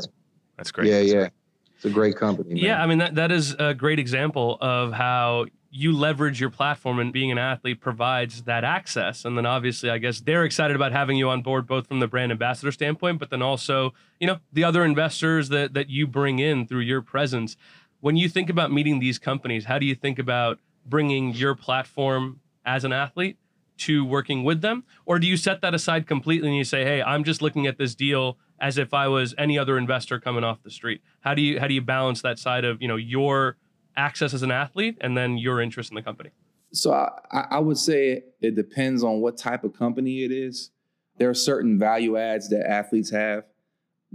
that's 0.58 0.72
great. 0.72 0.88
Yeah, 0.88 1.00
that's 1.00 1.08
yeah. 1.12 1.20
Great. 1.20 1.32
It's 1.76 1.86
a 1.86 1.90
great 1.90 2.16
company. 2.16 2.54
Man. 2.54 2.64
Yeah, 2.64 2.82
I 2.82 2.88
mean 2.88 3.00
that 3.00 3.16
that 3.16 3.32
is 3.32 3.56
a 3.60 3.74
great 3.74 4.00
example 4.00 4.58
of 4.62 4.94
how 4.94 5.46
you 5.76 5.92
leverage 5.92 6.40
your 6.40 6.52
platform 6.52 7.00
and 7.00 7.12
being 7.12 7.32
an 7.32 7.40
athlete 7.40 7.82
provides 7.82 8.44
that 8.44 8.64
access. 8.64 9.26
And 9.26 9.36
then 9.36 9.48
obviously, 9.48 9.90
I 9.90 9.98
guess 9.98 10.22
they're 10.22 10.46
excited 10.46 10.76
about 10.76 10.92
having 10.92 11.18
you 11.18 11.30
on 11.30 11.42
board, 11.42 11.66
both 11.66 11.88
from 11.88 12.00
the 12.00 12.08
brand 12.08 12.32
ambassador 12.32 12.72
standpoint, 12.72 13.18
but 13.18 13.32
then 13.32 13.42
also, 13.42 13.92
you 14.20 14.28
know, 14.28 14.38
the 14.52 14.64
other 14.64 14.86
investors 14.86 15.50
that 15.50 15.74
that 15.74 15.90
you 15.90 16.08
bring 16.08 16.40
in 16.40 16.68
through 16.68 16.82
your 16.82 17.02
presence. 17.02 17.58
When 18.02 18.18
you 18.18 18.28
think 18.28 18.50
about 18.50 18.72
meeting 18.72 19.00
these 19.00 19.18
companies, 19.18 19.66
how 19.66 19.80
do 19.80 19.86
you 19.86 19.96
think 19.96 20.20
about 20.20 20.60
bringing 20.86 21.34
your 21.34 21.56
platform 21.56 22.40
as 22.66 22.84
an 22.84 22.94
athlete 22.94 23.38
to 23.78 24.06
working 24.06 24.44
with 24.44 24.62
them? 24.62 24.84
Or 25.06 25.20
do 25.20 25.28
you 25.28 25.38
set 25.38 25.62
that 25.62 25.74
aside 25.74 26.08
completely 26.08 26.50
and 26.50 26.58
you 26.58 26.64
say, 26.64 26.84
hey, 26.84 27.02
I'm 27.02 27.24
just 27.24 27.42
looking 27.42 27.68
at 27.68 27.78
this 27.78 27.96
deal 27.96 28.38
as 28.60 28.78
if 28.78 28.94
I 28.94 29.08
was 29.08 29.36
any 29.38 29.58
other 29.58 29.78
investor 29.78 30.20
coming 30.20 30.44
off 30.44 30.64
the 30.64 30.72
street? 30.72 31.02
How 31.22 31.34
do 31.34 31.42
you 31.42 31.60
how 31.60 31.68
do 31.68 31.74
you 31.74 31.82
balance 31.82 32.22
that 32.22 32.40
side 32.40 32.66
of, 32.66 32.82
you 32.82 32.88
know, 32.88 32.96
your 32.96 33.58
access 33.96 34.34
as 34.34 34.44
an 34.44 34.52
athlete 34.52 34.98
and 35.02 35.18
then 35.18 35.38
your 35.38 35.62
interest 35.62 35.92
in 35.92 35.96
the 35.96 36.02
company? 36.02 36.32
So 36.72 36.92
I, 36.92 37.46
I 37.52 37.60
would 37.60 37.78
say 37.78 38.24
it 38.42 38.56
depends 38.56 39.04
on 39.04 39.22
what 39.22 39.38
type 39.38 39.64
of 39.64 39.74
company 39.74 40.24
it 40.24 40.32
is. 40.32 40.72
There 41.18 41.30
are 41.30 41.36
certain 41.36 41.78
value 41.78 42.18
adds 42.18 42.50
that 42.50 42.68
athletes 42.68 43.12
have, 43.12 43.44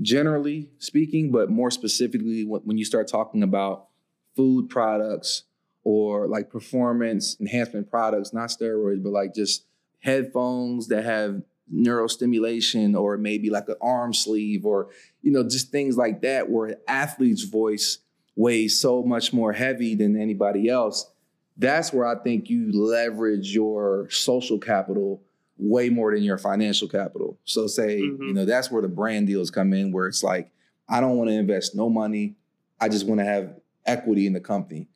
generally 0.00 0.70
speaking, 0.78 1.30
but 1.30 1.50
more 1.50 1.70
specifically 1.70 2.42
when 2.44 2.76
you 2.76 2.84
start 2.84 3.06
talking 3.06 3.42
about 3.42 3.86
food 4.34 4.68
products 4.68 5.44
or 5.84 6.26
like 6.26 6.50
performance 6.50 7.36
enhancement 7.40 7.90
products, 7.90 8.32
not 8.32 8.50
steroids, 8.50 9.02
but 9.02 9.12
like 9.12 9.34
just 9.34 9.64
headphones 10.00 10.88
that 10.88 11.04
have 11.04 11.42
neurostimulation 11.72 12.98
or 12.98 13.16
maybe 13.18 13.50
like 13.50 13.68
an 13.68 13.76
arm 13.82 14.14
sleeve 14.14 14.64
or 14.64 14.88
you 15.20 15.30
know 15.30 15.46
just 15.46 15.70
things 15.70 15.98
like 15.98 16.22
that 16.22 16.48
where 16.48 16.68
an 16.68 16.76
athlete's 16.88 17.42
voice 17.42 17.98
weighs 18.38 18.80
so 18.80 19.02
much 19.02 19.32
more 19.32 19.52
heavy 19.52 19.96
than 19.96 20.18
anybody 20.18 20.68
else, 20.68 21.10
that's 21.56 21.92
where 21.92 22.06
I 22.06 22.14
think 22.22 22.48
you 22.48 22.70
leverage 22.72 23.52
your 23.52 24.08
social 24.10 24.58
capital 24.58 25.20
way 25.58 25.90
more 25.90 26.14
than 26.14 26.22
your 26.22 26.38
financial 26.38 26.86
capital. 26.86 27.36
So 27.44 27.66
say, 27.66 28.00
mm-hmm. 28.00 28.22
you 28.22 28.32
know, 28.32 28.44
that's 28.44 28.70
where 28.70 28.80
the 28.80 28.88
brand 28.88 29.26
deals 29.26 29.50
come 29.50 29.72
in 29.72 29.90
where 29.90 30.06
it's 30.06 30.22
like, 30.22 30.52
I 30.88 31.00
don't 31.00 31.16
want 31.16 31.30
to 31.30 31.34
invest 31.34 31.74
no 31.74 31.90
money. 31.90 32.36
I 32.80 32.88
just 32.88 33.06
want 33.06 33.18
to 33.18 33.24
have 33.24 33.56
equity 33.84 34.28
in 34.28 34.32
the 34.34 34.40
company. 34.40 34.86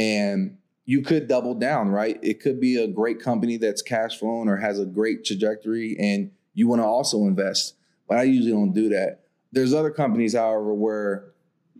And 0.00 0.58
you 0.84 1.02
could 1.02 1.28
double 1.28 1.54
down, 1.54 1.90
right? 1.90 2.18
It 2.22 2.40
could 2.40 2.60
be 2.60 2.82
a 2.82 2.88
great 2.88 3.20
company 3.20 3.56
that's 3.58 3.82
cash 3.82 4.18
flowing 4.18 4.48
or 4.48 4.56
has 4.56 4.80
a 4.80 4.86
great 4.86 5.24
trajectory 5.24 5.96
and 5.98 6.30
you 6.54 6.68
want 6.68 6.80
to 6.80 6.86
also 6.86 7.26
invest. 7.26 7.76
But 8.08 8.18
I 8.18 8.24
usually 8.24 8.52
don't 8.52 8.72
do 8.72 8.88
that. 8.88 9.20
There's 9.52 9.74
other 9.74 9.90
companies, 9.90 10.34
however, 10.34 10.74
where 10.74 11.30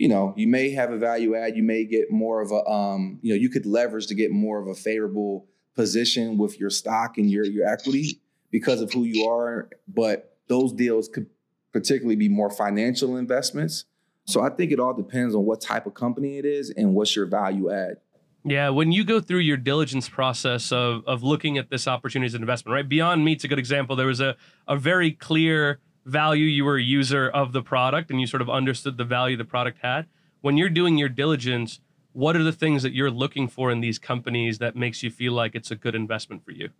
you 0.01 0.09
know, 0.09 0.33
you 0.35 0.49
may 0.49 0.71
have 0.71 0.93
a 0.93 0.97
value 0.97 1.37
add, 1.37 1.57
you 1.57 1.63
may 1.63 1.85
get 1.85 2.11
more 2.11 2.41
of 2.41 2.51
a, 2.53 2.67
um, 2.67 3.19
you 3.21 3.35
know, 3.35 3.39
you 3.39 3.51
could 3.51 3.67
leverage 3.67 4.07
to 4.07 4.15
get 4.15 4.31
more 4.31 4.59
of 4.59 4.67
a 4.67 4.75
favorable 4.75 5.47
position 5.75 6.39
with 6.39 6.59
your 6.59 6.71
stock 6.71 7.19
and 7.19 7.31
your 7.31 7.45
your 7.45 7.69
equity 7.69 8.19
because 8.51 8.81
of 8.81 8.91
who 8.95 9.05
you 9.05 9.29
are. 9.29 9.69
But 9.87 10.39
those 10.49 10.73
deals 10.73 11.07
could 11.07 11.27
particularly 11.75 12.17
be 12.17 12.31
more 12.31 12.49
financial 12.49 13.19
investments. 13.19 13.85
So 14.25 14.41
I 14.41 14.49
think 14.49 14.73
it 14.73 14.81
all 14.81 14.95
depends 14.95 15.35
on 15.35 15.45
what 15.45 15.61
type 15.61 15.85
of 15.85 15.93
company 15.93 16.39
it 16.39 16.47
is 16.47 16.71
and 16.71 16.95
what's 16.95 17.15
your 17.15 17.27
value 17.27 17.71
add. 17.71 17.97
Yeah, 18.45 18.71
when 18.71 18.91
you 18.91 19.05
go 19.05 19.21
through 19.21 19.41
your 19.41 19.59
diligence 19.59 20.09
process 20.09 20.73
of 20.73 21.03
of 21.07 21.23
looking 21.23 21.59
at 21.59 21.71
this 21.71 21.87
opportunity 21.87 22.27
as 22.27 22.35
an 22.35 22.43
investment, 22.43 22.75
right? 22.75 22.89
Beyond 22.89 23.25
Meat's 23.25 23.45
a 23.45 23.49
good 23.49 23.59
example. 23.59 23.97
There 23.97 24.07
was 24.07 24.21
a 24.21 24.37
a 24.67 24.77
very 24.77 25.13
clear 25.13 25.81
value. 26.07 26.47
You 26.47 26.65
were 26.65 26.77
a 26.77 26.83
user 26.83 27.29
of 27.29 27.53
the 27.53 27.63
product 27.63 28.11
and 28.11 28.21
you 28.21 28.27
sort 28.27 28.41
of 28.41 28.49
understood 28.49 28.97
the 28.97 29.05
value 29.05 29.37
the 29.37 29.45
product 29.45 29.79
had. 29.83 30.07
When 30.41 30.57
you're 30.57 30.71
doing 30.71 30.97
your 30.97 31.11
diligence 31.11 31.81
what 32.13 32.37
are 32.37 32.43
the 32.43 32.53
things 32.53 32.83
that 32.83 32.93
you're 32.93 33.11
looking 33.11 33.49
for 33.49 33.71
in 33.71 33.81
these 33.81 33.99
companies 33.99 34.59
that 34.59 34.75
makes 34.75 35.03
you 35.03 35.11
feel 35.11 35.33
like 35.33 35.55
it's 35.55 35.71
a 35.71 35.77
good 35.77 35.95
investment 35.95 36.45
for 36.45 36.51
you? 36.51 36.71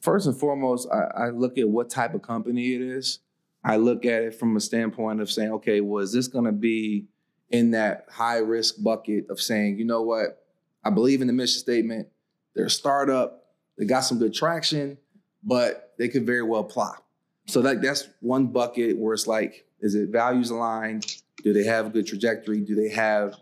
First 0.00 0.26
and 0.26 0.36
foremost 0.36 0.88
I, 0.92 1.26
I 1.26 1.30
look 1.30 1.58
at 1.58 1.68
what 1.68 1.90
type 1.90 2.14
of 2.14 2.22
company 2.22 2.74
it 2.74 2.80
is. 2.80 3.20
I 3.64 3.76
look 3.76 4.04
at 4.04 4.22
it 4.22 4.34
from 4.34 4.56
a 4.56 4.60
standpoint 4.60 5.20
of 5.20 5.30
saying 5.30 5.52
okay 5.52 5.80
well 5.80 6.06
this 6.06 6.28
going 6.28 6.44
to 6.44 6.52
be 6.52 7.06
in 7.50 7.72
that 7.72 8.06
high 8.10 8.38
risk 8.38 8.76
bucket 8.82 9.26
of 9.30 9.40
saying 9.40 9.78
you 9.78 9.84
know 9.84 10.02
what 10.02 10.44
i 10.84 10.90
believe 10.90 11.20
in 11.20 11.26
the 11.26 11.32
mission 11.32 11.60
statement 11.60 12.08
they're 12.54 12.66
a 12.66 12.70
startup 12.70 13.44
they 13.76 13.84
got 13.84 14.00
some 14.00 14.18
good 14.18 14.34
traction 14.34 14.98
but 15.42 15.94
they 15.98 16.08
could 16.08 16.26
very 16.26 16.42
well 16.42 16.64
plop 16.64 17.08
so 17.48 17.62
that 17.62 17.80
that's 17.80 18.06
one 18.20 18.48
bucket 18.48 18.98
where 18.98 19.14
it's 19.14 19.26
like, 19.26 19.66
is 19.80 19.94
it 19.94 20.10
values 20.10 20.50
aligned? 20.50 21.16
Do 21.42 21.54
they 21.54 21.64
have 21.64 21.86
a 21.86 21.88
good 21.88 22.06
trajectory? 22.06 22.60
Do 22.60 22.74
they 22.74 22.90
have? 22.90 23.34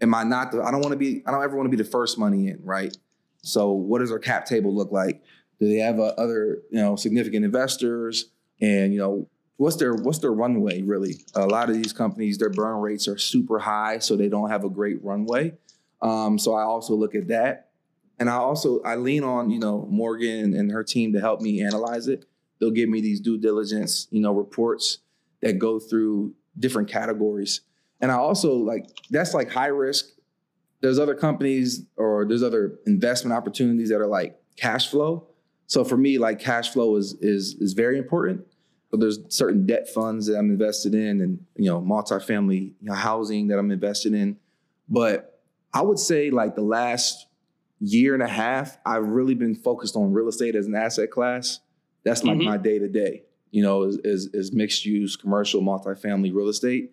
Am 0.00 0.14
I 0.14 0.22
not 0.22 0.52
the? 0.52 0.62
I 0.62 0.70
don't 0.70 0.80
want 0.80 0.92
to 0.92 0.98
be. 0.98 1.22
I 1.26 1.32
don't 1.32 1.42
ever 1.42 1.56
want 1.56 1.66
to 1.66 1.76
be 1.76 1.82
the 1.82 1.88
first 1.88 2.16
money 2.16 2.48
in, 2.48 2.60
right? 2.62 2.96
So 3.42 3.72
what 3.72 3.98
does 3.98 4.12
our 4.12 4.20
cap 4.20 4.46
table 4.46 4.74
look 4.74 4.92
like? 4.92 5.22
Do 5.58 5.68
they 5.68 5.78
have 5.78 5.98
uh, 5.98 6.14
other 6.16 6.62
you 6.70 6.80
know 6.80 6.94
significant 6.94 7.44
investors? 7.44 8.30
And 8.60 8.92
you 8.92 9.00
know 9.00 9.28
what's 9.56 9.76
their 9.76 9.94
what's 9.94 10.18
their 10.18 10.32
runway 10.32 10.82
really? 10.82 11.24
A 11.34 11.46
lot 11.46 11.68
of 11.68 11.74
these 11.74 11.92
companies, 11.92 12.38
their 12.38 12.50
burn 12.50 12.80
rates 12.80 13.08
are 13.08 13.18
super 13.18 13.58
high, 13.58 13.98
so 13.98 14.16
they 14.16 14.28
don't 14.28 14.50
have 14.50 14.64
a 14.64 14.70
great 14.70 15.02
runway. 15.02 15.54
Um, 16.02 16.38
so 16.38 16.54
I 16.54 16.62
also 16.62 16.94
look 16.94 17.14
at 17.14 17.28
that, 17.28 17.70
and 18.18 18.30
I 18.30 18.34
also 18.34 18.80
I 18.82 18.96
lean 18.96 19.24
on 19.24 19.50
you 19.50 19.58
know 19.58 19.86
Morgan 19.90 20.54
and 20.54 20.70
her 20.72 20.84
team 20.84 21.12
to 21.12 21.20
help 21.20 21.40
me 21.40 21.62
analyze 21.62 22.08
it 22.08 22.24
they'll 22.60 22.70
give 22.70 22.88
me 22.88 23.00
these 23.00 23.20
due 23.20 23.38
diligence, 23.38 24.06
you 24.10 24.20
know, 24.20 24.32
reports 24.32 24.98
that 25.40 25.58
go 25.58 25.80
through 25.80 26.34
different 26.58 26.88
categories. 26.88 27.62
And 28.00 28.12
I 28.12 28.16
also 28.16 28.54
like 28.54 28.86
that's 29.10 29.34
like 29.34 29.50
high 29.50 29.68
risk. 29.68 30.06
There's 30.80 30.98
other 30.98 31.14
companies 31.14 31.84
or 31.96 32.24
there's 32.26 32.42
other 32.42 32.78
investment 32.86 33.36
opportunities 33.36 33.88
that 33.88 34.00
are 34.00 34.06
like 34.06 34.40
cash 34.56 34.88
flow. 34.88 35.26
So 35.66 35.84
for 35.84 35.96
me, 35.96 36.18
like 36.18 36.38
cash 36.38 36.70
flow 36.70 36.96
is 36.96 37.14
is 37.20 37.54
is 37.54 37.72
very 37.72 37.98
important. 37.98 38.46
But 38.90 39.00
there's 39.00 39.20
certain 39.28 39.66
debt 39.66 39.88
funds 39.88 40.26
that 40.26 40.36
I'm 40.36 40.50
invested 40.50 40.94
in, 40.94 41.20
and 41.20 41.44
you 41.56 41.66
know, 41.66 41.80
multifamily 41.80 42.72
you 42.80 42.88
know, 42.88 42.94
housing 42.94 43.48
that 43.48 43.58
I'm 43.58 43.70
invested 43.70 44.14
in. 44.14 44.36
But 44.88 45.29
I 45.72 45.82
would 45.82 45.98
say 45.98 46.30
like 46.30 46.54
the 46.54 46.62
last 46.62 47.26
year 47.80 48.14
and 48.14 48.22
a 48.22 48.28
half, 48.28 48.78
I've 48.84 49.06
really 49.06 49.34
been 49.34 49.54
focused 49.54 49.96
on 49.96 50.12
real 50.12 50.28
estate 50.28 50.54
as 50.54 50.66
an 50.66 50.74
asset 50.74 51.10
class. 51.10 51.60
That's 52.04 52.22
like 52.24 52.36
mm-hmm. 52.36 52.48
my 52.48 52.56
day 52.56 52.78
to 52.78 52.88
day, 52.88 53.24
you 53.50 53.62
know, 53.62 53.82
is, 53.82 53.98
is, 54.04 54.26
is 54.32 54.52
mixed 54.52 54.84
use, 54.84 55.16
commercial, 55.16 55.62
multifamily 55.62 56.34
real 56.34 56.48
estate. 56.48 56.92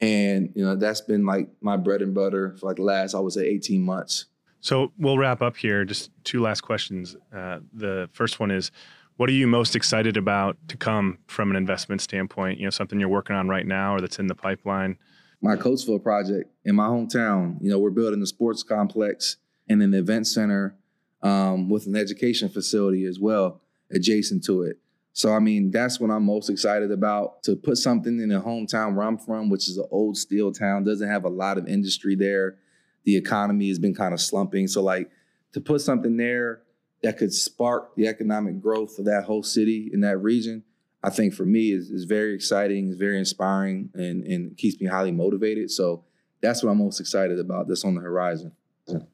And, 0.00 0.52
you 0.54 0.64
know, 0.64 0.76
that's 0.76 1.00
been 1.00 1.24
like 1.24 1.48
my 1.60 1.76
bread 1.76 2.02
and 2.02 2.14
butter 2.14 2.56
for 2.58 2.66
like 2.66 2.76
the 2.76 2.82
last, 2.82 3.14
I 3.14 3.20
would 3.20 3.32
say 3.32 3.46
18 3.46 3.82
months. 3.82 4.26
So 4.60 4.92
we'll 4.98 5.18
wrap 5.18 5.42
up 5.42 5.56
here. 5.56 5.84
Just 5.84 6.10
two 6.24 6.40
last 6.40 6.62
questions. 6.62 7.16
Uh, 7.34 7.60
the 7.72 8.08
first 8.12 8.40
one 8.40 8.50
is, 8.50 8.70
what 9.16 9.28
are 9.28 9.32
you 9.32 9.46
most 9.46 9.76
excited 9.76 10.16
about 10.16 10.56
to 10.68 10.76
come 10.76 11.18
from 11.26 11.50
an 11.50 11.56
investment 11.56 12.00
standpoint? 12.00 12.58
You 12.58 12.64
know, 12.64 12.70
something 12.70 12.98
you're 12.98 13.08
working 13.08 13.36
on 13.36 13.48
right 13.48 13.66
now 13.66 13.94
or 13.94 14.00
that's 14.00 14.18
in 14.18 14.26
the 14.26 14.34
pipeline? 14.34 14.98
My 15.44 15.56
Coatesville 15.56 16.02
project 16.02 16.50
in 16.64 16.74
my 16.74 16.86
hometown. 16.86 17.58
You 17.60 17.68
know, 17.68 17.78
we're 17.78 17.90
building 17.90 18.22
a 18.22 18.26
sports 18.26 18.62
complex 18.62 19.36
and 19.68 19.82
an 19.82 19.92
event 19.92 20.26
center 20.26 20.74
um, 21.22 21.68
with 21.68 21.86
an 21.86 21.96
education 21.96 22.48
facility 22.48 23.04
as 23.04 23.20
well 23.20 23.60
adjacent 23.90 24.42
to 24.44 24.62
it. 24.62 24.78
So 25.12 25.34
I 25.34 25.40
mean, 25.40 25.70
that's 25.70 26.00
what 26.00 26.10
I'm 26.10 26.24
most 26.24 26.48
excited 26.48 26.90
about 26.90 27.42
to 27.42 27.56
put 27.56 27.76
something 27.76 28.20
in 28.20 28.30
the 28.30 28.40
hometown 28.40 28.94
where 28.94 29.06
I'm 29.06 29.18
from, 29.18 29.50
which 29.50 29.68
is 29.68 29.76
an 29.76 29.84
old 29.90 30.16
steel 30.16 30.50
town, 30.50 30.82
doesn't 30.82 31.10
have 31.10 31.24
a 31.24 31.28
lot 31.28 31.58
of 31.58 31.68
industry 31.68 32.14
there. 32.14 32.56
The 33.04 33.14
economy 33.14 33.68
has 33.68 33.78
been 33.78 33.94
kind 33.94 34.14
of 34.14 34.22
slumping. 34.22 34.66
So 34.66 34.82
like 34.82 35.10
to 35.52 35.60
put 35.60 35.82
something 35.82 36.16
there 36.16 36.62
that 37.02 37.18
could 37.18 37.34
spark 37.34 37.94
the 37.96 38.08
economic 38.08 38.62
growth 38.62 38.98
of 38.98 39.04
that 39.04 39.24
whole 39.24 39.42
city 39.42 39.90
in 39.92 40.00
that 40.00 40.16
region, 40.22 40.64
I 41.04 41.10
think 41.10 41.34
for 41.34 41.44
me 41.44 41.70
is, 41.72 41.90
is 41.90 42.04
very 42.04 42.34
exciting, 42.34 42.88
is 42.88 42.96
very 42.96 43.18
inspiring, 43.18 43.90
and, 43.94 44.24
and 44.24 44.56
keeps 44.56 44.80
me 44.80 44.86
highly 44.86 45.12
motivated. 45.12 45.70
So 45.70 46.04
that's 46.40 46.62
what 46.62 46.70
I'm 46.70 46.78
most 46.78 46.98
excited 46.98 47.38
about 47.38 47.68
that's 47.68 47.84
on 47.84 47.94
the 47.94 48.00
horizon. 48.00 48.52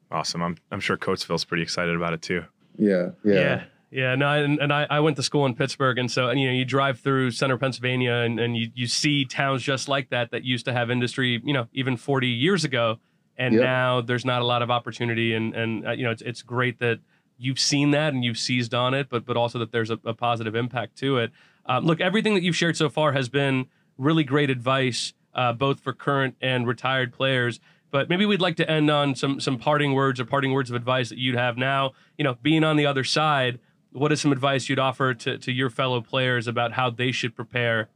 Awesome. 0.09 0.41
I'm 0.41 0.57
I'm 0.71 0.79
sure 0.79 0.97
Coatesville's 0.97 1.45
pretty 1.45 1.63
excited 1.63 1.95
about 1.95 2.13
it 2.13 2.21
too. 2.21 2.43
Yeah, 2.77 3.09
yeah. 3.23 3.33
Yeah. 3.33 3.63
Yeah, 3.93 4.15
no, 4.15 4.29
and, 4.29 4.57
and 4.59 4.71
I, 4.71 4.87
I 4.89 5.01
went 5.01 5.17
to 5.17 5.23
school 5.23 5.45
in 5.45 5.53
Pittsburgh, 5.53 5.97
and 5.97 6.09
so 6.09 6.29
and 6.29 6.39
you 6.39 6.47
know 6.47 6.53
you 6.53 6.63
drive 6.63 7.01
through 7.01 7.31
center 7.31 7.57
Pennsylvania, 7.57 8.13
and, 8.13 8.39
and 8.39 8.55
you, 8.55 8.71
you 8.73 8.87
see 8.87 9.25
towns 9.25 9.61
just 9.63 9.89
like 9.89 10.11
that 10.11 10.31
that 10.31 10.45
used 10.45 10.63
to 10.67 10.71
have 10.71 10.89
industry, 10.89 11.41
you 11.43 11.51
know, 11.51 11.67
even 11.73 11.97
40 11.97 12.25
years 12.27 12.63
ago, 12.63 12.99
and 13.35 13.53
Yep. 13.53 13.63
now 13.63 13.99
there's 13.99 14.23
not 14.23 14.41
a 14.41 14.45
lot 14.45 14.61
of 14.61 14.71
opportunity, 14.71 15.33
and 15.33 15.53
and 15.53 15.85
uh, 15.85 15.91
you 15.91 16.05
know 16.05 16.11
it's 16.11 16.21
it's 16.21 16.41
great 16.41 16.79
that 16.79 16.99
you've 17.37 17.59
seen 17.59 17.91
that 17.91 18.13
and 18.13 18.23
you've 18.23 18.37
seized 18.37 18.73
on 18.73 18.93
it, 18.93 19.09
but 19.09 19.25
but 19.25 19.35
also 19.35 19.59
that 19.59 19.73
there's 19.73 19.89
a, 19.89 19.99
a 20.05 20.13
positive 20.13 20.55
impact 20.55 20.95
to 20.99 21.17
it. 21.17 21.31
Um, 21.71 21.85
look, 21.85 22.01
everything 22.01 22.33
that 22.33 22.43
you've 22.43 22.55
shared 22.55 22.75
so 22.75 22.89
far 22.89 23.13
has 23.13 23.29
been 23.29 23.67
really 23.97 24.25
great 24.25 24.49
advice, 24.49 25.13
uh, 25.33 25.53
both 25.53 25.79
for 25.79 25.93
current 25.93 26.35
and 26.41 26.67
retired 26.67 27.13
players. 27.13 27.61
But 27.91 28.09
maybe 28.09 28.25
we'd 28.25 28.41
like 28.41 28.57
to 28.57 28.69
end 28.69 28.89
on 28.89 29.15
some 29.15 29.39
some 29.39 29.57
parting 29.57 29.93
words 29.93 30.19
or 30.19 30.25
parting 30.25 30.51
words 30.51 30.69
of 30.69 30.75
advice 30.75 31.09
that 31.09 31.17
you'd 31.17 31.35
have 31.35 31.57
now. 31.57 31.91
You 32.17 32.23
know, 32.23 32.37
being 32.41 32.63
on 32.63 32.75
the 32.75 32.85
other 32.85 33.03
side, 33.03 33.59
what 33.91 34.11
is 34.11 34.21
some 34.21 34.31
advice 34.31 34.69
you'd 34.69 34.79
offer 34.79 35.13
to, 35.13 35.37
to 35.37 35.51
your 35.51 35.69
fellow 35.69 36.01
players 36.01 36.47
about 36.47 36.73
how 36.73 36.89
they 36.89 37.11
should 37.11 37.35
prepare 37.35 37.89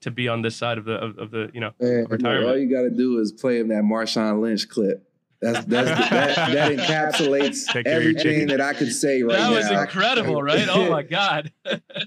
to 0.00 0.10
be 0.10 0.28
on 0.28 0.42
this 0.42 0.56
side 0.56 0.78
of 0.78 0.84
the 0.84 0.94
of, 0.94 1.18
of 1.18 1.30
the 1.30 1.50
you 1.52 1.60
know 1.60 1.72
Man, 1.80 2.06
Retirement. 2.08 2.48
all 2.48 2.58
you 2.58 2.70
got 2.70 2.82
to 2.82 2.90
do 2.90 3.18
is 3.18 3.32
play 3.32 3.58
him 3.58 3.68
that 3.68 3.82
Marshawn 3.82 4.40
Lynch 4.40 4.68
clip. 4.68 5.07
That's, 5.40 5.64
that's 5.66 6.10
that, 6.10 6.52
that 6.52 6.72
encapsulates 6.78 7.66
Take 7.72 7.84
care 7.84 7.98
of 7.98 8.02
your 8.04 8.18
everything 8.18 8.48
that 8.48 8.60
I 8.60 8.72
could 8.74 8.92
say 8.92 9.22
right 9.22 9.32
that 9.36 9.38
now. 9.38 9.50
That 9.54 9.72
was 9.72 9.82
incredible, 9.82 10.42
right? 10.42 10.66
Oh 10.68 10.90
my 10.90 11.02
god. 11.04 11.52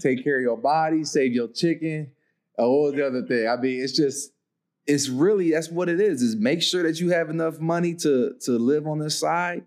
Take 0.01 0.23
care 0.23 0.37
of 0.37 0.41
your 0.41 0.57
body, 0.57 1.03
save 1.05 1.33
your 1.33 1.47
chicken. 1.47 2.11
What 2.55 2.69
was 2.69 2.93
the 2.95 3.07
other 3.07 3.25
thing? 3.25 3.47
I 3.47 3.55
mean, 3.55 3.81
it's 3.81 3.93
just, 3.93 4.31
it's 4.85 5.07
really 5.09 5.51
that's 5.51 5.69
what 5.69 5.87
it 5.89 5.99
is. 6.01 6.21
Is 6.21 6.35
make 6.35 6.61
sure 6.61 6.83
that 6.83 6.99
you 6.99 7.11
have 7.11 7.29
enough 7.29 7.59
money 7.59 7.93
to 7.95 8.33
to 8.41 8.51
live 8.51 8.85
on 8.87 8.99
this 8.99 9.17
side. 9.17 9.63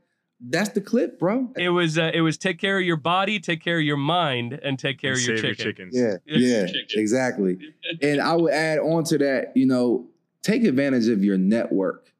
That's 0.46 0.70
the 0.70 0.80
clip, 0.80 1.18
bro. 1.18 1.48
It 1.56 1.70
was 1.70 1.96
uh, 1.96 2.10
it 2.12 2.20
was 2.20 2.36
take 2.36 2.58
care 2.58 2.78
of 2.78 2.84
your 2.84 2.96
body, 2.98 3.40
take 3.40 3.62
care 3.62 3.78
of 3.78 3.84
your 3.84 3.96
mind, 3.96 4.60
and 4.62 4.78
take 4.78 4.98
care 5.00 5.12
And 5.12 5.20
of 5.20 5.26
your 5.26 5.36
save 5.38 5.56
chicken. 5.56 5.90
chickens. 5.90 5.96
Yeah, 5.96 6.16
Yeah. 6.26 6.66
yeah, 6.72 7.00
exactly. 7.00 7.58
And 8.02 8.20
I 8.20 8.34
would 8.34 8.52
add 8.52 8.78
on 8.80 9.04
to 9.04 9.18
that, 9.18 9.56
you 9.56 9.66
know, 9.66 10.08
take 10.42 10.64
advantage 10.64 11.08
of 11.08 11.24
your 11.24 11.38
network. 11.38 12.12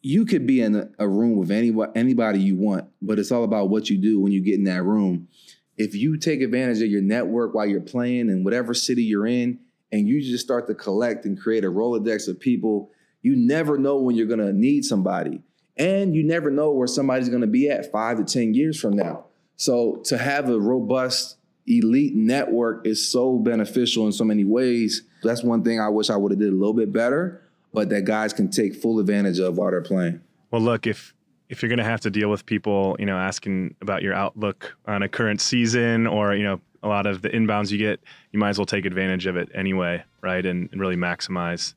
You 0.00 0.24
could 0.24 0.46
be 0.46 0.60
in 0.60 0.90
a, 0.98 1.08
room 1.08 1.36
with 1.36 1.50
any, 1.50 1.74
anybody 1.94 2.40
you 2.40 2.56
want, 2.56 2.88
but 3.02 3.18
it's 3.18 3.32
all 3.32 3.44
about 3.44 3.68
what 3.68 3.90
you 3.90 3.98
do 3.98 4.20
when 4.20 4.32
you 4.32 4.40
get 4.40 4.54
in 4.54 4.64
that 4.64 4.84
room. 4.84 5.28
If 5.76 5.94
you 5.94 6.16
take 6.16 6.40
advantage 6.40 6.80
of 6.82 6.88
your 6.88 7.02
network 7.02 7.54
while 7.54 7.66
you're 7.66 7.80
playing 7.80 8.28
in 8.28 8.44
whatever 8.44 8.74
city 8.74 9.02
you're 9.02 9.26
in, 9.26 9.60
and 9.90 10.08
you 10.08 10.20
just 10.20 10.44
start 10.44 10.66
to 10.66 10.74
collect 10.74 11.24
and 11.24 11.40
create 11.40 11.64
a 11.64 11.68
Rolodex 11.68 12.28
of 12.28 12.38
people, 12.38 12.90
you 13.22 13.34
never 13.36 13.78
know 13.78 13.98
when 13.98 14.16
you're 14.16 14.26
gonna 14.26 14.52
need 14.52 14.84
somebody. 14.84 15.42
And 15.76 16.14
you 16.14 16.24
never 16.24 16.50
know 16.50 16.72
where 16.72 16.86
somebody's 16.86 17.28
gonna 17.28 17.46
be 17.46 17.70
at 17.70 17.90
five 17.90 18.18
to 18.18 18.24
10 18.24 18.54
years 18.54 18.78
from 18.78 18.94
now. 18.94 19.26
So 19.56 20.02
to 20.04 20.18
have 20.18 20.50
a 20.50 20.60
robust 20.60 21.36
elite 21.66 22.14
network 22.14 22.86
is 22.86 23.06
so 23.06 23.38
beneficial 23.38 24.06
in 24.06 24.12
so 24.12 24.24
many 24.24 24.44
ways. 24.44 25.02
That's 25.22 25.42
one 25.42 25.62
thing 25.62 25.80
I 25.80 25.88
wish 25.88 26.10
I 26.10 26.16
would 26.16 26.32
have 26.32 26.38
did 26.38 26.52
a 26.52 26.56
little 26.56 26.74
bit 26.74 26.92
better, 26.92 27.42
but 27.72 27.88
that 27.90 28.04
guys 28.04 28.32
can 28.32 28.50
take 28.50 28.74
full 28.74 28.98
advantage 28.98 29.38
of 29.38 29.56
while 29.56 29.70
they're 29.70 29.80
playing. 29.80 30.20
Well, 30.50 30.62
look, 30.62 30.86
if 30.86 31.14
if 31.48 31.62
you're 31.62 31.68
going 31.68 31.78
to 31.78 31.84
have 31.84 32.00
to 32.02 32.10
deal 32.10 32.28
with 32.30 32.44
people, 32.44 32.94
you 32.98 33.06
know, 33.06 33.16
asking 33.16 33.74
about 33.80 34.02
your 34.02 34.12
outlook 34.14 34.76
on 34.86 35.02
a 35.02 35.08
current 35.08 35.40
season 35.40 36.06
or, 36.06 36.34
you 36.34 36.44
know, 36.44 36.60
a 36.82 36.88
lot 36.88 37.06
of 37.06 37.22
the 37.22 37.30
inbounds 37.30 37.70
you 37.70 37.78
get, 37.78 38.00
you 38.32 38.38
might 38.38 38.50
as 38.50 38.58
well 38.58 38.66
take 38.66 38.84
advantage 38.84 39.26
of 39.26 39.36
it 39.36 39.48
anyway, 39.54 40.02
right? 40.20 40.44
And, 40.44 40.68
and 40.72 40.80
really 40.80 40.96
maximize 40.96 41.72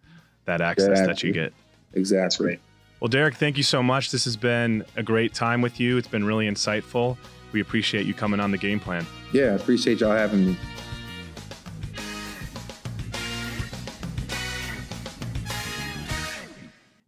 that 0.45 0.59
access 0.59 0.99
that 1.07 1.23
you 1.23 1.29
Exactly. 1.29 1.31
get. 1.31 1.53
Exactly. 1.93 2.59
Well, 2.99 3.07
Derrick, 3.07 3.35
thank 3.35 3.57
you 3.57 3.63
so 3.63 3.81
much. 3.81 4.11
This 4.11 4.25
has 4.25 4.35
been 4.35 4.83
a 4.97 5.03
great 5.03 5.33
time 5.33 5.61
with 5.61 5.79
you. 5.79 5.97
It's 5.97 6.07
been 6.07 6.25
really 6.25 6.47
insightful. 6.49 7.17
We 7.51 7.61
appreciate 7.61 8.05
you 8.05 8.13
coming 8.13 8.39
on 8.39 8.51
the 8.51 8.57
game 8.57 8.79
plan. 8.79 9.05
Yeah, 9.33 9.45
I 9.45 9.53
appreciate 9.53 10.01
y'all 10.01 10.11
having 10.11 10.47
me. 10.47 10.57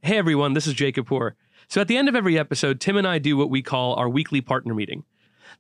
Hey 0.06 0.18
everyone, 0.18 0.52
this 0.52 0.68
is 0.68 0.74
Jay 0.74 0.92
Kapoor. 0.92 1.32
So 1.70 1.80
at 1.80 1.88
the 1.88 1.96
end 1.96 2.10
of 2.10 2.16
every 2.16 2.38
episode, 2.38 2.82
Tim 2.82 2.98
and 2.98 3.08
I 3.08 3.20
do 3.20 3.38
what 3.38 3.50
we 3.50 3.62
call 3.62 3.96
our 3.96 4.10
weekly 4.10 4.42
partner 4.42 4.74
meeting. 4.74 5.06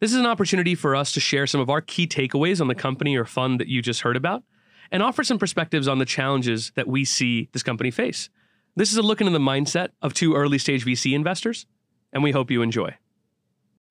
This 0.02 0.12
is 0.12 0.20
an 0.20 0.26
opportunity 0.26 0.76
for 0.76 0.98
us 0.98 1.14
to 1.14 1.22
share 1.22 1.48
some 1.48 1.62
of 1.62 1.70
our 1.70 1.80
key 1.80 2.06
takeaways 2.08 2.60
on 2.60 2.68
the 2.68 2.76
company 2.76 3.16
or 3.16 3.24
fund 3.24 3.58
that 3.62 3.70
you 3.70 3.82
just 3.82 4.02
heard 4.02 4.18
about 4.18 4.44
and 4.92 5.02
offer 5.02 5.24
some 5.24 5.40
perspectives 5.40 5.88
on 5.88 6.00
the 6.00 6.06
challenges 6.06 6.74
that 6.76 6.90
we 6.90 7.06
see 7.06 7.48
this 7.54 7.64
company 7.64 7.90
face. 7.90 8.30
This 8.76 8.92
is 8.92 8.98
a 8.98 9.02
look 9.02 9.22
into 9.22 9.32
the 9.32 9.40
mindset 9.40 9.92
of 10.02 10.14
two 10.14 10.36
early 10.36 10.58
stage 10.58 10.86
VC 10.86 11.14
investors, 11.14 11.66
and 12.12 12.22
we 12.22 12.32
hope 12.32 12.52
you 12.52 12.62
enjoy. 12.62 12.98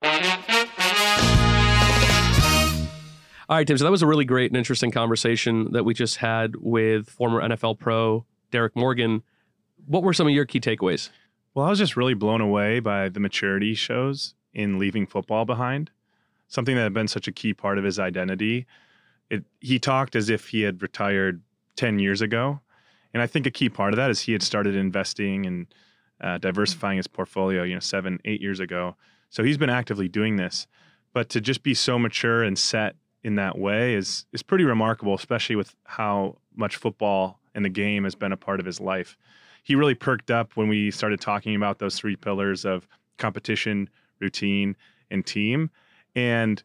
All 0.02 0.10
right, 3.56 3.66
Tim. 3.66 3.78
So 3.78 3.84
that 3.84 3.90
was 3.90 4.02
a 4.02 4.06
really 4.06 4.26
great 4.26 4.50
and 4.50 4.58
interesting 4.58 4.90
conversation 4.90 5.72
that 5.72 5.84
we 5.84 5.94
just 5.94 6.18
had 6.18 6.56
with 6.56 7.08
former 7.08 7.40
NFL 7.40 7.78
pro 7.78 8.26
Derrick 8.50 8.76
Morgan. 8.76 9.22
What 9.86 10.02
were 10.02 10.12
some 10.12 10.26
of 10.26 10.32
your 10.32 10.44
key 10.44 10.60
takeaways? 10.60 11.10
Well, 11.54 11.66
I 11.66 11.70
was 11.70 11.78
just 11.78 11.96
really 11.96 12.14
blown 12.14 12.40
away 12.40 12.80
by 12.80 13.08
the 13.08 13.20
maturity 13.20 13.74
shows 13.74 14.34
in 14.54 14.78
leaving 14.78 15.06
football 15.06 15.44
behind, 15.44 15.90
something 16.48 16.76
that 16.76 16.82
had 16.82 16.94
been 16.94 17.08
such 17.08 17.28
a 17.28 17.32
key 17.32 17.52
part 17.52 17.78
of 17.78 17.84
his 17.84 17.98
identity. 17.98 18.66
It, 19.30 19.44
he 19.60 19.78
talked 19.78 20.16
as 20.16 20.28
if 20.28 20.48
he 20.48 20.62
had 20.62 20.82
retired 20.82 21.42
10 21.76 21.98
years 21.98 22.20
ago. 22.20 22.60
And 23.12 23.22
I 23.22 23.26
think 23.26 23.46
a 23.46 23.50
key 23.50 23.68
part 23.68 23.92
of 23.92 23.96
that 23.96 24.10
is 24.10 24.20
he 24.20 24.32
had 24.32 24.42
started 24.42 24.74
investing 24.74 25.46
and 25.46 25.66
uh, 26.20 26.38
diversifying 26.38 26.96
his 26.96 27.06
portfolio, 27.06 27.62
you 27.62 27.74
know, 27.74 27.80
seven, 27.80 28.20
eight 28.24 28.40
years 28.40 28.60
ago. 28.60 28.96
So 29.28 29.42
he's 29.42 29.58
been 29.58 29.70
actively 29.70 30.08
doing 30.08 30.36
this. 30.36 30.66
But 31.12 31.28
to 31.30 31.40
just 31.40 31.62
be 31.62 31.74
so 31.74 31.98
mature 31.98 32.42
and 32.42 32.58
set 32.58 32.96
in 33.22 33.34
that 33.36 33.58
way 33.58 33.94
is 33.94 34.24
is 34.32 34.42
pretty 34.42 34.64
remarkable, 34.64 35.14
especially 35.14 35.56
with 35.56 35.74
how 35.84 36.38
much 36.56 36.76
football 36.76 37.40
and 37.54 37.64
the 37.64 37.70
game 37.70 38.04
has 38.04 38.14
been 38.14 38.32
a 38.32 38.36
part 38.36 38.60
of 38.60 38.66
his 38.66 38.80
life 38.80 39.16
he 39.62 39.74
really 39.74 39.94
perked 39.94 40.30
up 40.30 40.56
when 40.56 40.68
we 40.68 40.90
started 40.90 41.20
talking 41.20 41.54
about 41.54 41.78
those 41.78 41.96
three 41.96 42.16
pillars 42.16 42.64
of 42.64 42.86
competition, 43.18 43.88
routine, 44.20 44.76
and 45.10 45.24
team. 45.24 45.70
And 46.14 46.62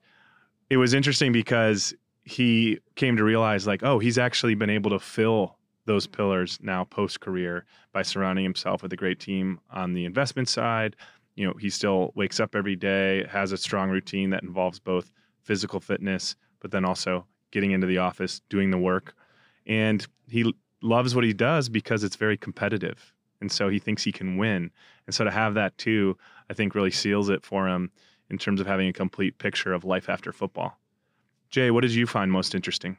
it 0.70 0.78
was 0.78 0.94
interesting 0.94 1.32
because 1.32 1.94
he 2.24 2.80
came 2.96 3.16
to 3.18 3.24
realize, 3.24 3.66
like, 3.66 3.84
oh, 3.84 4.00
he's 4.00 4.18
actually 4.18 4.56
been 4.56 4.70
able 4.70 4.90
to 4.92 5.00
fill 5.00 5.58
those 5.86 6.06
pillars 6.06 6.60
now 6.62 6.84
post 6.84 7.22
career 7.22 7.66
by 7.94 8.02
surrounding 8.02 8.44
himself 8.44 8.84
with 8.84 8.92
a 8.92 8.98
great 8.98 9.20
team 9.20 9.60
on 9.72 9.94
the 9.94 10.04
investment 10.04 10.50
side. 10.50 10.96
You 11.36 11.48
know, 11.48 11.54
he 11.60 11.70
still 11.70 12.12
wakes 12.16 12.40
up 12.40 12.56
every 12.56 12.76
day, 12.76 13.26
has 13.30 13.52
a 13.54 13.58
strong 13.58 13.90
routine 13.90 14.32
that 14.32 14.44
involves 14.44 14.80
both 14.80 15.12
physical 15.44 15.80
fitness, 15.80 16.36
but 16.60 16.72
then 16.72 16.84
also 16.84 17.26
getting 17.52 17.72
into 17.72 17.88
the 17.88 18.00
office, 18.00 18.42
doing 18.50 18.72
the 18.72 18.78
work. 18.78 19.16
And 19.66 20.06
he 20.28 20.54
loves 20.82 21.16
what 21.16 21.24
he 21.24 21.34
does 21.34 21.70
because 21.70 22.04
it's 22.04 22.16
very 22.16 22.38
competitive. 22.38 23.14
And 23.42 23.52
so 23.52 23.70
he 23.70 23.80
thinks 23.80 24.04
he 24.04 24.12
can 24.12 24.38
win. 24.38 24.72
And 25.06 25.14
so 25.14 25.24
to 25.24 25.32
have 25.32 25.54
that 25.56 25.78
too, 25.78 26.18
I 26.50 26.54
think 26.54 26.76
really 26.76 26.92
seals 26.92 27.30
it 27.30 27.44
for 27.44 27.68
him 27.68 27.92
in 28.30 28.38
terms 28.38 28.60
of 28.60 28.68
having 28.68 28.88
a 28.88 28.94
complete 28.94 29.38
picture 29.38 29.74
of 29.74 29.84
life 29.84 30.10
after 30.10 30.32
football. 30.32 30.78
Jay, 31.50 31.72
what 31.72 31.82
did 31.82 31.94
you 31.94 32.06
find 32.06 32.32
most 32.32 32.54
interesting? 32.54 32.98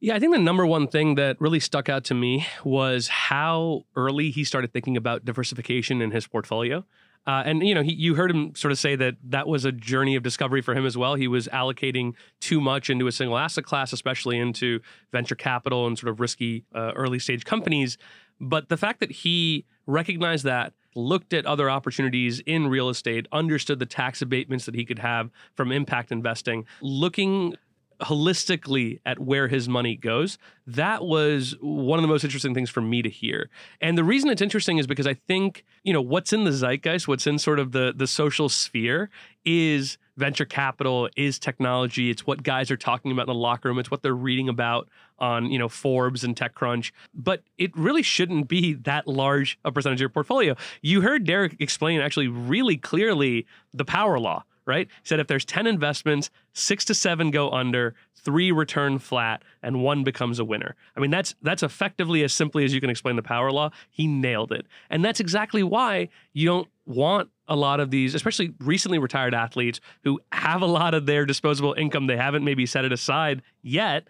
Yeah, 0.00 0.14
I 0.14 0.18
think 0.18 0.32
the 0.32 0.40
number 0.40 0.66
one 0.66 0.88
thing 0.88 1.16
that 1.16 1.38
really 1.40 1.60
stuck 1.60 1.90
out 1.90 2.04
to 2.04 2.14
me 2.14 2.46
was 2.64 3.08
how 3.08 3.82
early 3.94 4.30
he 4.30 4.44
started 4.44 4.72
thinking 4.72 4.96
about 4.96 5.26
diversification 5.26 6.00
in 6.00 6.10
his 6.10 6.26
portfolio. 6.26 6.86
Uh, 7.26 7.42
and 7.44 7.66
you 7.66 7.74
know, 7.74 7.82
he, 7.82 7.92
you 7.92 8.14
heard 8.14 8.30
him 8.30 8.54
sort 8.54 8.72
of 8.72 8.78
say 8.78 8.96
that 8.96 9.14
that 9.22 9.46
was 9.46 9.64
a 9.64 9.72
journey 9.72 10.16
of 10.16 10.22
discovery 10.22 10.62
for 10.62 10.74
him 10.74 10.86
as 10.86 10.96
well. 10.96 11.14
He 11.14 11.28
was 11.28 11.48
allocating 11.48 12.14
too 12.40 12.60
much 12.60 12.90
into 12.90 13.06
a 13.06 13.12
single 13.12 13.38
asset 13.38 13.64
class, 13.64 13.92
especially 13.92 14.38
into 14.38 14.80
venture 15.12 15.34
capital 15.34 15.86
and 15.86 15.98
sort 15.98 16.10
of 16.10 16.20
risky 16.20 16.64
uh, 16.74 16.92
early 16.96 17.18
stage 17.18 17.44
companies. 17.44 17.98
But 18.40 18.68
the 18.70 18.76
fact 18.76 19.00
that 19.00 19.12
he 19.12 19.66
recognized 19.86 20.44
that, 20.44 20.72
looked 20.96 21.32
at 21.32 21.46
other 21.46 21.70
opportunities 21.70 22.40
in 22.40 22.68
real 22.68 22.88
estate, 22.88 23.26
understood 23.30 23.78
the 23.78 23.86
tax 23.86 24.22
abatements 24.22 24.64
that 24.64 24.74
he 24.74 24.84
could 24.84 24.98
have 24.98 25.30
from 25.54 25.70
impact 25.70 26.10
investing, 26.10 26.64
looking 26.80 27.54
holistically 28.00 29.00
at 29.04 29.18
where 29.18 29.48
his 29.48 29.68
money 29.68 29.96
goes. 29.96 30.38
That 30.66 31.04
was 31.04 31.54
one 31.60 31.98
of 31.98 32.02
the 32.02 32.08
most 32.08 32.24
interesting 32.24 32.54
things 32.54 32.70
for 32.70 32.80
me 32.80 33.02
to 33.02 33.10
hear. 33.10 33.50
And 33.80 33.98
the 33.98 34.04
reason 34.04 34.30
it's 34.30 34.42
interesting 34.42 34.78
is 34.78 34.86
because 34.86 35.06
I 35.06 35.14
think, 35.14 35.64
you 35.84 35.92
know, 35.92 36.00
what's 36.00 36.32
in 36.32 36.44
the 36.44 36.52
zeitgeist, 36.52 37.08
what's 37.08 37.26
in 37.26 37.38
sort 37.38 37.58
of 37.58 37.72
the 37.72 37.92
the 37.94 38.06
social 38.06 38.48
sphere 38.48 39.10
is 39.44 39.98
venture 40.16 40.44
capital, 40.44 41.08
is 41.16 41.38
technology. 41.38 42.10
It's 42.10 42.26
what 42.26 42.42
guys 42.42 42.70
are 42.70 42.76
talking 42.76 43.10
about 43.10 43.22
in 43.22 43.28
the 43.28 43.34
locker 43.34 43.68
room. 43.68 43.78
It's 43.78 43.90
what 43.90 44.02
they're 44.02 44.14
reading 44.14 44.48
about 44.48 44.88
on, 45.18 45.50
you 45.50 45.58
know, 45.58 45.68
Forbes 45.68 46.24
and 46.24 46.36
TechCrunch. 46.36 46.92
But 47.14 47.42
it 47.58 47.76
really 47.76 48.02
shouldn't 48.02 48.48
be 48.48 48.74
that 48.74 49.06
large 49.06 49.58
a 49.64 49.72
percentage 49.72 49.98
of 49.98 50.00
your 50.00 50.08
portfolio. 50.10 50.56
You 50.82 51.00
heard 51.00 51.24
Derrick 51.24 51.56
explain 51.58 52.00
actually 52.00 52.28
really 52.28 52.76
clearly 52.76 53.46
the 53.72 53.84
power 53.84 54.18
law 54.18 54.44
right? 54.70 54.86
He 54.86 55.08
said 55.08 55.18
if 55.18 55.26
there's 55.26 55.44
10 55.44 55.66
investments, 55.66 56.30
six 56.52 56.84
to 56.84 56.94
seven 56.94 57.32
go 57.32 57.50
under, 57.50 57.94
three 58.14 58.52
return 58.52 59.00
flat, 59.00 59.42
and 59.62 59.82
one 59.82 60.04
becomes 60.04 60.38
a 60.38 60.44
winner. 60.44 60.76
I 60.96 61.00
mean, 61.00 61.10
that's 61.10 61.34
that's 61.42 61.64
effectively 61.64 62.22
as 62.22 62.32
simply 62.32 62.64
as 62.64 62.72
you 62.72 62.80
can 62.80 62.88
explain 62.88 63.16
the 63.16 63.22
power 63.22 63.50
law. 63.50 63.70
He 63.90 64.06
nailed 64.06 64.52
it. 64.52 64.66
And 64.88 65.04
that's 65.04 65.18
exactly 65.18 65.64
why 65.64 66.08
you 66.32 66.46
don't 66.46 66.68
want 66.86 67.30
a 67.48 67.56
lot 67.56 67.80
of 67.80 67.90
these, 67.90 68.14
especially 68.14 68.54
recently 68.60 68.98
retired 68.98 69.34
athletes 69.34 69.80
who 70.04 70.20
have 70.30 70.62
a 70.62 70.66
lot 70.66 70.94
of 70.94 71.06
their 71.06 71.26
disposable 71.26 71.74
income. 71.74 72.06
They 72.06 72.16
haven't 72.16 72.44
maybe 72.44 72.64
set 72.64 72.84
it 72.84 72.92
aside 72.92 73.42
yet 73.62 74.06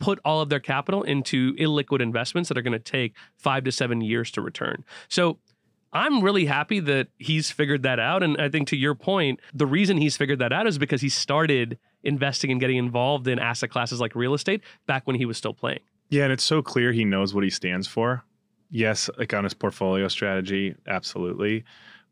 put 0.00 0.18
all 0.24 0.40
of 0.40 0.48
their 0.48 0.60
capital 0.60 1.02
into 1.04 1.54
illiquid 1.54 2.02
investments 2.02 2.48
that 2.48 2.58
are 2.58 2.62
going 2.62 2.72
to 2.72 2.78
take 2.78 3.14
five 3.36 3.64
to 3.64 3.72
seven 3.72 4.00
years 4.00 4.30
to 4.32 4.40
return. 4.40 4.84
So 5.08 5.38
I'm 5.94 6.22
really 6.22 6.44
happy 6.44 6.80
that 6.80 7.06
he's 7.18 7.52
figured 7.52 7.84
that 7.84 8.00
out. 8.00 8.24
And 8.24 8.36
I 8.40 8.48
think 8.48 8.66
to 8.68 8.76
your 8.76 8.96
point, 8.96 9.38
the 9.54 9.66
reason 9.66 9.96
he's 9.96 10.16
figured 10.16 10.40
that 10.40 10.52
out 10.52 10.66
is 10.66 10.76
because 10.76 11.00
he 11.00 11.08
started 11.08 11.78
investing 12.02 12.50
and 12.50 12.60
getting 12.60 12.76
involved 12.76 13.28
in 13.28 13.38
asset 13.38 13.70
classes 13.70 14.00
like 14.00 14.16
real 14.16 14.34
estate 14.34 14.60
back 14.86 15.06
when 15.06 15.14
he 15.16 15.24
was 15.24 15.38
still 15.38 15.54
playing. 15.54 15.78
Yeah, 16.10 16.24
and 16.24 16.32
it's 16.32 16.42
so 16.42 16.62
clear 16.62 16.92
he 16.92 17.04
knows 17.04 17.32
what 17.32 17.44
he 17.44 17.50
stands 17.50 17.86
for. 17.86 18.24
Yes, 18.70 19.08
like 19.18 19.32
on 19.32 19.44
his 19.44 19.54
portfolio 19.54 20.08
strategy, 20.08 20.74
absolutely. 20.88 21.64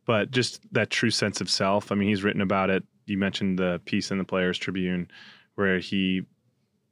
But 0.06 0.30
just 0.30 0.60
that 0.72 0.90
true 0.90 1.10
sense 1.10 1.40
of 1.40 1.50
self. 1.50 1.90
I 1.90 1.96
mean, 1.96 2.08
he's 2.08 2.22
written 2.22 2.40
about 2.40 2.70
it. 2.70 2.84
You 3.06 3.18
mentioned 3.18 3.58
the 3.58 3.80
piece 3.84 4.12
in 4.12 4.18
the 4.18 4.24
Players 4.24 4.58
Tribune 4.58 5.10
where 5.56 5.80
he 5.80 6.22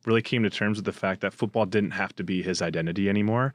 really 0.07 0.23
came 0.23 0.43
to 0.43 0.51
terms 0.51 0.79
with 0.79 0.85
the 0.85 0.93
fact 0.93 1.21
that 1.21 1.33
football 1.33 1.67
didn't 1.67 1.93
have 1.93 2.15
to 2.17 2.25
be 2.25 2.43
his 2.43 2.61
identity 2.61 3.09
anymore 3.09 3.55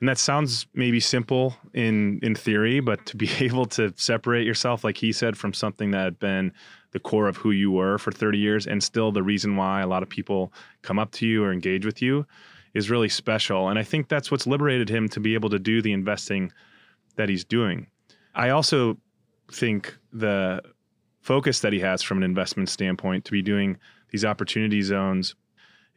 and 0.00 0.08
that 0.08 0.18
sounds 0.18 0.66
maybe 0.74 1.00
simple 1.00 1.56
in 1.74 2.18
in 2.22 2.34
theory 2.34 2.80
but 2.80 3.04
to 3.06 3.16
be 3.16 3.30
able 3.40 3.66
to 3.66 3.92
separate 3.96 4.46
yourself 4.46 4.84
like 4.84 4.96
he 4.96 5.12
said 5.12 5.36
from 5.36 5.52
something 5.52 5.90
that 5.90 6.04
had 6.04 6.18
been 6.18 6.52
the 6.92 7.00
core 7.00 7.28
of 7.28 7.36
who 7.36 7.50
you 7.50 7.70
were 7.70 7.98
for 7.98 8.10
30 8.10 8.38
years 8.38 8.66
and 8.66 8.82
still 8.82 9.12
the 9.12 9.22
reason 9.22 9.56
why 9.56 9.80
a 9.80 9.86
lot 9.86 10.02
of 10.02 10.08
people 10.08 10.52
come 10.82 10.98
up 10.98 11.10
to 11.12 11.26
you 11.26 11.44
or 11.44 11.52
engage 11.52 11.84
with 11.84 12.00
you 12.00 12.26
is 12.74 12.90
really 12.90 13.08
special. 13.08 13.68
And 13.68 13.78
i 13.78 13.82
think 13.82 14.08
that's 14.08 14.30
what's 14.30 14.46
liberated 14.46 14.88
him 14.88 15.08
to 15.10 15.20
be 15.20 15.34
able 15.34 15.50
to 15.50 15.58
do 15.58 15.82
the 15.82 15.92
investing 15.92 16.52
that 17.16 17.28
he's 17.28 17.44
doing. 17.44 17.88
I 18.34 18.50
also 18.50 18.96
think 19.52 19.96
the 20.12 20.62
focus 21.20 21.60
that 21.60 21.72
he 21.72 21.80
has 21.80 22.02
from 22.02 22.18
an 22.18 22.24
investment 22.24 22.68
standpoint 22.68 23.24
to 23.24 23.32
be 23.32 23.42
doing 23.42 23.76
these 24.10 24.24
opportunity 24.24 24.80
zones 24.82 25.34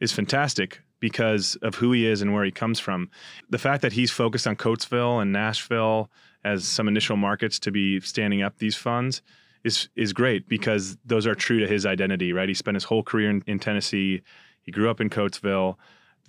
is 0.00 0.12
fantastic 0.12 0.80
because 1.02 1.56
of 1.62 1.74
who 1.74 1.90
he 1.90 2.06
is 2.06 2.22
and 2.22 2.32
where 2.32 2.44
he 2.44 2.52
comes 2.52 2.78
from. 2.78 3.10
The 3.50 3.58
fact 3.58 3.82
that 3.82 3.92
he's 3.92 4.12
focused 4.12 4.46
on 4.46 4.54
Coatesville 4.54 5.20
and 5.20 5.32
Nashville 5.32 6.08
as 6.44 6.64
some 6.64 6.86
initial 6.86 7.16
markets 7.16 7.58
to 7.58 7.72
be 7.72 7.98
standing 8.00 8.40
up 8.40 8.58
these 8.58 8.76
funds 8.76 9.20
is 9.64 9.88
is 9.96 10.12
great 10.12 10.48
because 10.48 10.96
those 11.04 11.26
are 11.26 11.34
true 11.34 11.58
to 11.58 11.66
his 11.66 11.84
identity, 11.84 12.32
right? 12.32 12.48
He 12.48 12.54
spent 12.54 12.76
his 12.76 12.84
whole 12.84 13.02
career 13.02 13.30
in, 13.30 13.42
in 13.48 13.58
Tennessee. 13.58 14.22
He 14.62 14.70
grew 14.70 14.88
up 14.88 15.00
in 15.00 15.10
Coatesville. 15.10 15.74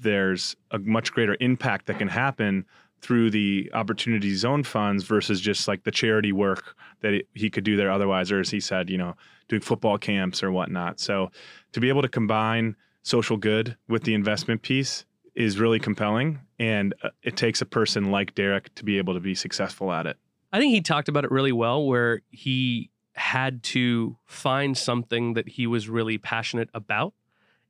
There's 0.02 0.56
a 0.72 0.80
much 0.80 1.14
greater 1.14 1.38
impact 1.40 1.86
that 1.86 2.00
can 2.00 2.08
happen 2.08 2.66
through 3.00 3.30
the 3.30 3.70
opportunity 3.74 4.34
zone 4.34 4.64
funds 4.64 5.04
versus 5.04 5.40
just 5.40 5.68
like 5.68 5.84
the 5.84 5.92
charity 5.92 6.32
work 6.32 6.76
that 7.02 7.22
he 7.36 7.50
could 7.52 7.64
do 7.64 7.78
there 7.78 7.92
otherwise, 7.92 8.32
or 8.32 8.40
as 8.40 8.50
he 8.50 8.60
said, 8.60 8.90
you 8.90 8.98
know, 8.98 9.14
doing 9.50 9.62
football 9.62 10.00
camps 10.00 10.42
or 10.42 10.52
whatnot. 10.52 11.00
So 11.00 11.30
to 11.74 11.80
be 11.80 11.90
able 11.90 12.02
to 12.02 12.10
combine 12.10 12.76
social 13.04 13.38
good 13.38 13.78
with 13.88 14.04
the 14.04 14.14
investment 14.14 14.62
piece 14.62 15.06
is 15.36 15.60
really 15.60 15.80
compelling. 15.80 16.40
And 16.60 16.94
uh, 17.04 17.10
it 17.22 17.36
takes 17.36 17.62
a 17.62 17.66
person 17.66 18.12
like 18.12 18.36
Derrick 18.36 18.74
to 18.76 18.86
be 18.86 18.98
able 18.98 19.14
to 19.14 19.20
be 19.20 19.36
successful 19.36 19.92
at 19.92 20.08
it. 20.08 20.18
I 20.52 20.60
think 20.60 20.74
he 20.74 20.82
talked 20.82 21.10
about 21.10 21.26
it 21.26 21.32
really 21.32 21.52
well, 21.52 21.86
where 21.86 22.22
he 22.30 22.90
had 23.14 23.64
to 23.64 24.18
find 24.26 24.78
something 24.78 25.34
that 25.34 25.50
he 25.50 25.68
was 25.68 25.90
really 25.90 26.18
passionate 26.18 26.70
about. 26.74 27.14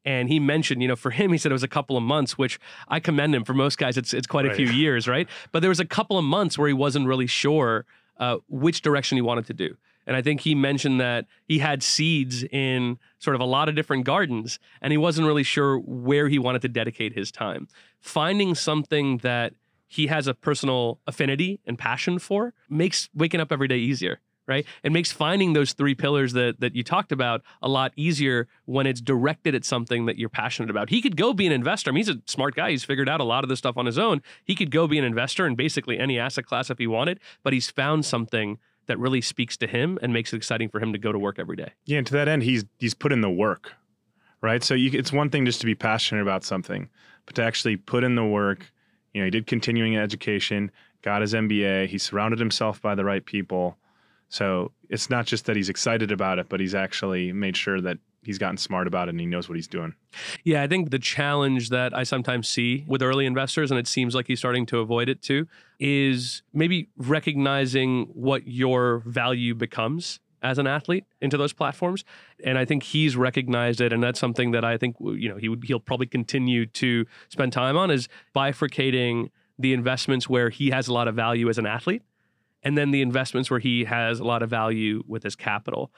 And 0.06 0.28
he 0.28 0.40
mentioned, 0.40 0.82
you 0.82 0.90
know, 0.90 0.98
for 0.98 1.12
him, 1.12 1.32
he 1.32 1.38
said 1.38 1.52
it 1.52 1.54
was 1.54 1.64
a 1.64 1.68
couple 1.68 1.96
of 1.96 2.04
months, 2.04 2.38
which 2.38 2.60
I 2.90 3.00
commend 3.00 3.34
him. 3.34 3.46
For 3.46 3.54
most 3.54 3.78
guys, 3.78 3.98
it's 3.98 4.14
it's 4.14 4.28
quite 4.28 4.46
a 4.46 4.54
few 4.54 4.68
years, 4.68 5.08
right? 5.08 5.30
But 5.54 5.62
there 5.62 5.70
was 5.70 5.80
a 5.80 5.86
couple 5.86 6.18
of 6.18 6.26
months 6.26 6.58
where 6.58 6.68
he 6.68 6.74
wasn't 6.74 7.08
really 7.08 7.28
sure 7.28 7.86
uh, 8.18 8.38
which 8.50 8.82
direction 8.82 9.18
he 9.18 9.22
wanted 9.22 9.46
to 9.48 9.54
do. 9.54 9.78
And 10.06 10.16
I 10.16 10.22
think 10.22 10.42
he 10.42 10.56
mentioned 10.56 11.00
that 11.00 11.26
he 11.46 11.60
had 11.60 11.82
seeds 11.84 12.44
in 12.44 12.98
sort 13.20 13.36
of 13.36 13.42
a 13.42 13.46
lot 13.46 13.70
of 13.70 13.76
different 13.76 14.06
gardens 14.06 14.60
and 14.82 14.92
he 14.92 14.98
wasn't 14.98 15.28
really 15.28 15.44
sure 15.44 15.78
where 15.80 16.28
he 16.28 16.40
wanted 16.40 16.62
to 16.64 16.70
dedicate 16.70 17.14
his 17.14 17.32
time. 17.32 17.68
Finding 18.00 18.56
something 18.56 19.18
that 19.20 19.54
he 19.88 20.08
has 20.08 20.28
a 20.28 20.34
personal 20.34 21.00
affinity 21.08 21.60
and 21.66 21.78
passion 21.78 22.20
for 22.20 22.54
makes 22.70 23.10
waking 23.14 23.40
up 23.40 23.52
every 23.52 23.68
day 23.68 23.78
easier 23.78 24.20
right? 24.46 24.66
It 24.84 24.92
makes 24.92 25.10
finding 25.10 25.54
those 25.54 25.72
three 25.72 25.96
pillars 25.96 26.34
that 26.34 26.60
that 26.60 26.76
you 26.76 26.84
talked 26.84 27.14
about 27.14 27.44
a 27.62 27.70
lot 27.70 27.94
easier 27.96 28.50
when 28.66 28.86
it's 28.86 29.00
directed 29.00 29.56
at 29.56 29.64
something 29.64 30.06
that 30.06 30.18
you're 30.18 30.28
passionate 30.28 30.70
about. 30.70 30.90
He 30.90 31.02
could 31.02 31.16
go 31.16 31.32
be 31.32 31.48
an 31.48 31.54
investor. 31.54 31.90
I 31.90 31.94
mean, 31.94 32.04
he's 32.06 32.14
a 32.14 32.22
smart 32.26 32.54
guy. 32.54 32.72
He's 32.72 32.84
figured 32.84 33.08
out 33.08 33.22
a 33.22 33.24
lot 33.24 33.44
of 33.44 33.50
this 33.50 33.60
stuff 33.60 33.78
on 33.78 33.86
his 33.86 33.98
own. 33.98 34.22
He 34.44 34.54
could 34.54 34.70
go 34.70 34.86
be 34.86 35.00
an 35.00 35.06
investor 35.06 35.48
in 35.48 35.56
basically 35.56 35.98
any 35.98 36.20
asset 36.20 36.46
class 36.46 36.70
if 36.70 36.78
he 36.78 36.88
wanted 36.88 37.20
but 37.44 37.54
he's 37.54 37.70
found 37.70 38.06
something 38.06 38.58
that 38.88 39.00
really 39.00 39.22
speaks 39.22 39.58
to 39.58 39.68
him 39.68 39.98
and 40.02 40.14
makes 40.14 40.34
it 40.34 40.38
exciting 40.38 40.70
for 40.70 40.80
him 40.80 40.94
to 40.94 41.00
go 41.00 41.12
to 41.12 41.20
work 41.20 41.40
every 41.40 41.56
day. 41.56 41.72
Yeah, 41.86 42.00
and 42.00 42.08
to 42.08 42.14
that 42.14 42.28
end, 42.28 42.44
he's 42.44 42.66
he's 42.80 42.94
put 42.94 43.12
in 43.12 43.22
the 43.22 43.30
work, 43.30 43.74
right? 44.42 44.64
So 44.64 44.74
you, 44.74 44.92
it's 44.94 45.12
one 45.12 45.30
thing 45.30 45.46
just 45.46 45.60
to 45.62 45.66
be 45.66 45.76
passionate 45.76 46.22
about 46.22 46.44
something, 46.44 46.90
but 47.26 47.36
to 47.36 47.44
actually 47.44 47.78
put 47.78 48.04
in 48.04 48.16
the 48.16 48.26
work. 48.26 48.72
You 49.14 49.22
know, 49.22 49.26
he 49.26 49.32
did 49.32 49.46
continuing 49.46 49.96
education, 49.96 50.72
got 51.04 51.22
his 51.22 51.34
MBA, 51.34 51.88
he 51.88 51.98
surrounded 51.98 52.40
himself 52.40 52.82
by 52.82 52.96
the 52.96 53.06
right 53.06 53.24
people. 53.24 53.78
So 54.30 54.72
it's 54.90 55.10
not 55.10 55.28
just 55.28 55.46
that 55.46 55.56
he's 55.56 55.70
excited 55.70 56.12
about 56.12 56.40
it, 56.40 56.50
but 56.50 56.60
he's 56.60 56.74
actually 56.74 57.32
made 57.32 57.56
sure 57.56 57.80
that 57.82 58.00
he's 58.24 58.38
gotten 58.38 58.58
smart 58.58 58.88
about 58.88 59.08
it 59.08 59.12
and 59.12 59.20
he 59.20 59.26
knows 59.26 59.50
what 59.50 59.56
he's 59.56 59.68
doing. 59.68 59.94
Yeah, 60.44 60.64
I 60.64 60.68
think 60.68 60.92
the 60.92 61.00
challenge 61.00 61.70
that 61.70 61.96
I 61.96 62.04
sometimes 62.04 62.50
see 62.50 62.86
with 62.88 63.02
early 63.02 63.26
investors, 63.26 63.72
and 63.72 63.80
it 63.80 63.88
seems 63.88 64.16
like 64.16 64.28
he's 64.28 64.40
starting 64.40 64.66
to 64.68 64.80
avoid 64.80 65.10
it 65.10 65.22
too, 65.22 65.48
is 65.80 66.44
maybe 66.54 66.90
recognizing 66.98 68.06
what 68.14 68.48
your 68.48 69.00
value 69.06 69.56
becomes 69.56 70.20
as 70.42 70.58
an 70.58 70.68
athlete 70.68 71.06
into 71.22 71.38
those 71.38 71.54
platforms. 71.54 72.04
And 72.44 72.58
i 72.58 72.66
think 72.66 72.84
he's 72.84 73.16
recognized 73.16 73.80
it. 73.82 73.94
And 73.94 74.04
that's 74.04 74.20
something 74.20 74.52
that 74.52 74.66
i 74.66 74.78
think 74.78 74.98
you 75.00 75.30
know 75.30 75.38
he 75.38 75.50
would 75.50 75.64
he'll 75.64 75.80
probably 75.80 76.08
continue 76.08 76.66
to 76.66 77.06
spend 77.30 77.54
time 77.54 77.78
on 77.78 77.90
is 77.90 78.10
bifurcating 78.36 79.30
the 79.58 79.74
investments 79.74 80.28
where 80.28 80.50
he 80.50 80.72
has 80.72 80.88
a 80.88 80.94
lot 80.94 81.08
of 81.08 81.16
value 81.16 81.48
as 81.50 81.58
an 81.58 81.66
athlete 81.66 82.04
and 82.64 82.78
then 82.78 82.92
the 82.92 83.02
investments 83.02 83.52
where 83.52 83.60
he 83.60 83.86
has 83.86 84.20
a 84.20 84.24
lot 84.24 84.42
of 84.42 84.50
value 84.50 85.04
with 85.08 85.24
his 85.24 85.36
capital 85.36 85.92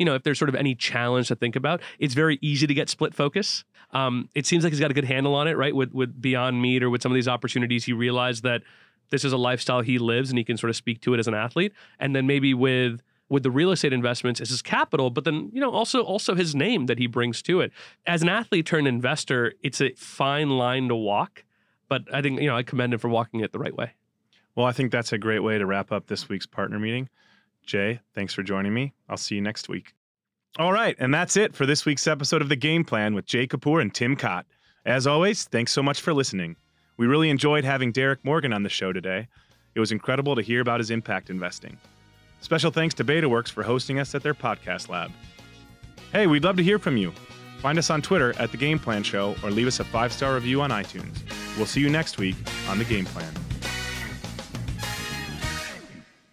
you 0.00 0.06
know, 0.06 0.14
if 0.14 0.22
there's 0.22 0.38
sort 0.38 0.48
of 0.48 0.54
any 0.54 0.74
challenge 0.74 1.28
to 1.28 1.36
think 1.36 1.54
about, 1.54 1.82
it's 1.98 2.14
very 2.14 2.38
easy 2.40 2.66
to 2.66 2.72
get 2.72 2.88
split 2.88 3.14
focus. 3.14 3.64
Um, 3.92 4.30
it 4.34 4.46
seems 4.46 4.64
like 4.64 4.72
he's 4.72 4.80
got 4.80 4.90
a 4.90 4.94
good 4.94 5.04
handle 5.04 5.34
on 5.34 5.46
it, 5.46 5.58
right? 5.58 5.76
With 5.76 5.92
with 5.92 6.20
Beyond 6.20 6.60
Meat 6.60 6.82
or 6.82 6.88
with 6.88 7.02
some 7.02 7.12
of 7.12 7.14
these 7.14 7.28
opportunities, 7.28 7.84
he 7.84 7.92
realized 7.92 8.42
that 8.42 8.62
this 9.10 9.26
is 9.26 9.32
a 9.32 9.36
lifestyle 9.36 9.82
he 9.82 9.98
lives 9.98 10.30
and 10.30 10.38
he 10.38 10.44
can 10.44 10.56
sort 10.56 10.70
of 10.70 10.76
speak 10.76 11.02
to 11.02 11.12
it 11.12 11.20
as 11.20 11.28
an 11.28 11.34
athlete. 11.34 11.72
And 11.98 12.16
then 12.16 12.26
maybe 12.26 12.54
with 12.54 13.02
with 13.28 13.42
the 13.42 13.50
real 13.50 13.70
estate 13.70 13.92
investments 13.92 14.40
as 14.40 14.48
his 14.48 14.62
capital, 14.62 15.10
but 15.10 15.24
then 15.24 15.50
you 15.52 15.60
know 15.60 15.70
also 15.70 16.02
also 16.02 16.34
his 16.34 16.54
name 16.54 16.86
that 16.86 16.98
he 16.98 17.06
brings 17.06 17.42
to 17.42 17.60
it. 17.60 17.70
As 18.06 18.22
an 18.22 18.30
athlete 18.30 18.64
turned 18.64 18.88
investor, 18.88 19.52
it's 19.62 19.82
a 19.82 19.92
fine 19.96 20.48
line 20.48 20.88
to 20.88 20.96
walk, 20.96 21.44
but 21.90 22.02
I 22.10 22.22
think 22.22 22.40
you 22.40 22.46
know 22.46 22.56
I 22.56 22.62
commend 22.62 22.94
him 22.94 23.00
for 23.00 23.10
walking 23.10 23.40
it 23.40 23.52
the 23.52 23.58
right 23.58 23.76
way. 23.76 23.92
Well, 24.54 24.66
I 24.66 24.72
think 24.72 24.92
that's 24.92 25.12
a 25.12 25.18
great 25.18 25.40
way 25.40 25.58
to 25.58 25.66
wrap 25.66 25.92
up 25.92 26.06
this 26.06 26.26
week's 26.30 26.46
partner 26.46 26.78
meeting. 26.78 27.10
Jay, 27.66 28.00
thanks 28.14 28.34
for 28.34 28.42
joining 28.42 28.74
me. 28.74 28.92
I'll 29.08 29.16
see 29.16 29.36
you 29.36 29.40
next 29.40 29.68
week. 29.68 29.94
All 30.58 30.72
right, 30.72 30.96
and 30.98 31.14
that's 31.14 31.36
it 31.36 31.54
for 31.54 31.64
this 31.66 31.84
week's 31.86 32.06
episode 32.06 32.42
of 32.42 32.48
The 32.48 32.56
Game 32.56 32.84
Plan 32.84 33.14
with 33.14 33.26
Jay 33.26 33.46
Kapoor 33.46 33.80
and 33.80 33.94
Tim 33.94 34.16
Katt. 34.16 34.46
As 34.84 35.06
always, 35.06 35.44
thanks 35.44 35.72
so 35.72 35.82
much 35.82 36.00
for 36.00 36.12
listening. 36.12 36.56
We 36.96 37.06
really 37.06 37.30
enjoyed 37.30 37.64
having 37.64 37.92
Derrick 37.92 38.24
Morgan 38.24 38.52
on 38.52 38.62
the 38.62 38.68
show 38.68 38.92
today. 38.92 39.28
It 39.74 39.80
was 39.80 39.92
incredible 39.92 40.34
to 40.34 40.42
hear 40.42 40.60
about 40.60 40.80
his 40.80 40.90
impact 40.90 41.30
investing. 41.30 41.78
Special 42.40 42.70
thanks 42.70 42.94
to 42.96 43.04
BetaWorks 43.04 43.50
for 43.50 43.62
hosting 43.62 43.98
us 44.00 44.14
at 44.14 44.22
their 44.22 44.34
podcast 44.34 44.88
lab. 44.88 45.12
Hey, 46.12 46.26
we'd 46.26 46.44
love 46.44 46.56
to 46.56 46.62
hear 46.62 46.78
from 46.78 46.96
you. 46.96 47.12
Find 47.60 47.78
us 47.78 47.90
on 47.90 48.02
Twitter 48.02 48.34
at 48.38 48.50
The 48.50 48.56
Game 48.56 48.78
Plan 48.78 49.02
Show 49.02 49.36
or 49.44 49.50
leave 49.50 49.66
us 49.66 49.80
a 49.80 49.84
five 49.84 50.12
star 50.12 50.34
review 50.34 50.62
on 50.62 50.70
iTunes. 50.70 51.18
We'll 51.56 51.66
see 51.66 51.80
you 51.80 51.90
next 51.90 52.18
week 52.18 52.36
on 52.68 52.78
The 52.78 52.84
Game 52.84 53.04
Plan. 53.04 53.32